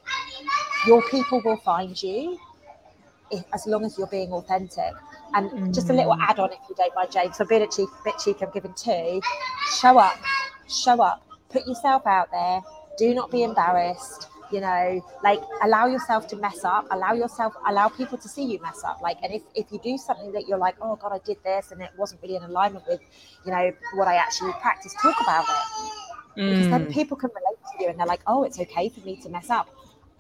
Your 0.87 1.03
people 1.09 1.41
will 1.45 1.59
find 1.59 2.01
you 2.03 2.39
if, 3.31 3.45
as 3.53 3.67
long 3.67 3.85
as 3.85 3.97
you're 3.97 4.09
being 4.09 4.33
authentic 4.33 4.93
and 5.35 5.51
mm. 5.51 5.75
just 5.75 5.91
a 5.91 5.93
little 5.93 6.15
add 6.15 6.39
on, 6.39 6.53
if 6.53 6.59
you 6.69 6.75
don't 6.77 6.95
mind, 6.95 7.11
Jane. 7.13 7.33
So, 7.33 7.45
a 7.45 7.47
bit, 7.47 7.71
cheek, 7.71 7.89
bit 8.05 8.15
cheeky, 8.23 8.45
I'm 8.45 8.51
giving 8.53 8.75
two. 8.75 9.21
Show 9.81 9.99
up, 9.99 10.19
show 10.69 11.01
up, 11.01 11.27
put 11.49 11.67
yourself 11.67 12.07
out 12.07 12.31
there. 12.31 12.61
Do 12.99 13.15
not 13.15 13.31
be 13.31 13.43
embarrassed. 13.43 14.29
You 14.51 14.61
know, 14.61 15.03
like 15.25 15.41
allow 15.63 15.87
yourself 15.87 16.29
to 16.29 16.37
mess 16.37 16.63
up. 16.63 16.87
Allow 16.91 17.15
yourself, 17.15 17.55
allow 17.67 17.89
people 17.89 18.19
to 18.19 18.29
see 18.29 18.45
you 18.45 18.61
mess 18.61 18.85
up. 18.85 19.01
Like, 19.01 19.17
and 19.23 19.33
if, 19.33 19.43
if 19.55 19.73
you 19.73 19.81
do 19.83 19.97
something 19.97 20.31
that 20.33 20.47
you're 20.47 20.59
like, 20.59 20.77
oh 20.83 20.97
God, 20.97 21.11
I 21.11 21.21
did 21.25 21.39
this 21.43 21.73
and 21.73 21.81
it 21.81 21.89
wasn't 21.97 22.21
really 22.21 22.37
in 22.37 22.43
alignment 22.43 22.85
with, 22.87 23.01
you 23.47 23.51
know, 23.51 23.73
what 23.95 24.09
I 24.09 24.17
actually 24.17 24.53
practice, 24.61 24.95
talk 25.01 25.19
about 25.23 25.45
it. 25.45 26.41
Mm. 26.41 26.51
Because 26.51 26.69
then 26.69 26.87
mm. 26.87 26.93
people 26.93 27.17
can 27.17 27.31
relate 27.31 27.59
to 27.73 27.83
you 27.83 27.89
and 27.89 27.99
they're 27.99 28.07
like, 28.07 28.21
oh, 28.27 28.45
it's 28.45 28.61
okay 28.61 28.91
for 28.91 29.01
me 29.01 29.17
to 29.23 29.31
mess 29.31 29.49
up. 29.49 29.71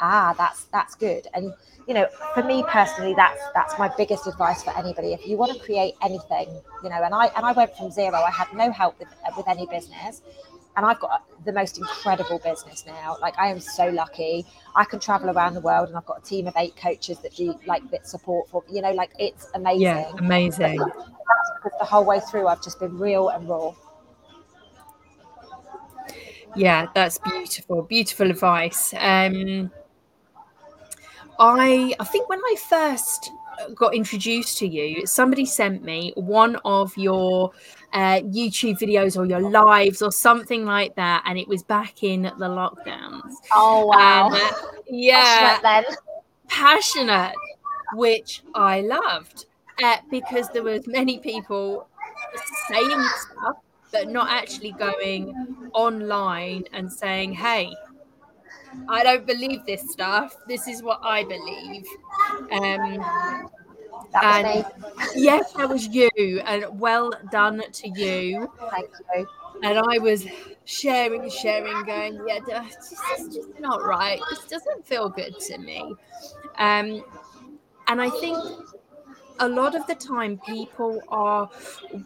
Ah, 0.04 0.34
that's 0.36 0.64
that's 0.64 0.96
good. 0.96 1.28
And 1.32 1.54
you 1.86 1.94
know, 1.94 2.08
for 2.34 2.42
me 2.42 2.64
personally, 2.68 3.14
that's 3.14 3.40
that's 3.54 3.78
my 3.78 3.88
biggest 3.96 4.26
advice 4.26 4.64
for 4.64 4.76
anybody. 4.76 5.12
If 5.12 5.28
you 5.28 5.36
want 5.36 5.52
to 5.52 5.60
create 5.60 5.94
anything, 6.02 6.48
you 6.82 6.90
know, 6.90 7.00
and 7.04 7.14
I 7.14 7.26
and 7.36 7.46
I 7.46 7.52
went 7.52 7.76
from 7.76 7.92
zero. 7.92 8.14
I 8.14 8.30
had 8.32 8.52
no 8.52 8.72
help 8.72 8.98
with 8.98 9.08
with 9.36 9.48
any 9.48 9.64
business, 9.66 10.22
and 10.76 10.84
I've 10.84 10.98
got 10.98 11.22
the 11.44 11.52
most 11.52 11.78
incredible 11.78 12.40
business 12.40 12.84
now. 12.84 13.16
Like 13.20 13.38
I 13.38 13.46
am 13.46 13.60
so 13.60 13.90
lucky. 13.90 14.44
I 14.74 14.84
can 14.84 14.98
travel 14.98 15.30
around 15.30 15.54
the 15.54 15.60
world, 15.60 15.86
and 15.86 15.96
I've 15.96 16.06
got 16.06 16.18
a 16.18 16.24
team 16.24 16.48
of 16.48 16.54
eight 16.56 16.74
coaches 16.74 17.18
that 17.20 17.36
do 17.36 17.54
like 17.66 17.88
bit 17.88 18.04
support 18.04 18.48
for. 18.50 18.64
You 18.68 18.82
know, 18.82 18.90
like 18.90 19.12
it's 19.20 19.46
amazing. 19.54 19.82
Yeah, 19.82 20.10
amazing. 20.18 20.78
But 20.78 20.96
that's 20.96 21.50
because 21.62 21.78
the 21.78 21.86
whole 21.86 22.04
way 22.04 22.18
through, 22.18 22.48
I've 22.48 22.62
just 22.62 22.80
been 22.80 22.98
real 22.98 23.28
and 23.28 23.48
raw. 23.48 23.72
Yeah, 26.56 26.88
that's 26.92 27.18
beautiful. 27.18 27.82
Beautiful 27.82 28.30
advice. 28.30 28.92
Um, 28.98 29.70
I 31.42 31.92
I 31.98 32.04
think 32.04 32.28
when 32.28 32.38
I 32.38 32.54
first 32.56 33.32
got 33.74 33.94
introduced 33.94 34.58
to 34.58 34.66
you, 34.66 35.06
somebody 35.06 35.44
sent 35.44 35.82
me 35.82 36.12
one 36.14 36.56
of 36.64 36.96
your 36.96 37.50
uh, 37.92 38.20
YouTube 38.20 38.78
videos 38.78 39.18
or 39.18 39.26
your 39.26 39.40
lives 39.50 40.02
or 40.02 40.12
something 40.12 40.64
like 40.64 40.94
that, 40.94 41.24
and 41.26 41.36
it 41.36 41.48
was 41.48 41.64
back 41.64 42.04
in 42.04 42.22
the 42.22 42.48
lockdowns. 42.48 43.34
Oh 43.52 43.86
wow! 43.86 44.30
uh, 44.32 44.50
yeah, 44.88 45.58
passionate, 45.60 45.96
passionate, 46.46 47.34
which 47.94 48.42
I 48.54 48.82
loved 48.82 49.46
uh, 49.82 49.96
because 50.12 50.48
there 50.50 50.62
was 50.62 50.86
many 50.86 51.18
people 51.18 51.88
saying 52.68 53.04
stuff 53.18 53.56
but 53.90 54.08
not 54.08 54.30
actually 54.30 54.72
going 54.72 55.34
online 55.74 56.64
and 56.72 56.90
saying, 56.90 57.32
"Hey, 57.32 57.74
I 58.88 59.02
don't 59.02 59.26
believe 59.26 59.64
this 59.66 59.90
stuff. 59.90 60.36
This 60.46 60.68
is 60.68 60.82
what 60.82 61.00
I 61.02 61.24
believe. 61.24 61.84
Um, 62.50 63.04
and 64.22 64.64
yes, 65.14 65.52
that 65.52 65.68
was 65.68 65.86
you, 65.88 66.10
and 66.44 66.78
well 66.78 67.12
done 67.30 67.62
to 67.72 67.88
you. 67.88 68.50
Thank 68.70 68.90
you. 69.16 69.26
And 69.62 69.78
I 69.78 69.98
was 69.98 70.26
sharing, 70.64 71.30
sharing, 71.30 71.84
going, 71.84 72.20
yeah, 72.26 72.40
this 72.46 72.92
is 73.18 73.34
just 73.34 73.60
not 73.60 73.84
right. 73.84 74.20
This 74.30 74.44
doesn't 74.46 74.86
feel 74.86 75.08
good 75.08 75.38
to 75.38 75.58
me. 75.58 75.94
Um, 76.58 77.04
and 77.88 78.00
I 78.00 78.10
think 78.10 78.38
a 79.38 79.48
lot 79.48 79.74
of 79.74 79.86
the 79.86 79.94
time 79.94 80.38
people 80.46 81.00
are 81.08 81.48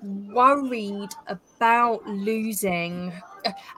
worried 0.03 1.11
about 1.27 2.07
losing 2.07 3.13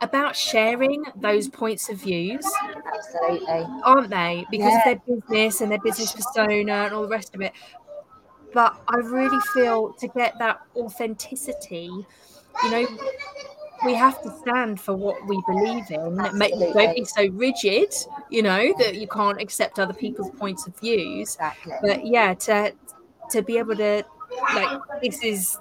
about 0.00 0.36
sharing 0.36 1.04
those 1.16 1.48
mm-hmm. 1.48 1.58
points 1.58 1.88
of 1.88 1.96
views. 1.96 2.46
Absolutely. 2.94 3.66
Aren't 3.84 4.10
they? 4.10 4.46
Because 4.50 4.72
yeah. 4.72 4.90
of 4.90 5.00
their 5.06 5.16
business 5.16 5.60
and 5.60 5.70
their 5.70 5.80
business 5.80 6.12
persona 6.12 6.72
and 6.72 6.94
all 6.94 7.02
the 7.02 7.08
rest 7.08 7.34
of 7.34 7.40
it. 7.40 7.52
But 8.52 8.80
I 8.88 8.96
really 8.96 9.40
feel 9.54 9.92
to 9.94 10.08
get 10.08 10.38
that 10.38 10.60
authenticity, 10.74 11.90
you 12.62 12.70
know, 12.70 12.86
we 13.84 13.94
have 13.94 14.22
to 14.22 14.36
stand 14.40 14.80
for 14.80 14.96
what 14.96 15.24
we 15.26 15.40
believe 15.46 15.90
in. 15.90 16.18
Absolutely. 16.18 16.72
Don't 16.72 16.94
be 16.96 17.04
so 17.04 17.26
rigid, 17.28 17.94
you 18.30 18.42
know, 18.42 18.74
that 18.78 18.96
you 18.96 19.06
can't 19.06 19.40
accept 19.40 19.78
other 19.78 19.94
people's 19.94 20.30
points 20.30 20.66
of 20.66 20.78
views. 20.78 21.34
Exactly. 21.34 21.74
But 21.82 22.06
yeah, 22.06 22.34
to 22.34 22.72
to 23.30 23.42
be 23.42 23.58
able 23.58 23.76
to 23.76 24.04
like 24.54 24.80
this 25.02 25.22
is 25.22 25.58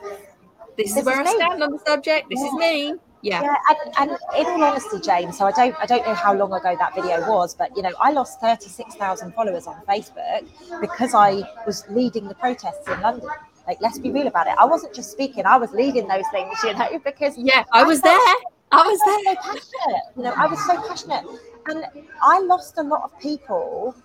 this, 0.78 0.94
this 0.94 0.98
is 0.98 1.06
where 1.06 1.22
is 1.22 1.28
I 1.28 1.36
stand 1.36 1.64
on 1.64 1.72
the 1.72 1.80
subject. 1.86 2.30
This 2.30 2.40
yeah. 2.40 2.48
is 2.48 2.54
me 2.54 2.94
yeah. 3.22 3.42
Yeah 3.42 3.56
and, 3.70 4.12
and, 4.12 4.20
in 4.38 4.46
all 4.48 4.64
honesty 4.64 5.00
jane 5.00 5.32
so 5.34 5.46
i 5.46 5.52
don't 5.52 5.76
i 5.80 5.86
don't 5.86 6.06
know 6.06 6.14
how 6.14 6.34
long 6.34 6.54
ago 6.54 6.76
that 6.78 6.94
video 6.96 7.20
was 7.28 7.56
but 7.56 7.76
you 7.76 7.82
know 7.82 7.92
i 8.00 8.12
lost 8.12 8.40
36000 8.40 9.34
followers 9.34 9.68
on 9.68 9.76
facebook 9.88 10.48
because 10.82 11.14
i 11.14 11.42
was 11.66 11.84
leading 11.90 12.28
the 12.28 12.36
protests 12.36 12.88
in 12.88 13.00
london. 13.02 13.28
Like 13.68 13.82
let's 13.82 14.00
be 14.00 14.12
real 14.12 14.28
about 14.28 14.48
it. 14.48 14.54
I 14.58 14.66
wasn't 14.66 14.94
just 14.94 15.12
speaking 15.12 15.46
i 15.46 15.58
was 15.58 15.72
leading 15.72 16.08
those 16.08 16.24
things 16.32 16.56
you 16.64 16.74
know 16.74 17.00
because 17.04 17.38
yeah 17.38 17.64
i 17.74 17.84
was 17.84 18.00
I 18.04 18.10
there. 18.10 18.36
I 18.72 18.88
was 18.88 19.00
I 19.04 19.24
there. 19.24 19.36
so 19.36 19.42
passionate 19.42 20.04
you 20.16 20.24
know 20.24 20.34
i 20.38 20.46
was 20.48 20.66
so 20.66 20.88
passionate. 20.88 21.26
And 21.68 21.86
i 22.22 22.40
lost 22.40 22.78
a 22.78 22.84
lot 22.84 23.02
of 23.04 23.20
people 23.20 23.96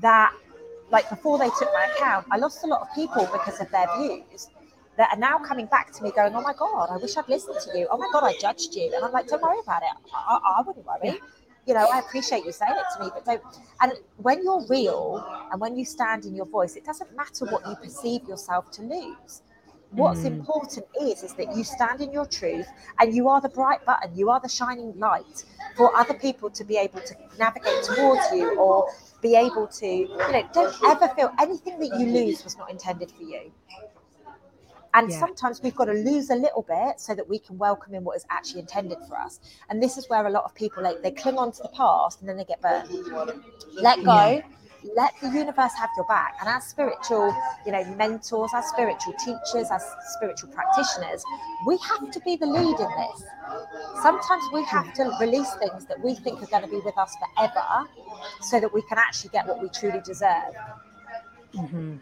that 0.00 0.34
like 0.90 1.08
before 1.08 1.38
they 1.38 1.50
took 1.58 1.68
my 1.72 1.88
account 1.94 2.26
i 2.32 2.36
lost 2.36 2.64
a 2.64 2.66
lot 2.66 2.80
of 2.80 2.88
people 2.94 3.28
because 3.32 3.60
of 3.60 3.70
their 3.70 3.86
views 3.98 4.48
that 4.96 5.10
are 5.12 5.18
now 5.18 5.38
coming 5.38 5.66
back 5.66 5.92
to 5.92 6.02
me 6.02 6.12
going, 6.14 6.34
Oh 6.34 6.42
my 6.42 6.54
God, 6.54 6.88
I 6.90 6.96
wish 6.96 7.16
I'd 7.16 7.28
listened 7.28 7.56
to 7.64 7.78
you. 7.78 7.88
Oh 7.90 7.98
my 7.98 8.08
God, 8.12 8.24
I 8.24 8.36
judged 8.38 8.74
you. 8.74 8.92
And 8.94 9.04
I'm 9.04 9.12
like, 9.12 9.26
Don't 9.26 9.42
worry 9.42 9.58
about 9.62 9.82
it. 9.82 9.88
I, 10.14 10.38
I 10.58 10.62
wouldn't 10.66 10.86
worry. 10.86 11.18
You 11.66 11.74
know, 11.74 11.86
I 11.92 12.00
appreciate 12.00 12.44
you 12.44 12.50
saying 12.50 12.74
it 12.74 12.84
to 12.96 13.04
me, 13.04 13.10
but 13.14 13.24
don't. 13.24 13.42
And 13.80 13.92
when 14.16 14.42
you're 14.42 14.66
real 14.68 15.24
and 15.52 15.60
when 15.60 15.76
you 15.76 15.84
stand 15.84 16.24
in 16.24 16.34
your 16.34 16.46
voice, 16.46 16.74
it 16.74 16.84
doesn't 16.84 17.16
matter 17.16 17.46
what 17.46 17.66
you 17.68 17.76
perceive 17.76 18.26
yourself 18.26 18.70
to 18.72 18.82
lose. 18.82 19.42
What's 19.92 20.20
mm. 20.20 20.26
important 20.26 20.86
is 21.02 21.22
is 21.22 21.34
that 21.34 21.54
you 21.54 21.62
stand 21.64 22.00
in 22.00 22.12
your 22.12 22.24
truth 22.24 22.66
and 22.98 23.14
you 23.14 23.28
are 23.28 23.40
the 23.40 23.50
bright 23.50 23.84
button, 23.84 24.16
you 24.16 24.30
are 24.30 24.40
the 24.40 24.48
shining 24.48 24.98
light 24.98 25.44
for 25.76 25.94
other 25.94 26.14
people 26.14 26.48
to 26.50 26.64
be 26.64 26.78
able 26.78 27.00
to 27.00 27.14
navigate 27.38 27.84
towards 27.84 28.22
you 28.32 28.58
or 28.58 28.88
be 29.20 29.36
able 29.36 29.66
to, 29.68 29.86
you 29.86 30.08
know, 30.16 30.48
don't 30.52 30.74
ever 30.84 31.08
feel 31.14 31.30
anything 31.38 31.78
that 31.78 32.00
you 32.00 32.06
lose 32.06 32.42
was 32.42 32.56
not 32.56 32.70
intended 32.70 33.10
for 33.12 33.22
you. 33.22 33.52
And 34.94 35.10
yeah. 35.10 35.18
sometimes 35.18 35.62
we've 35.62 35.74
got 35.74 35.86
to 35.86 35.92
lose 35.92 36.30
a 36.30 36.36
little 36.36 36.62
bit 36.62 37.00
so 37.00 37.14
that 37.14 37.28
we 37.28 37.38
can 37.38 37.58
welcome 37.58 37.94
in 37.94 38.04
what 38.04 38.16
is 38.16 38.26
actually 38.30 38.60
intended 38.60 38.98
for 39.08 39.18
us. 39.18 39.40
And 39.70 39.82
this 39.82 39.96
is 39.96 40.08
where 40.08 40.26
a 40.26 40.30
lot 40.30 40.44
of 40.44 40.54
people 40.54 40.82
like 40.82 41.02
they 41.02 41.10
cling 41.10 41.38
on 41.38 41.52
to 41.52 41.62
the 41.62 41.70
past 41.70 42.20
and 42.20 42.28
then 42.28 42.36
they 42.36 42.44
get 42.44 42.60
burned. 42.60 42.90
Let 43.74 44.04
go. 44.04 44.12
Yeah 44.12 44.42
let 44.96 45.12
the 45.20 45.28
universe 45.28 45.72
have 45.74 45.90
your 45.96 46.06
back. 46.06 46.36
And 46.40 46.48
as 46.48 46.64
spiritual, 46.64 47.34
you 47.64 47.72
know, 47.72 47.84
mentors, 47.96 48.50
as 48.54 48.66
spiritual 48.68 49.14
teachers, 49.14 49.70
as 49.70 49.84
spiritual 50.16 50.50
practitioners, 50.50 51.24
we 51.66 51.78
have 51.78 52.10
to 52.10 52.20
be 52.20 52.36
the 52.36 52.46
lead 52.46 52.80
in 52.80 52.90
this. 52.98 53.24
Sometimes 54.02 54.42
we 54.52 54.64
have 54.64 54.92
to 54.94 55.16
release 55.20 55.52
things 55.54 55.86
that 55.86 56.02
we 56.02 56.14
think 56.14 56.42
are 56.42 56.46
going 56.46 56.62
to 56.62 56.68
be 56.68 56.80
with 56.84 56.96
us 56.98 57.14
forever 57.36 57.88
so 58.40 58.60
that 58.60 58.72
we 58.72 58.82
can 58.82 58.98
actually 58.98 59.30
get 59.30 59.46
what 59.46 59.62
we 59.62 59.68
truly 59.68 60.00
deserve. 60.04 60.54
Mm-hmm. 61.54 61.96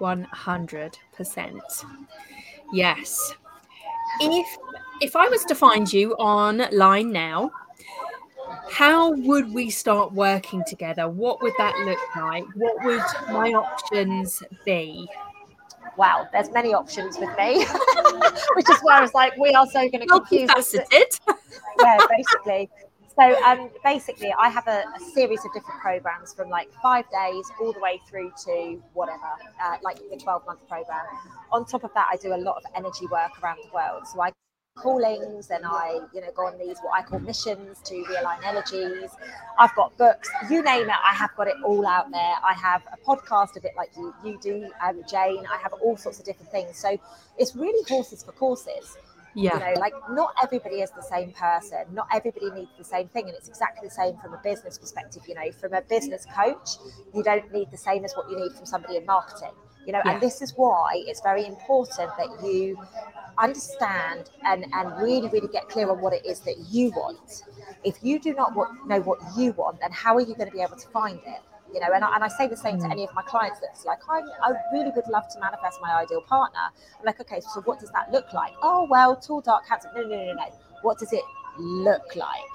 100%. 0.00 1.60
Yes. 2.72 3.34
If 4.20 4.58
if 5.00 5.14
I 5.14 5.28
was 5.28 5.44
to 5.44 5.54
find 5.54 5.92
you 5.92 6.14
online 6.14 7.12
now, 7.12 7.50
how 8.70 9.12
would 9.12 9.52
we 9.52 9.70
start 9.70 10.12
working 10.12 10.62
together? 10.66 11.08
What 11.08 11.42
would 11.42 11.52
that 11.58 11.74
look 11.84 11.98
like? 12.16 12.44
What 12.54 12.84
would 12.84 13.02
my 13.32 13.52
options 13.52 14.42
be? 14.64 15.08
Wow, 15.96 16.28
there's 16.32 16.50
many 16.50 16.74
options 16.74 17.18
with 17.18 17.30
me, 17.38 17.64
which 18.54 18.68
is 18.68 18.78
why 18.82 18.98
I 18.98 19.00
was 19.00 19.14
like, 19.14 19.36
we 19.38 19.52
are 19.52 19.66
so 19.66 19.80
going 19.88 20.00
to 20.00 20.06
confuse. 20.06 20.50
Multifaceted. 20.50 21.20
yeah, 21.80 21.98
basically. 22.10 22.70
So 23.18 23.44
um, 23.44 23.70
basically, 23.82 24.30
I 24.38 24.50
have 24.50 24.66
a, 24.66 24.84
a, 24.94 25.00
series 25.14 25.42
of 25.42 25.52
different 25.54 25.80
programs 25.80 26.34
from 26.34 26.50
like 26.50 26.68
five 26.82 27.06
days 27.10 27.46
all 27.58 27.72
the 27.72 27.80
way 27.80 27.98
through 28.08 28.30
to 28.44 28.82
whatever, 28.92 29.30
uh, 29.62 29.76
like 29.82 29.98
the 30.10 30.18
12 30.18 30.44
month 30.44 30.60
program. 30.68 31.06
On 31.50 31.64
top 31.64 31.84
of 31.84 31.94
that, 31.94 32.08
I 32.12 32.16
do 32.16 32.34
a 32.34 32.36
lot 32.36 32.56
of 32.58 32.64
energy 32.74 33.06
work 33.10 33.42
around 33.42 33.58
the 33.64 33.72
world. 33.72 34.06
So 34.06 34.20
I 34.20 34.32
callings 34.76 35.50
and 35.50 35.64
I, 35.64 36.00
you 36.12 36.20
know, 36.20 36.30
go 36.36 36.46
on 36.46 36.58
these 36.58 36.78
what 36.82 36.92
I 36.98 37.02
call 37.02 37.18
missions 37.20 37.78
to 37.84 37.94
realign 38.04 38.44
energies. 38.44 39.10
I've 39.58 39.74
got 39.74 39.96
books, 39.96 40.28
you 40.50 40.62
name 40.62 40.90
it, 40.90 40.96
I 41.02 41.14
have 41.14 41.34
got 41.36 41.48
it 41.48 41.56
all 41.64 41.86
out 41.86 42.10
there. 42.10 42.34
I 42.44 42.52
have 42.52 42.82
a 42.92 42.98
podcast 42.98 43.56
a 43.56 43.60
bit 43.60 43.72
like 43.76 43.90
you, 43.96 44.14
you 44.22 44.38
do, 44.42 44.70
um, 44.86 45.02
Jane. 45.08 45.44
I 45.50 45.56
have 45.62 45.72
all 45.72 45.96
sorts 45.96 46.18
of 46.18 46.26
different 46.26 46.52
things. 46.52 46.76
So 46.76 46.98
it's 47.38 47.56
really 47.56 47.82
horses 47.88 48.22
for 48.22 48.32
courses. 48.32 48.98
Yeah. 49.36 49.54
You 49.54 49.60
know, 49.60 49.80
like 49.80 49.92
not 50.10 50.34
everybody 50.42 50.76
is 50.76 50.90
the 50.90 51.02
same 51.02 51.32
person. 51.32 51.84
Not 51.92 52.08
everybody 52.12 52.50
needs 52.52 52.70
the 52.78 52.84
same 52.84 53.08
thing. 53.08 53.26
And 53.26 53.34
it's 53.36 53.48
exactly 53.48 53.86
the 53.86 53.94
same 53.94 54.16
from 54.16 54.32
a 54.32 54.40
business 54.42 54.78
perspective. 54.78 55.22
You 55.28 55.34
know, 55.34 55.52
from 55.52 55.74
a 55.74 55.82
business 55.82 56.26
coach, 56.34 56.70
you 57.14 57.22
don't 57.22 57.52
need 57.52 57.70
the 57.70 57.76
same 57.76 58.04
as 58.04 58.14
what 58.14 58.30
you 58.30 58.36
need 58.38 58.52
from 58.52 58.66
somebody 58.66 58.96
in 58.96 59.06
marketing 59.06 59.52
you 59.86 59.92
know 59.92 60.02
yeah. 60.04 60.12
and 60.12 60.20
this 60.20 60.42
is 60.42 60.52
why 60.56 61.02
it's 61.06 61.20
very 61.20 61.46
important 61.46 62.10
that 62.18 62.28
you 62.44 62.76
understand 63.38 64.30
and 64.44 64.66
and 64.72 65.00
really 65.00 65.28
really 65.28 65.48
get 65.48 65.68
clear 65.68 65.90
on 65.90 66.00
what 66.00 66.12
it 66.12 66.26
is 66.26 66.40
that 66.40 66.56
you 66.70 66.90
want 66.90 67.44
if 67.84 67.96
you 68.02 68.18
do 68.18 68.34
not 68.34 68.54
know 68.86 69.00
what 69.00 69.18
you 69.38 69.52
want 69.52 69.80
then 69.80 69.92
how 69.92 70.14
are 70.14 70.20
you 70.20 70.34
going 70.34 70.50
to 70.50 70.56
be 70.56 70.62
able 70.62 70.76
to 70.76 70.88
find 70.88 71.20
it 71.26 71.40
you 71.76 71.82
know 71.82 71.92
and 71.94 72.02
I, 72.02 72.14
and 72.14 72.24
I 72.24 72.28
say 72.28 72.48
the 72.48 72.56
same 72.56 72.78
to 72.78 72.86
mm. 72.86 72.90
any 72.90 73.04
of 73.04 73.12
my 73.14 73.22
clients 73.22 73.60
that's 73.60 73.84
like 73.84 73.98
I, 74.08 74.20
I 74.42 74.54
really 74.72 74.90
would 74.96 75.06
love 75.08 75.28
to 75.34 75.38
manifest 75.38 75.78
my 75.82 75.94
ideal 75.94 76.22
partner. 76.22 76.72
I'm 76.98 77.04
like 77.04 77.20
okay 77.20 77.40
so 77.40 77.60
what 77.66 77.78
does 77.78 77.90
that 77.90 78.10
look 78.10 78.32
like? 78.32 78.54
Oh 78.62 78.86
well 78.90 79.14
tall 79.14 79.42
dark 79.42 79.68
handsome. 79.68 79.90
No 79.94 80.02
no 80.02 80.16
no 80.16 80.32
no 80.32 80.46
what 80.80 80.98
does 80.98 81.12
it 81.12 81.22
look 81.58 82.16
like? 82.16 82.50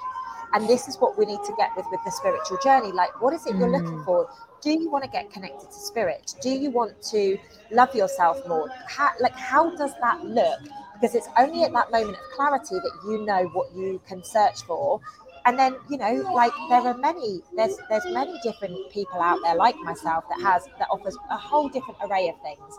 And 0.53 0.67
this 0.67 0.88
is 0.88 0.97
what 0.97 1.19
we 1.19 1.26
need 1.26 1.39
to 1.45 1.53
get 1.55 1.69
with 1.78 1.86
with 1.91 1.99
the 2.03 2.11
spiritual 2.11 2.57
journey. 2.63 2.91
Like 2.91 3.22
what 3.22 3.32
is 3.36 3.45
it 3.45 3.55
you're 3.55 3.69
looking 3.69 3.99
mm. 3.99 4.05
for? 4.05 4.28
Do 4.63 4.72
you 4.72 4.89
want 4.89 5.03
to 5.03 5.09
get 5.09 5.32
connected 5.32 5.69
to 5.69 5.76
spirit? 5.76 6.34
Do 6.41 6.49
you 6.49 6.72
want 6.72 6.99
to 7.11 7.38
love 7.72 7.93
yourself 7.95 8.47
more? 8.47 8.69
How, 8.88 9.11
like 9.19 9.36
how 9.36 9.76
does 9.76 9.91
that 10.01 10.26
look? 10.26 10.59
Because 10.99 11.15
it's 11.15 11.28
only 11.38 11.63
at 11.63 11.74
that 11.74 11.91
moment 11.91 12.17
of 12.17 12.24
clarity 12.36 12.76
that 12.76 12.91
you 13.05 13.24
know 13.24 13.45
what 13.53 13.72
you 13.76 14.01
can 14.07 14.24
search 14.24 14.61
for 14.63 14.99
and 15.46 15.58
then 15.58 15.76
you 15.89 15.98
know 15.98 16.14
like 16.34 16.52
there 16.70 16.82
are 16.82 16.98
many 16.98 17.42
there's 17.56 17.78
there's 17.89 18.06
many 18.06 18.39
different 18.44 18.78
people 18.92 19.22
out 19.22 19.39
there 19.44 19.56
like 19.56 19.76
myself 19.78 20.24
that 20.30 20.42
has 20.42 20.66
that 20.80 20.88
offers 20.92 21.18
a 21.30 21.38
whole 21.38 21.70
different 21.70 21.98
array 22.04 22.30
of 22.30 22.36
things 22.42 22.78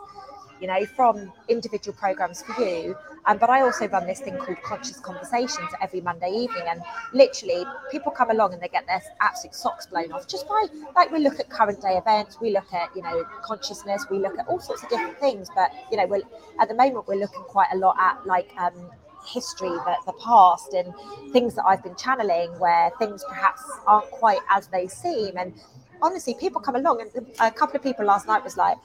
you 0.63 0.67
know, 0.67 0.85
from 0.85 1.29
individual 1.49 1.93
programs 1.97 2.41
for 2.41 2.61
you. 2.61 2.95
Um, 3.25 3.37
but 3.37 3.49
I 3.49 3.61
also 3.61 3.85
run 3.89 4.07
this 4.07 4.21
thing 4.21 4.37
called 4.37 4.61
Conscious 4.63 4.97
Conversations 4.97 5.69
every 5.81 5.99
Monday 5.99 6.29
evening. 6.29 6.63
And 6.67 6.81
literally, 7.13 7.65
people 7.91 8.13
come 8.13 8.29
along 8.29 8.53
and 8.53 8.61
they 8.61 8.69
get 8.69 8.87
their 8.87 9.01
absolute 9.19 9.55
socks 9.55 9.87
blown 9.87 10.13
off 10.13 10.25
just 10.25 10.47
by, 10.47 10.65
like, 10.95 11.11
we 11.11 11.19
look 11.19 11.37
at 11.41 11.49
current 11.49 11.81
day 11.81 11.97
events, 11.97 12.39
we 12.39 12.51
look 12.51 12.71
at, 12.73 12.95
you 12.95 13.01
know, 13.01 13.25
consciousness, 13.43 14.05
we 14.09 14.19
look 14.19 14.39
at 14.39 14.47
all 14.47 14.59
sorts 14.61 14.83
of 14.83 14.89
different 14.89 15.19
things. 15.19 15.49
But, 15.53 15.69
you 15.91 15.97
know, 15.97 16.05
we're, 16.05 16.21
at 16.61 16.69
the 16.69 16.75
moment, 16.75 17.09
we're 17.09 17.19
looking 17.19 17.43
quite 17.43 17.67
a 17.73 17.77
lot 17.77 17.97
at, 17.99 18.25
like, 18.25 18.49
um, 18.57 18.89
history, 19.25 19.69
the, 19.69 19.95
the 20.05 20.13
past, 20.13 20.73
and 20.73 20.93
things 21.31 21.55
that 21.55 21.65
I've 21.65 21.83
been 21.83 21.95
channeling 21.95 22.51
where 22.59 22.91
things 22.99 23.23
perhaps 23.27 23.61
aren't 23.87 24.09
quite 24.11 24.41
as 24.51 24.67
they 24.67 24.87
seem. 24.87 25.37
And 25.37 25.53
honestly, 26.01 26.35
people 26.39 26.61
come 26.61 26.75
along, 26.75 27.01
and 27.01 27.27
a 27.39 27.51
couple 27.51 27.75
of 27.75 27.83
people 27.83 28.05
last 28.05 28.27
night 28.27 28.43
was 28.43 28.57
like, 28.57 28.77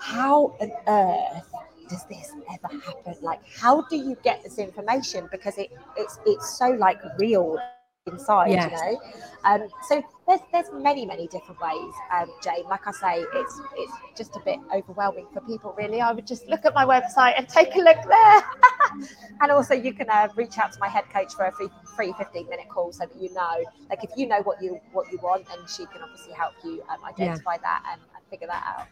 how 0.00 0.56
on 0.60 0.70
earth 0.86 1.50
does 1.88 2.04
this 2.06 2.32
ever 2.52 2.80
happen? 2.82 3.14
Like, 3.22 3.40
how 3.48 3.82
do 3.82 3.96
you 3.96 4.16
get 4.22 4.42
this 4.42 4.58
information? 4.58 5.28
Because 5.30 5.58
it 5.58 5.70
it's 5.96 6.18
it's 6.26 6.58
so 6.58 6.70
like 6.70 6.98
real 7.18 7.58
inside, 8.06 8.50
yes. 8.50 8.70
you 8.70 8.92
know. 8.92 9.00
Um, 9.44 9.68
so 9.88 10.02
there's 10.26 10.40
there's 10.52 10.66
many 10.72 11.04
many 11.04 11.26
different 11.26 11.60
ways, 11.60 11.94
um, 12.12 12.30
Jane. 12.42 12.64
Like 12.64 12.86
I 12.86 12.92
say, 12.92 13.24
it's 13.34 13.60
it's 13.76 13.92
just 14.16 14.36
a 14.36 14.40
bit 14.40 14.58
overwhelming 14.74 15.26
for 15.32 15.40
people. 15.42 15.74
Really, 15.76 16.00
I 16.00 16.12
would 16.12 16.26
just 16.26 16.48
look 16.48 16.64
at 16.64 16.74
my 16.74 16.84
website 16.84 17.34
and 17.36 17.48
take 17.48 17.74
a 17.74 17.78
look 17.78 17.98
there. 18.08 18.42
and 19.42 19.50
also, 19.50 19.74
you 19.74 19.92
can 19.92 20.08
uh, 20.08 20.28
reach 20.34 20.58
out 20.58 20.72
to 20.72 20.78
my 20.80 20.88
head 20.88 21.04
coach 21.12 21.34
for 21.34 21.44
a 21.44 21.52
free, 21.52 21.68
free 21.94 22.14
15 22.16 22.48
minute 22.48 22.68
call 22.70 22.92
so 22.92 23.04
that 23.04 23.20
you 23.20 23.32
know, 23.34 23.64
like, 23.90 24.02
if 24.02 24.10
you 24.16 24.26
know 24.26 24.40
what 24.42 24.62
you 24.62 24.80
what 24.92 25.10
you 25.12 25.18
want, 25.22 25.46
and 25.52 25.68
she 25.68 25.84
can 25.86 26.00
obviously 26.02 26.32
help 26.32 26.54
you 26.64 26.82
um, 26.88 27.04
identify 27.04 27.54
yeah. 27.54 27.60
that 27.62 27.82
and, 27.92 28.00
and 28.16 28.24
figure 28.30 28.46
that 28.46 28.64
out. 28.66 28.86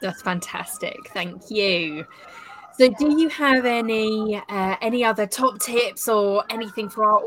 That's 0.00 0.22
fantastic. 0.22 0.96
Thank 1.10 1.50
you. 1.50 2.06
So, 2.76 2.88
do 2.88 3.20
you 3.20 3.28
have 3.28 3.66
any 3.66 4.42
uh, 4.48 4.76
any 4.80 5.04
other 5.04 5.26
top 5.26 5.60
tips 5.60 6.08
or 6.08 6.44
anything 6.50 6.88
for 6.88 7.04
our 7.04 7.22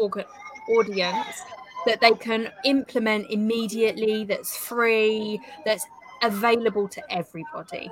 audience 0.70 1.44
that 1.86 2.02
they 2.02 2.12
can 2.12 2.52
implement 2.64 3.30
immediately? 3.30 4.24
That's 4.26 4.56
free. 4.56 5.42
That's 5.66 5.86
available 6.22 6.88
to 6.88 7.02
everybody. 7.12 7.92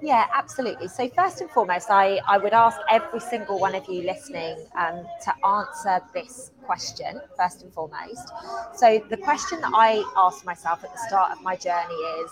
Yeah, 0.00 0.26
absolutely. 0.32 0.86
So 0.86 1.08
first 1.08 1.40
and 1.40 1.50
foremost, 1.50 1.90
I, 1.90 2.20
I 2.28 2.38
would 2.38 2.52
ask 2.52 2.78
every 2.88 3.18
single 3.18 3.58
one 3.58 3.74
of 3.74 3.84
you 3.88 4.02
listening 4.02 4.56
um, 4.76 5.04
to 5.24 5.46
answer 5.46 6.00
this 6.14 6.52
question 6.62 7.20
first 7.36 7.62
and 7.62 7.72
foremost. 7.72 8.28
So 8.76 9.04
the 9.10 9.16
question 9.16 9.60
that 9.60 9.72
I 9.74 10.04
asked 10.16 10.44
myself 10.44 10.84
at 10.84 10.92
the 10.92 10.98
start 11.08 11.32
of 11.32 11.42
my 11.42 11.56
journey 11.56 11.94
is 11.94 12.30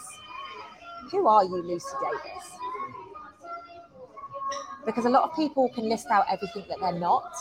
who 1.11 1.27
are 1.27 1.43
you, 1.43 1.63
Lucy 1.63 1.89
Davis? 2.01 2.51
Because 4.85 5.05
a 5.05 5.11
lot 5.11 5.29
of 5.29 5.35
people 5.35 5.69
can 5.71 5.89
list 5.89 6.07
out 6.13 6.27
everything 6.31 6.65
that 6.69 6.79
they're 6.81 6.93
not, 6.93 7.33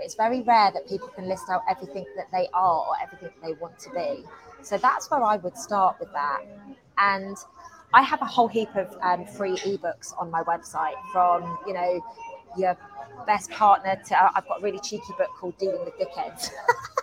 but 0.00 0.06
it's 0.06 0.14
very 0.14 0.40
rare 0.40 0.70
that 0.72 0.88
people 0.88 1.08
can 1.08 1.28
list 1.28 1.50
out 1.50 1.60
everything 1.68 2.06
that 2.16 2.26
they 2.32 2.48
are 2.54 2.86
or 2.86 2.94
everything 3.02 3.28
they 3.42 3.52
want 3.60 3.78
to 3.78 3.90
be. 3.90 4.24
So 4.62 4.78
that's 4.78 5.10
where 5.10 5.22
I 5.22 5.36
would 5.36 5.58
start 5.58 6.00
with 6.00 6.10
that. 6.14 6.40
And 6.96 7.36
I 7.92 8.02
have 8.02 8.22
a 8.22 8.24
whole 8.24 8.48
heap 8.48 8.74
of 8.76 8.96
um, 9.02 9.26
free 9.26 9.56
ebooks 9.56 10.14
on 10.18 10.30
my 10.30 10.42
website 10.44 10.94
from, 11.12 11.58
you 11.66 11.74
know, 11.74 12.02
your 12.56 12.78
best 13.26 13.50
partner 13.50 14.00
to, 14.06 14.36
I've 14.36 14.48
got 14.48 14.60
a 14.60 14.62
really 14.62 14.80
cheeky 14.80 15.12
book 15.18 15.28
called 15.38 15.58
Dealing 15.58 15.84
with 15.84 15.92
Dickheads. 15.98 16.50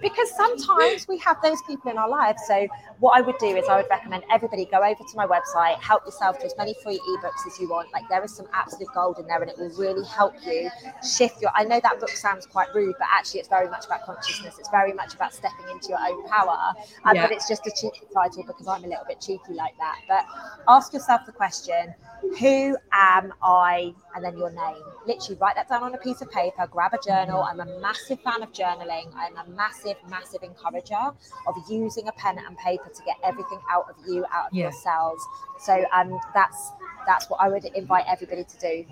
because 0.00 0.34
sometimes 0.36 1.08
we 1.08 1.18
have 1.18 1.40
those 1.42 1.60
people 1.66 1.90
in 1.90 1.98
our 1.98 2.08
lives. 2.08 2.42
So, 2.46 2.66
what 2.98 3.16
I 3.16 3.20
would 3.20 3.38
do 3.38 3.46
is 3.56 3.68
I 3.68 3.76
would 3.76 3.90
recommend 3.90 4.24
everybody 4.30 4.66
go 4.66 4.82
over 4.82 4.94
to 4.94 5.16
my 5.16 5.26
website, 5.26 5.76
help 5.80 6.04
yourself 6.04 6.38
to 6.40 6.46
as 6.46 6.54
many 6.58 6.74
free 6.82 6.98
ebooks 6.98 7.46
as 7.46 7.58
you 7.58 7.68
want. 7.68 7.92
Like, 7.92 8.08
there 8.08 8.22
is 8.24 8.34
some 8.34 8.46
absolute 8.52 8.88
gold 8.94 9.18
in 9.18 9.26
there, 9.26 9.40
and 9.40 9.50
it 9.50 9.58
will 9.58 9.70
really 9.70 10.06
help 10.06 10.34
you 10.44 10.70
shift 11.06 11.40
your. 11.40 11.50
I 11.54 11.64
know 11.64 11.80
that 11.80 12.00
book 12.00 12.10
sounds 12.10 12.46
quite 12.46 12.68
rude, 12.74 12.94
but 12.98 13.08
actually, 13.12 13.40
it's 13.40 13.48
very 13.48 13.68
much 13.68 13.86
about 13.86 14.04
consciousness. 14.04 14.58
It's 14.58 14.70
very 14.70 14.92
much 14.92 15.14
about 15.14 15.32
stepping 15.34 15.68
into 15.70 15.88
your 15.90 16.00
own 16.00 16.28
power. 16.28 16.74
Um, 17.04 17.16
yeah. 17.16 17.26
But 17.26 17.32
it's 17.32 17.48
just 17.48 17.66
a 17.66 17.70
cheeky 17.70 18.06
title 18.12 18.44
because 18.46 18.66
I'm 18.68 18.84
a 18.84 18.88
little 18.88 19.04
bit 19.06 19.20
cheeky 19.20 19.54
like 19.54 19.76
that. 19.78 19.98
But 20.08 20.26
ask 20.68 20.92
yourself 20.92 21.26
the 21.26 21.32
question 21.32 21.94
who 22.38 22.76
am 22.92 23.32
I? 23.42 23.94
And 24.14 24.24
then 24.24 24.36
your 24.36 24.50
name. 24.50 24.82
Literally 25.06 25.38
write 25.40 25.56
that 25.56 25.68
down 25.68 25.82
on 25.82 25.94
a 25.94 25.98
piece 25.98 26.20
of 26.20 26.30
paper, 26.30 26.66
grab 26.70 26.92
a 26.94 26.98
journal. 26.98 27.42
I'm 27.42 27.60
a 27.60 27.80
massive 27.80 28.20
fan 28.20 28.42
of 28.42 28.52
journaling. 28.52 29.12
I'm 29.14 29.36
a 29.36 29.48
massive, 29.50 29.96
massive 30.08 30.42
encourager 30.42 31.12
of 31.46 31.54
using 31.68 32.08
a 32.08 32.12
pen 32.12 32.38
and 32.38 32.56
paper 32.58 32.88
to 32.88 33.02
get 33.04 33.16
everything 33.24 33.58
out 33.70 33.86
of 33.88 33.96
you, 34.06 34.24
out 34.32 34.46
of 34.48 34.54
yeah. 34.54 34.64
your 34.64 34.72
cells. 34.72 35.24
So 35.60 35.84
um, 35.92 36.18
that's 36.34 36.72
that's 37.06 37.30
what 37.30 37.40
I 37.40 37.48
would 37.48 37.64
invite 37.64 38.04
everybody 38.08 38.44
to 38.44 38.58
do. 38.58 38.84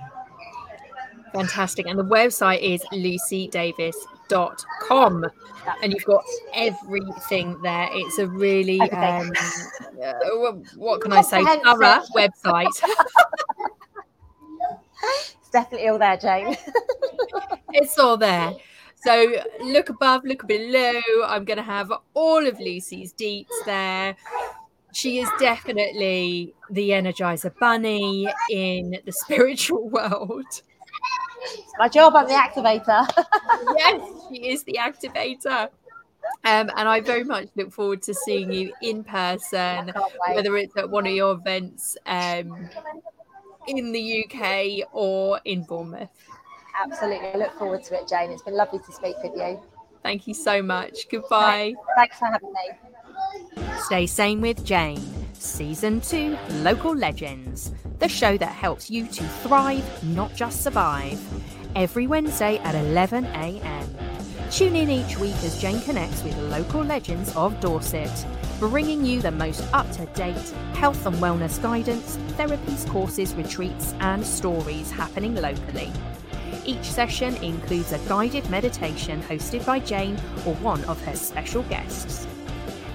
Fantastic. 1.32 1.86
And 1.86 1.98
the 1.98 2.04
website 2.04 2.60
is 2.60 2.82
Lucy 2.92 3.48
Davis 3.48 3.96
com 4.28 5.24
and 5.82 5.92
you've 5.92 6.04
got 6.04 6.24
everything 6.54 7.60
there 7.62 7.88
it's 7.92 8.18
a 8.18 8.26
really 8.26 8.80
um, 8.80 9.32
uh, 10.02 10.52
what 10.76 11.00
can 11.00 11.12
i 11.12 11.22
say 11.22 11.42
thorough 11.42 12.02
website 12.14 12.68
it's 15.02 15.50
definitely 15.50 15.88
all 15.88 15.98
there 15.98 16.16
jane 16.16 16.56
it's 17.72 17.98
all 17.98 18.16
there 18.16 18.54
so 18.96 19.32
look 19.60 19.88
above 19.88 20.24
look 20.24 20.46
below 20.46 21.00
i'm 21.26 21.44
going 21.44 21.56
to 21.56 21.62
have 21.62 21.92
all 22.14 22.46
of 22.46 22.58
lucy's 22.60 23.12
deets 23.14 23.46
there 23.64 24.16
she 24.92 25.18
is 25.18 25.28
definitely 25.38 26.54
the 26.70 26.90
energizer 26.90 27.52
bunny 27.58 28.28
in 28.50 28.96
the 29.04 29.12
spiritual 29.24 29.88
world 29.88 30.62
my 31.78 31.88
job. 31.88 32.14
I'm 32.16 32.26
the 32.26 32.34
activator. 32.34 33.06
yes, 33.76 34.10
she 34.28 34.48
is 34.48 34.64
the 34.64 34.78
activator. 34.80 35.68
Um, 36.44 36.70
and 36.76 36.88
I 36.88 37.00
very 37.00 37.24
much 37.24 37.48
look 37.56 37.72
forward 37.72 38.02
to 38.02 38.14
seeing 38.14 38.52
you 38.52 38.72
in 38.82 39.04
person, 39.04 39.92
whether 40.34 40.56
it's 40.56 40.76
at 40.76 40.90
one 40.90 41.06
of 41.06 41.12
your 41.12 41.32
events 41.32 41.96
um, 42.06 42.68
in 43.68 43.92
the 43.92 44.24
UK 44.24 44.88
or 44.92 45.40
in 45.44 45.62
Bournemouth. 45.62 46.10
Absolutely. 46.80 47.28
I 47.28 47.36
look 47.36 47.52
forward 47.58 47.84
to 47.84 47.94
it, 48.00 48.08
Jane. 48.08 48.30
It's 48.30 48.42
been 48.42 48.54
lovely 48.54 48.78
to 48.78 48.92
speak 48.92 49.16
with 49.22 49.32
you. 49.36 49.60
Thank 50.02 50.26
you 50.26 50.34
so 50.34 50.62
much. 50.62 51.08
Goodbye. 51.08 51.74
Thanks 51.96 52.18
for 52.18 52.26
having 52.26 52.52
me. 52.52 53.68
Stay 53.86 54.06
sane 54.06 54.40
with 54.40 54.64
Jane. 54.64 55.02
Season 55.34 56.00
2 56.00 56.36
Local 56.62 56.94
Legends, 56.96 57.72
the 58.00 58.08
show 58.08 58.36
that 58.38 58.52
helps 58.52 58.90
you 58.90 59.06
to 59.06 59.24
thrive, 59.24 60.04
not 60.04 60.34
just 60.34 60.62
survive. 60.62 61.20
Every 61.76 62.06
Wednesday 62.06 62.58
at 62.58 62.74
11 62.74 63.24
a.m. 63.26 63.96
Tune 64.50 64.76
in 64.76 64.90
each 64.90 65.18
week 65.18 65.36
as 65.36 65.60
Jane 65.60 65.80
connects 65.82 66.22
with 66.24 66.36
local 66.38 66.82
legends 66.82 67.34
of 67.36 67.58
Dorset, 67.60 68.26
bringing 68.58 69.04
you 69.04 69.20
the 69.20 69.30
most 69.30 69.62
up 69.72 69.90
to 69.92 70.06
date 70.06 70.36
health 70.74 71.06
and 71.06 71.16
wellness 71.16 71.60
guidance, 71.62 72.16
therapies, 72.36 72.88
courses, 72.88 73.34
retreats, 73.34 73.94
and 74.00 74.24
stories 74.26 74.90
happening 74.90 75.34
locally. 75.34 75.92
Each 76.64 76.84
session 76.84 77.34
includes 77.36 77.92
a 77.92 77.98
guided 78.08 78.48
meditation 78.50 79.22
hosted 79.22 79.64
by 79.64 79.78
Jane 79.78 80.16
or 80.44 80.54
one 80.56 80.84
of 80.84 81.00
her 81.04 81.16
special 81.16 81.62
guests. 81.64 82.26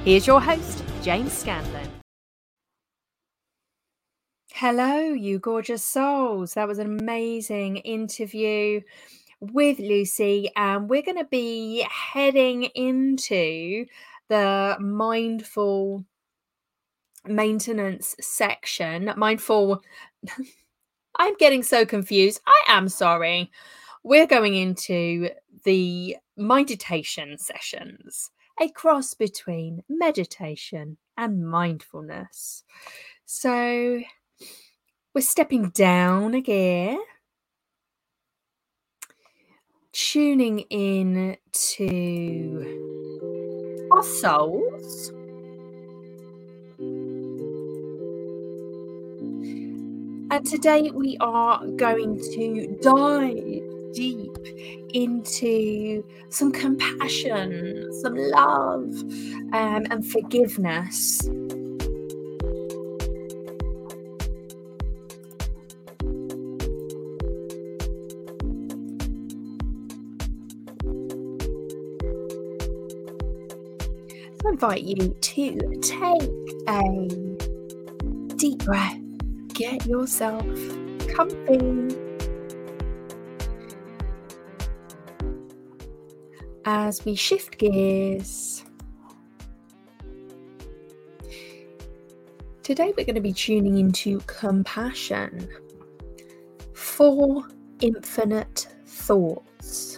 Here's 0.04 0.28
your 0.28 0.42
host, 0.42 0.84
Jane 1.02 1.30
Scanlan. 1.30 1.90
Hello, 4.54 5.00
you 5.00 5.40
gorgeous 5.40 5.84
souls. 5.84 6.54
That 6.54 6.68
was 6.68 6.78
an 6.78 7.00
amazing 7.00 7.78
interview 7.78 8.82
with 9.40 9.80
Lucy, 9.80 10.50
and 10.56 10.90
we're 10.90 11.02
going 11.02 11.18
to 11.18 11.26
be 11.26 11.86
heading 11.90 12.64
into 12.76 13.86
the 14.30 14.78
mindful 14.80 16.06
maintenance 17.26 18.16
section. 18.22 19.14
Mindful, 19.18 19.84
I'm 21.18 21.36
getting 21.38 21.64
so 21.64 21.86
confused. 21.86 22.42
I 22.48 22.64
am 22.70 22.90
sorry. 22.90 23.52
We're 24.04 24.28
going 24.28 24.56
into 24.56 25.30
the 25.66 26.18
meditation 26.38 27.38
sessions, 27.38 28.32
a 28.62 28.70
cross 28.70 29.14
between 29.14 29.84
meditation 29.90 30.98
and 31.18 31.48
mindfulness. 31.48 32.64
So, 33.26 34.02
we're 35.16 35.22
stepping 35.22 35.72
down 35.72 36.36
again, 36.36 37.00
tuning 39.94 40.60
in 40.72 41.38
to 41.54 43.03
our 43.92 44.04
souls. 44.04 45.12
And 50.32 50.46
today 50.46 50.90
we 50.92 51.18
are 51.20 51.64
going 51.76 52.20
to 52.34 52.78
dive 52.82 53.94
deep 53.94 54.36
into 54.94 56.04
some 56.30 56.52
compassion, 56.52 57.88
some 58.02 58.16
love, 58.16 58.94
um, 59.54 59.86
and 59.92 60.06
forgiveness. 60.06 61.30
Invite 74.64 74.84
you 74.84 75.14
to 75.20 75.60
take 75.82 76.22
a 76.70 77.08
deep 78.38 78.60
breath, 78.60 78.98
get 79.50 79.86
yourself 79.86 80.46
comfy. 81.14 81.94
As 86.64 87.04
we 87.04 87.14
shift 87.14 87.58
gears, 87.58 88.64
today 92.64 92.94
we're 92.96 93.04
going 93.04 93.16
to 93.16 93.20
be 93.22 93.34
tuning 93.34 93.80
into 93.80 94.22
compassion 94.28 95.46
for 96.72 97.44
infinite 97.82 98.68
thoughts. 98.86 99.93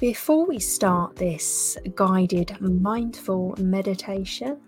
Before 0.00 0.46
we 0.46 0.58
start 0.58 1.16
this 1.16 1.76
guided 1.94 2.58
mindful 2.58 3.54
meditation, 3.58 4.58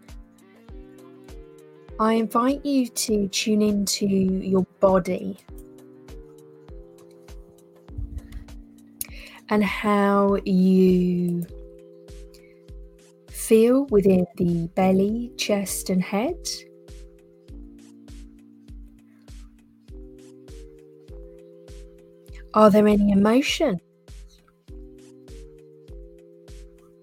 I 1.98 2.12
invite 2.12 2.66
you 2.66 2.86
to 2.88 3.28
tune 3.28 3.62
into 3.62 4.06
your 4.06 4.66
body 4.80 5.38
and 9.48 9.64
how 9.64 10.36
you 10.44 11.46
feel 13.30 13.86
within 13.86 14.26
the 14.36 14.68
belly, 14.74 15.32
chest, 15.38 15.88
and 15.88 16.02
head. 16.02 16.46
Are 22.52 22.68
there 22.68 22.86
any 22.86 23.12
emotions? 23.12 23.80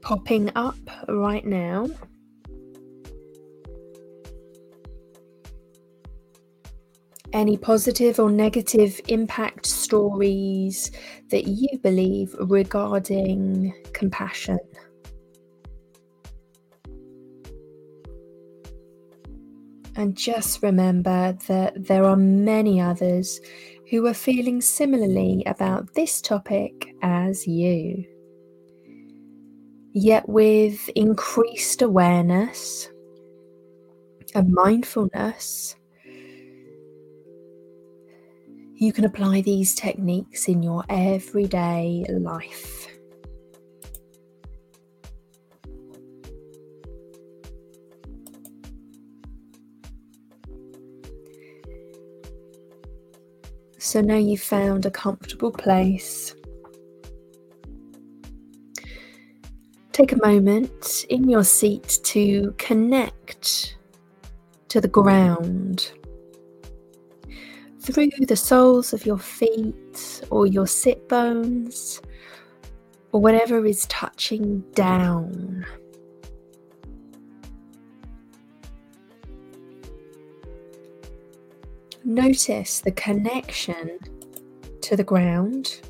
Popping 0.10 0.50
up 0.56 0.76
right 1.08 1.46
now. 1.46 1.88
Any 7.32 7.58
positive 7.58 8.20
or 8.20 8.32
negative 8.32 9.00
impact 9.08 9.68
stories 9.68 10.90
that 11.30 11.44
you 11.46 11.78
believe 11.84 12.36
regarding 12.40 13.72
compassion? 13.94 14.58
And 19.96 20.18
just 20.18 20.64
remember 20.64 21.38
that 21.48 21.86
there 21.86 22.06
are 22.06 22.16
many 22.16 22.82
others 22.82 23.40
who 23.92 24.08
are 24.08 24.16
feeling 24.16 24.60
similarly 24.60 25.44
about 25.46 25.94
this 25.94 26.20
topic 26.20 26.96
as 27.04 27.46
you. 27.46 28.06
Yet, 29.92 30.30
with 30.30 30.88
increased 30.96 31.82
awareness 31.82 32.90
and 34.36 34.52
mindfulness, 34.52 35.76
you 38.76 38.94
can 38.94 39.04
apply 39.04 39.42
these 39.42 39.76
techniques 39.76 40.48
in 40.48 40.64
your 40.64 40.86
everyday 40.90 42.06
life. 42.10 42.88
So 53.80 54.02
now 54.02 54.18
you've 54.18 54.42
found 54.42 54.86
a 54.86 54.92
comfortable 54.92 55.52
place 55.52 56.36
take 60.00 60.14
a 60.14 60.26
moment 60.26 61.06
in 61.10 61.28
your 61.28 61.44
seat 61.44 62.00
to 62.04 62.56
connect 62.58 63.76
to 64.70 64.80
the 64.80 64.88
ground 64.88 65.92
through 67.82 68.08
the 68.26 68.36
soles 68.36 68.94
of 68.94 69.06
your 69.06 69.18
feet 69.18 70.22
or 70.30 70.48
your 70.48 70.66
sit 70.66 71.10
bones 71.10 72.02
or 73.12 73.20
whatever 73.20 73.66
is 73.66 73.86
touching 73.88 74.62
down. 74.74 75.66
Notice 82.06 82.80
the 82.80 82.92
connection 82.92 84.00
to 84.80 84.96
the 84.96 85.04
ground. 85.04 85.82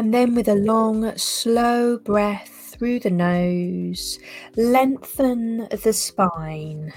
And 0.00 0.14
then, 0.14 0.34
with 0.34 0.48
a 0.48 0.54
long, 0.54 1.14
slow 1.18 1.98
breath 1.98 2.74
through 2.78 3.00
the 3.00 3.10
nose, 3.10 4.18
lengthen 4.56 5.68
the 5.84 5.92
spine. 5.92 6.90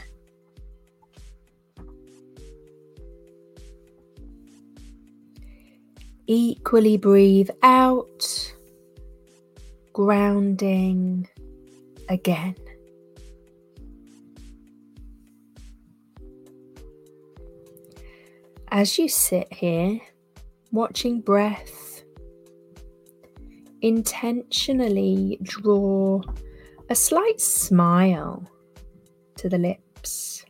Equally 6.27 6.95
breathe 6.95 7.49
out, 7.61 8.53
grounding 9.91 11.27
again. 12.07 12.55
As 18.69 18.97
you 18.97 19.09
sit 19.09 19.51
here, 19.51 19.99
watching 20.71 21.19
breath, 21.19 21.82
intentionally 23.83 25.37
draw 25.43 26.21
a 26.89 26.95
slight 26.95 27.39
smile 27.39 28.49
to 29.35 29.49
the 29.49 29.57
lips. 29.57 30.45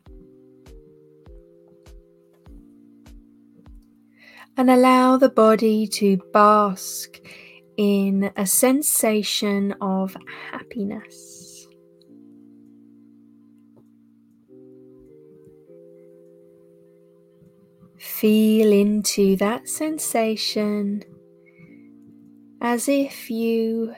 And 4.56 4.70
allow 4.70 5.18
the 5.18 5.30
body 5.30 5.88
to 5.88 6.18
bask 6.32 7.20
in 7.76 8.32
a 8.38 8.46
sensation 8.46 9.74
of 9.82 10.16
happiness. 10.52 11.68
Feel 17.98 18.72
into 18.72 19.36
that 19.38 19.68
sensation 19.68 21.04
as 22.64 22.89
if 22.89 23.30
you 23.30 23.93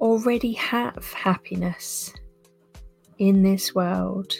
already 0.00 0.52
have 0.54 1.12
happiness 1.12 2.12
in 3.18 3.42
this 3.42 3.74
world. 3.74 4.34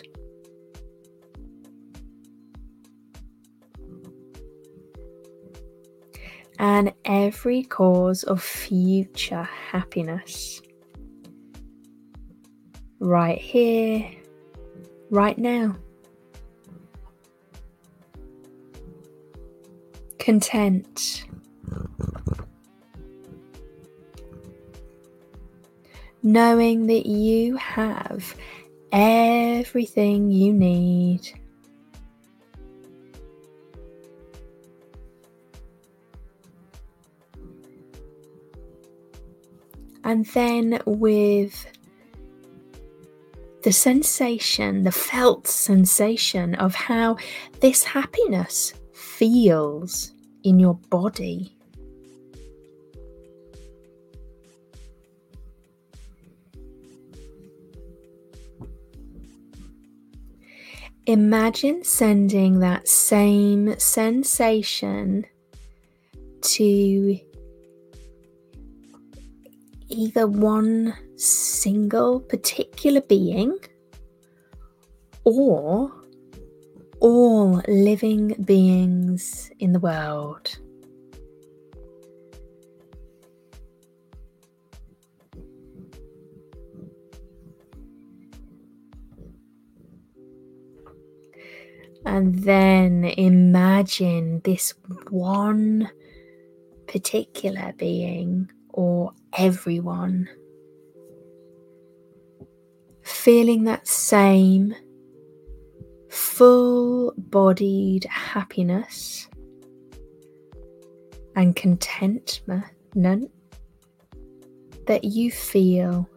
And 6.58 6.92
every 7.04 7.62
cause 7.64 8.24
of 8.24 8.42
future 8.42 9.42
happiness. 9.42 10.60
Right 12.98 13.38
here, 13.38 14.10
right 15.10 15.38
now. 15.38 15.76
content. 20.22 21.24
Knowing 26.22 26.86
that 26.86 27.06
you 27.06 27.56
have 27.56 28.36
everything 28.92 30.30
you 30.30 30.52
need. 30.52 31.20
And 40.04 40.26
then 40.26 40.80
with 40.84 41.66
the 43.62 43.72
sensation, 43.72 44.82
the 44.84 44.92
felt 44.92 45.46
sensation 45.46 46.54
of 46.56 46.74
how 46.74 47.16
this 47.60 47.84
happiness 47.84 48.74
feels 48.92 50.12
in 50.42 50.58
your 50.58 50.74
body. 50.74 51.56
Imagine 61.06 61.82
sending 61.82 62.60
that 62.60 62.86
same 62.86 63.76
sensation 63.78 65.26
to 66.42 67.18
either 69.88 70.26
one 70.28 70.94
single 71.16 72.20
particular 72.20 73.00
being 73.00 73.58
or 75.24 75.90
all 77.00 77.60
living 77.66 78.34
beings 78.44 79.50
in 79.58 79.72
the 79.72 79.80
world. 79.80 80.56
And 92.04 92.34
then 92.42 93.04
imagine 93.04 94.40
this 94.44 94.74
one 95.10 95.88
particular 96.86 97.72
being 97.76 98.50
or 98.70 99.12
everyone 99.38 100.28
feeling 103.02 103.64
that 103.64 103.86
same 103.86 104.74
full 106.10 107.14
bodied 107.16 108.04
happiness 108.04 109.28
and 111.36 111.56
contentment 111.56 112.64
that 114.86 115.04
you 115.04 115.30
feel 115.30 116.08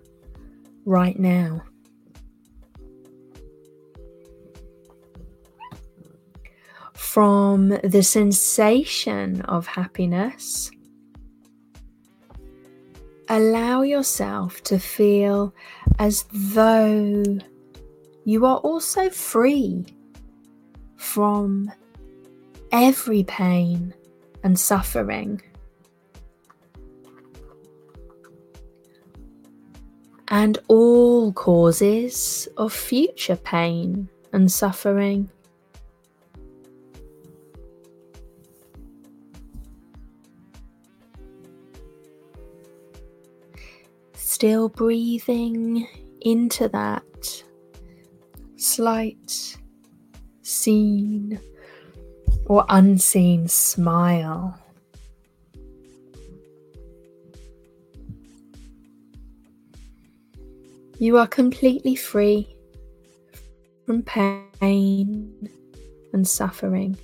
right 0.86 1.18
now. 1.18 1.62
From 7.16 7.70
the 7.82 8.04
sensation 8.04 9.40
of 9.44 9.68
happiness, 9.68 10.70
allow 13.30 13.84
yourself 13.84 14.62
to 14.64 14.78
feel 14.80 15.56
as 15.98 16.26
though 16.34 17.24
you 18.26 18.46
are 18.46 18.58
also 18.58 19.10
free 19.10 19.86
from 20.98 21.72
every 22.74 23.24
pain 23.24 23.94
and 24.44 24.60
suffering. 24.60 25.42
And 30.28 30.58
all 30.68 31.32
causes 31.32 32.50
of 32.58 32.74
future 32.74 33.38
pain 33.38 34.10
and 34.34 34.52
suffering. 34.52 35.30
Still 44.46 44.70
breathing 44.70 45.88
into 46.22 46.70
that 46.70 47.44
slight, 48.58 49.58
seen, 50.44 51.40
or 52.46 52.64
unseen 52.70 53.48
smile. 53.48 54.56
You 61.00 61.18
are 61.18 61.26
completely 61.26 61.96
free 61.96 62.56
from 63.88 64.04
pain 64.04 65.50
and 66.14 66.28
suffering. 66.28 66.96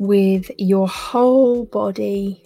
With 0.00 0.50
your 0.58 0.88
whole 0.88 1.64
body 1.66 2.42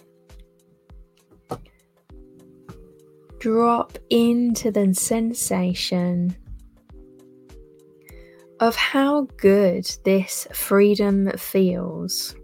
drop 3.41 3.97
into 4.11 4.69
the 4.69 4.93
sensation 4.93 6.37
of 8.59 8.75
how 8.75 9.23
good 9.37 9.83
this 10.05 10.47
freedom 10.53 11.27
feels. 11.39 12.35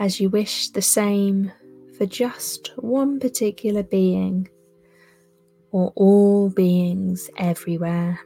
As 0.00 0.18
you 0.18 0.30
wish 0.30 0.70
the 0.70 0.82
same 0.82 1.52
for 1.96 2.06
just 2.06 2.72
one 2.76 3.20
particular 3.20 3.84
being 3.84 4.48
or 5.70 5.92
all 5.94 6.50
beings 6.50 7.30
everywhere. 7.36 8.18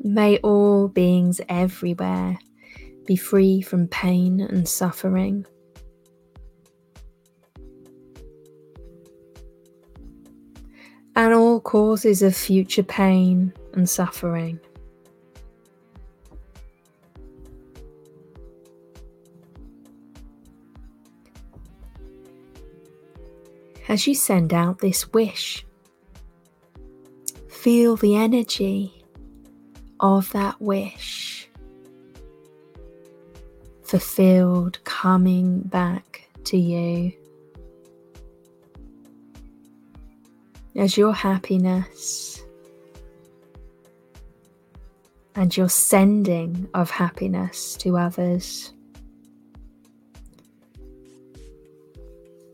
May 0.00 0.38
all 0.38 0.88
beings 0.88 1.40
everywhere 1.48 2.38
be 3.04 3.16
free 3.16 3.62
from 3.62 3.88
pain 3.88 4.40
and 4.40 4.68
suffering. 4.68 5.44
And 11.16 11.34
all 11.34 11.60
causes 11.60 12.22
of 12.22 12.36
future 12.36 12.84
pain 12.84 13.52
and 13.72 13.88
suffering. 13.88 14.60
As 23.88 24.06
you 24.06 24.14
send 24.14 24.52
out 24.52 24.78
this 24.78 25.12
wish, 25.12 25.66
feel 27.48 27.96
the 27.96 28.14
energy 28.14 28.97
of 30.00 30.30
that 30.32 30.60
wish 30.60 31.48
fulfilled 33.88 34.78
coming 34.84 35.60
back 35.62 36.28
to 36.44 36.58
you. 36.58 37.12
As 40.76 40.96
your 40.96 41.14
happiness 41.14 42.42
and 45.34 45.56
your 45.56 45.70
sending 45.70 46.68
of 46.74 46.90
happiness 46.90 47.74
to 47.76 47.96
others 47.96 48.72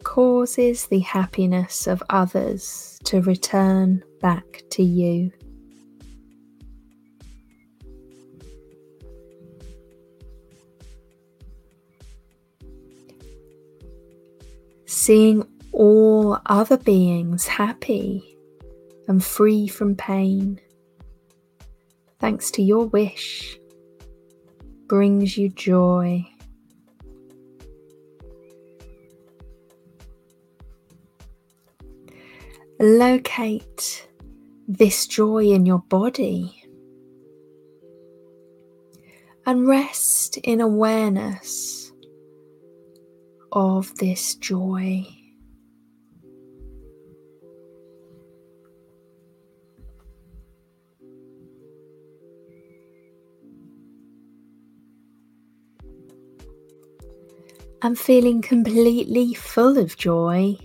causes 0.05 0.87
the 0.87 1.01
happiness 1.01 1.89
of 1.89 2.01
others 2.11 3.01
to 3.03 3.21
return 3.23 4.05
back 4.21 4.63
to 4.71 4.85
you. 4.85 5.33
Seeing 15.05 15.47
all 15.73 16.39
other 16.47 16.79
beings 16.79 17.47
happy 17.47 18.39
and 19.07 19.23
free 19.23 19.69
from 19.69 19.97
pain, 19.97 20.59
thanks 22.21 22.51
to 22.53 22.63
your 22.63 22.87
wish, 22.87 23.59
brings 24.87 25.37
you 25.37 25.51
joy. 25.51 26.25
Locate 32.81 34.09
this 34.67 35.07
joy 35.07 35.49
in 35.49 35.67
your 35.67 35.81
body 35.81 36.65
and 39.45 39.69
rest 39.69 40.39
in 40.39 40.63
awareness 40.63 41.84
of 43.55 43.95
this 43.97 44.35
joy. 44.35 45.07
I'm 57.81 57.95
feeling 57.95 58.43
completely 58.43 59.35
full 59.35 59.79
of 59.79 59.97
joy 59.97 60.59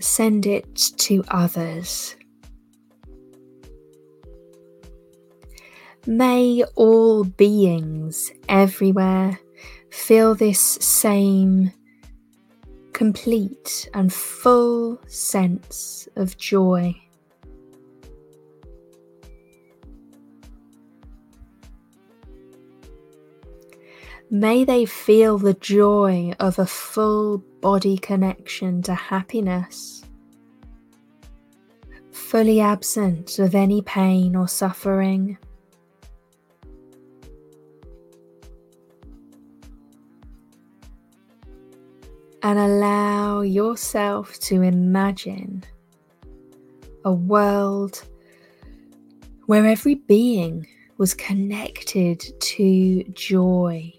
send 0.00 0.46
it 0.46 0.74
to 0.96 1.24
others. 1.28 2.14
May 6.06 6.64
all 6.74 7.24
beings 7.24 8.30
everywhere 8.48 9.38
feel 9.90 10.34
this 10.34 10.60
same 10.60 11.72
complete 12.92 13.88
and 13.94 14.12
full 14.12 15.00
sense 15.06 16.08
of 16.16 16.36
joy. 16.36 16.94
May 24.30 24.64
they 24.64 24.84
feel 24.84 25.38
the 25.38 25.54
joy 25.54 26.32
of 26.38 26.58
a 26.58 26.66
full 26.66 27.38
body 27.62 27.96
connection 27.96 28.82
to 28.82 28.94
happiness, 28.94 30.02
fully 32.10 32.60
absent 32.60 33.38
of 33.38 33.54
any 33.54 33.80
pain 33.80 34.36
or 34.36 34.46
suffering. 34.46 35.38
And 42.48 42.58
allow 42.58 43.42
yourself 43.42 44.38
to 44.38 44.62
imagine 44.62 45.64
a 47.04 47.12
world 47.12 48.02
where 49.44 49.66
every 49.66 49.96
being 49.96 50.66
was 50.96 51.12
connected 51.12 52.24
to 52.40 53.04
joy 53.12 53.92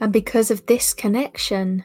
And 0.00 0.12
because 0.12 0.50
of 0.50 0.66
this 0.66 0.92
connection, 0.92 1.84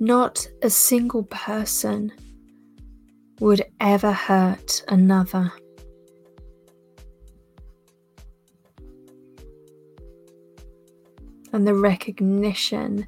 not 0.00 0.48
a 0.62 0.70
single 0.70 1.24
person 1.24 2.10
would 3.40 3.66
ever 3.78 4.12
hurt 4.12 4.82
another. 4.88 5.52
And 11.54 11.68
the 11.68 11.74
recognition 11.76 13.06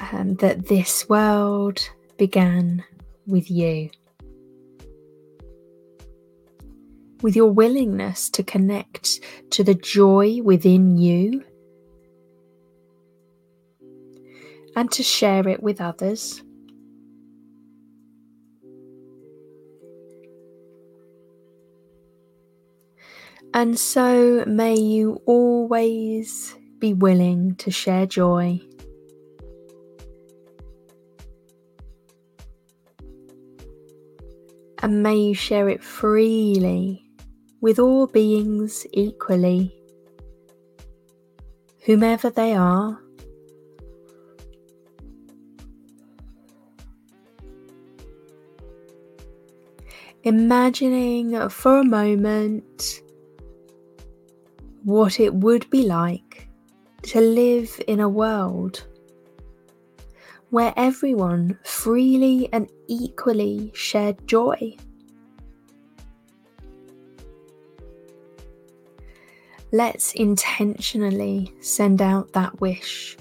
um, 0.00 0.36
that 0.36 0.68
this 0.68 1.06
world 1.06 1.86
began 2.16 2.82
with 3.26 3.50
you. 3.50 3.90
With 7.20 7.36
your 7.36 7.50
willingness 7.50 8.30
to 8.30 8.42
connect 8.42 9.20
to 9.50 9.62
the 9.62 9.74
joy 9.74 10.40
within 10.42 10.96
you 10.96 11.44
and 14.74 14.90
to 14.92 15.02
share 15.02 15.46
it 15.46 15.62
with 15.62 15.82
others. 15.82 16.42
And 23.52 23.78
so 23.78 24.42
may 24.46 24.74
you 24.74 25.20
always 25.26 26.56
be 26.86 26.92
willing 26.92 27.56
to 27.56 27.68
share 27.68 28.06
joy. 28.06 28.60
And 34.80 35.02
may 35.02 35.16
you 35.16 35.34
share 35.34 35.68
it 35.68 35.82
freely 35.82 37.04
with 37.60 37.80
all 37.80 38.06
beings 38.06 38.86
equally, 38.92 39.74
whomever 41.84 42.30
they 42.30 42.54
are 42.54 43.00
imagining 50.22 51.48
for 51.48 51.78
a 51.78 51.84
moment 51.84 53.00
what 54.84 55.18
it 55.18 55.34
would 55.34 55.68
be 55.70 55.82
like 55.82 56.45
to 57.06 57.20
live 57.20 57.80
in 57.86 58.00
a 58.00 58.08
world 58.08 58.84
where 60.50 60.72
everyone 60.76 61.56
freely 61.62 62.48
and 62.52 62.68
equally 62.88 63.70
shared 63.74 64.26
joy. 64.26 64.76
Let's 69.70 70.14
intentionally 70.14 71.54
send 71.60 72.02
out 72.02 72.32
that 72.32 72.60
wish. 72.60 73.16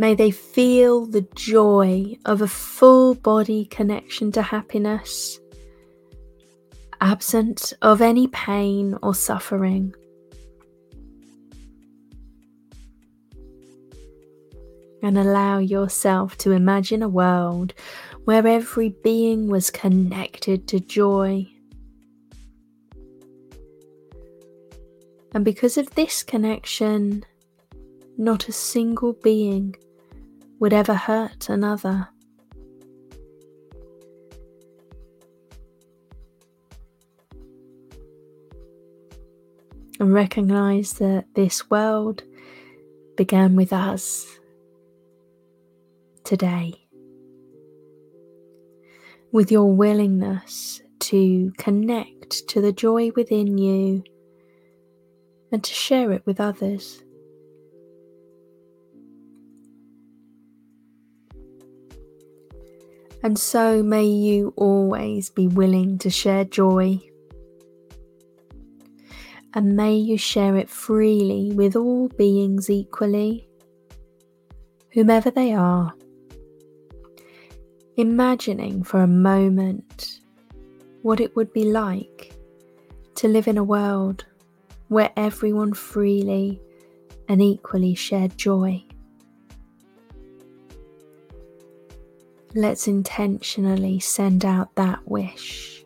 May 0.00 0.14
they 0.14 0.30
feel 0.30 1.04
the 1.04 1.28
joy 1.34 2.16
of 2.24 2.40
a 2.40 2.48
full 2.48 3.14
body 3.14 3.66
connection 3.66 4.32
to 4.32 4.40
happiness, 4.40 5.38
absent 7.02 7.74
of 7.82 8.00
any 8.00 8.26
pain 8.28 8.96
or 9.02 9.14
suffering. 9.14 9.92
And 15.02 15.18
allow 15.18 15.58
yourself 15.58 16.38
to 16.38 16.52
imagine 16.52 17.02
a 17.02 17.08
world 17.10 17.74
where 18.24 18.46
every 18.46 18.94
being 19.04 19.48
was 19.48 19.68
connected 19.68 20.66
to 20.68 20.80
joy, 20.80 21.46
And 25.32 25.44
because 25.44 25.76
of 25.76 25.94
this 25.94 26.22
connection, 26.22 27.24
not 28.16 28.48
a 28.48 28.52
single 28.52 29.12
being 29.12 29.76
would 30.60 30.74
ever 30.74 30.94
hurt 30.94 31.48
another. 31.48 32.06
And 39.98 40.14
recognize 40.14 40.94
that 40.94 41.24
this 41.34 41.68
world 41.70 42.22
began 43.16 43.56
with 43.56 43.72
us 43.72 44.38
today. 46.24 46.74
With 49.32 49.50
your 49.50 49.72
willingness 49.72 50.82
to 51.00 51.52
connect 51.56 52.48
to 52.48 52.60
the 52.60 52.72
joy 52.72 53.10
within 53.16 53.56
you 53.56 54.04
and 55.52 55.64
to 55.64 55.72
share 55.72 56.12
it 56.12 56.22
with 56.26 56.38
others. 56.38 57.02
And 63.22 63.38
so 63.38 63.82
may 63.82 64.06
you 64.06 64.54
always 64.56 65.28
be 65.28 65.46
willing 65.46 65.98
to 65.98 66.10
share 66.10 66.44
joy. 66.44 67.00
And 69.52 69.76
may 69.76 69.94
you 69.96 70.16
share 70.16 70.56
it 70.56 70.70
freely 70.70 71.52
with 71.52 71.76
all 71.76 72.08
beings 72.08 72.70
equally, 72.70 73.48
whomever 74.92 75.30
they 75.30 75.52
are. 75.52 75.92
Imagining 77.96 78.84
for 78.84 79.02
a 79.02 79.06
moment 79.06 80.20
what 81.02 81.20
it 81.20 81.34
would 81.36 81.52
be 81.52 81.64
like 81.64 82.32
to 83.16 83.28
live 83.28 83.48
in 83.48 83.58
a 83.58 83.64
world 83.64 84.24
where 84.88 85.10
everyone 85.16 85.74
freely 85.74 86.60
and 87.28 87.42
equally 87.42 87.94
shared 87.94 88.36
joy. 88.38 88.82
Let's 92.54 92.88
intentionally 92.88 94.00
send 94.00 94.44
out 94.44 94.74
that 94.74 95.08
wish 95.08 95.84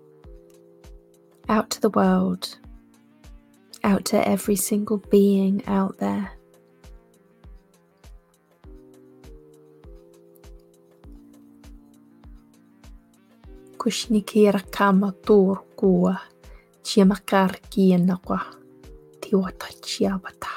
out 1.48 1.68
to 1.70 1.80
the 1.80 1.90
world, 1.90 2.56
out 3.82 4.06
to 4.06 4.28
every 4.28 4.56
single 4.56 4.96
being 4.96 5.62
out 5.66 5.98
there. 5.98 6.30
Kushnikira 13.76 14.62
kama 14.70 15.12
turkua, 15.12 16.18
chiamakar 16.82 17.60
kienakwa, 17.68 18.40
tiwata 19.20 19.68
chiabata, 19.82 20.48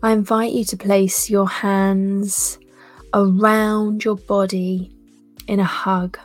I 0.00 0.12
invite 0.12 0.52
you 0.52 0.64
to 0.66 0.76
place 0.76 1.28
your 1.28 1.48
hands 1.48 2.56
around 3.12 4.04
your 4.04 4.14
body 4.14 4.92
in 5.48 5.58
a 5.58 5.64
hug. 5.64 6.16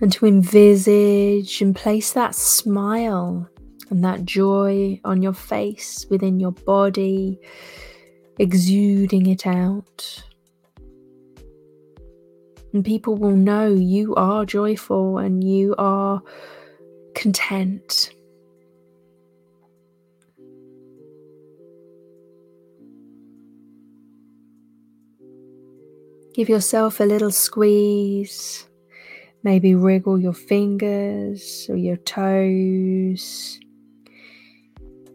And 0.00 0.12
to 0.12 0.26
envisage 0.26 1.60
and 1.60 1.74
place 1.74 2.12
that 2.12 2.36
smile 2.36 3.48
and 3.90 4.04
that 4.04 4.24
joy 4.24 5.00
on 5.04 5.20
your 5.20 5.32
face, 5.32 6.06
within 6.08 6.38
your 6.38 6.52
body, 6.52 7.40
exuding 8.38 9.26
it 9.26 9.48
out. 9.48 10.22
And 12.72 12.84
people 12.84 13.16
will 13.16 13.34
know 13.34 13.66
you 13.66 14.14
are 14.14 14.44
joyful 14.44 15.18
and 15.18 15.42
you 15.42 15.74
are 15.76 16.22
content 17.16 18.12
Give 26.38 26.48
yourself 26.48 27.00
a 27.00 27.02
little 27.02 27.32
squeeze. 27.32 28.64
Maybe 29.42 29.74
wriggle 29.74 30.20
your 30.20 30.32
fingers 30.32 31.66
or 31.68 31.74
your 31.74 31.96
toes. 31.96 33.58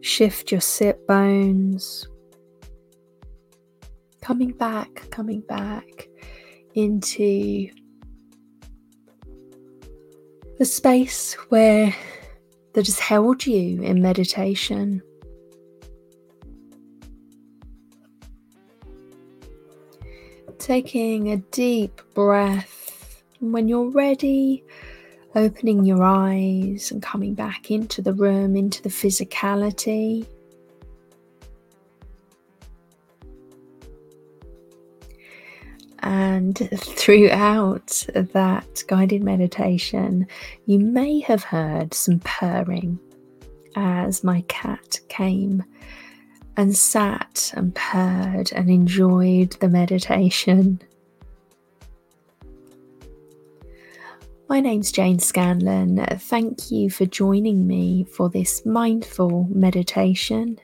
Shift 0.02 0.52
your 0.52 0.60
sit 0.60 1.06
bones. 1.06 2.06
Coming 4.20 4.52
back, 4.52 5.08
coming 5.10 5.40
back 5.40 6.08
into 6.74 7.70
the 10.58 10.66
space 10.66 11.32
where 11.48 11.96
that 12.74 12.84
has 12.84 12.98
held 12.98 13.46
you 13.46 13.80
in 13.80 14.02
meditation. 14.02 15.00
Taking 20.64 21.30
a 21.30 21.36
deep 21.36 22.00
breath. 22.14 23.22
when 23.40 23.68
you're 23.68 23.90
ready, 23.90 24.64
opening 25.34 25.84
your 25.84 26.02
eyes 26.02 26.90
and 26.90 27.02
coming 27.02 27.34
back 27.34 27.70
into 27.70 28.00
the 28.00 28.14
room, 28.14 28.56
into 28.56 28.82
the 28.82 28.88
physicality. 28.88 30.26
And 35.98 36.56
throughout 36.78 38.06
that 38.14 38.84
guided 38.88 39.22
meditation, 39.22 40.26
you 40.64 40.78
may 40.78 41.20
have 41.20 41.44
heard 41.44 41.92
some 41.92 42.20
purring 42.20 42.98
as 43.76 44.24
my 44.24 44.40
cat 44.48 44.98
came 45.10 45.62
and 46.56 46.76
sat 46.76 47.52
and 47.56 47.74
purred 47.74 48.52
and 48.52 48.70
enjoyed 48.70 49.52
the 49.60 49.68
meditation. 49.68 50.80
My 54.48 54.60
name's 54.60 54.92
Jane 54.92 55.18
Scanlan. 55.18 56.04
Thank 56.18 56.70
you 56.70 56.90
for 56.90 57.06
joining 57.06 57.66
me 57.66 58.04
for 58.04 58.28
this 58.28 58.64
mindful 58.64 59.48
meditation. 59.50 60.58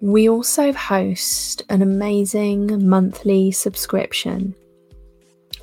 We 0.00 0.28
also 0.28 0.72
host 0.72 1.62
an 1.68 1.82
amazing 1.82 2.88
monthly 2.88 3.50
subscription 3.50 4.54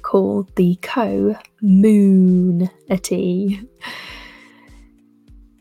called 0.01 0.53
the 0.55 0.77
Co 0.81 1.35
Moon 1.61 2.69
Tea. 3.01 3.61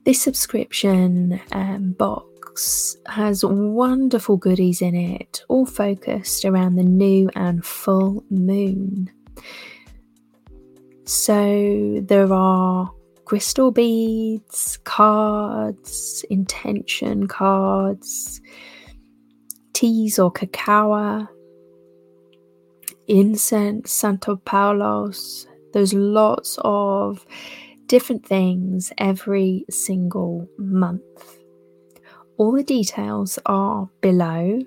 This 0.04 0.20
subscription 0.22 1.40
um, 1.52 1.92
box 1.92 2.96
has 3.06 3.44
wonderful 3.44 4.36
goodies 4.36 4.82
in 4.82 4.94
it, 4.94 5.42
all 5.48 5.66
focused 5.66 6.44
around 6.44 6.76
the 6.76 6.82
new 6.84 7.30
and 7.34 7.64
full 7.64 8.24
moon. 8.30 9.10
So 11.04 12.00
there 12.02 12.32
are 12.32 12.90
crystal 13.24 13.70
beads, 13.70 14.78
cards, 14.84 16.24
intention 16.30 17.28
cards, 17.28 18.40
teas 19.72 20.18
or 20.18 20.30
cacao, 20.30 21.28
incense, 23.06 23.92
Santo 23.92 24.36
Paulos. 24.36 25.46
There's 25.72 25.94
lots 25.94 26.58
of 26.62 27.26
different 27.90 28.24
things 28.24 28.92
every 28.98 29.64
single 29.68 30.48
month. 30.56 31.02
All 32.36 32.52
the 32.52 32.62
details 32.62 33.36
are 33.46 33.90
below, 34.00 34.60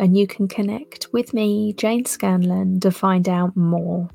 and 0.00 0.18
you 0.18 0.26
can 0.26 0.48
connect 0.48 1.06
with 1.12 1.32
me, 1.32 1.72
Jane 1.74 2.04
Scanlan, 2.04 2.80
to 2.80 2.90
find 2.90 3.28
out 3.28 3.56
more. 3.56 4.08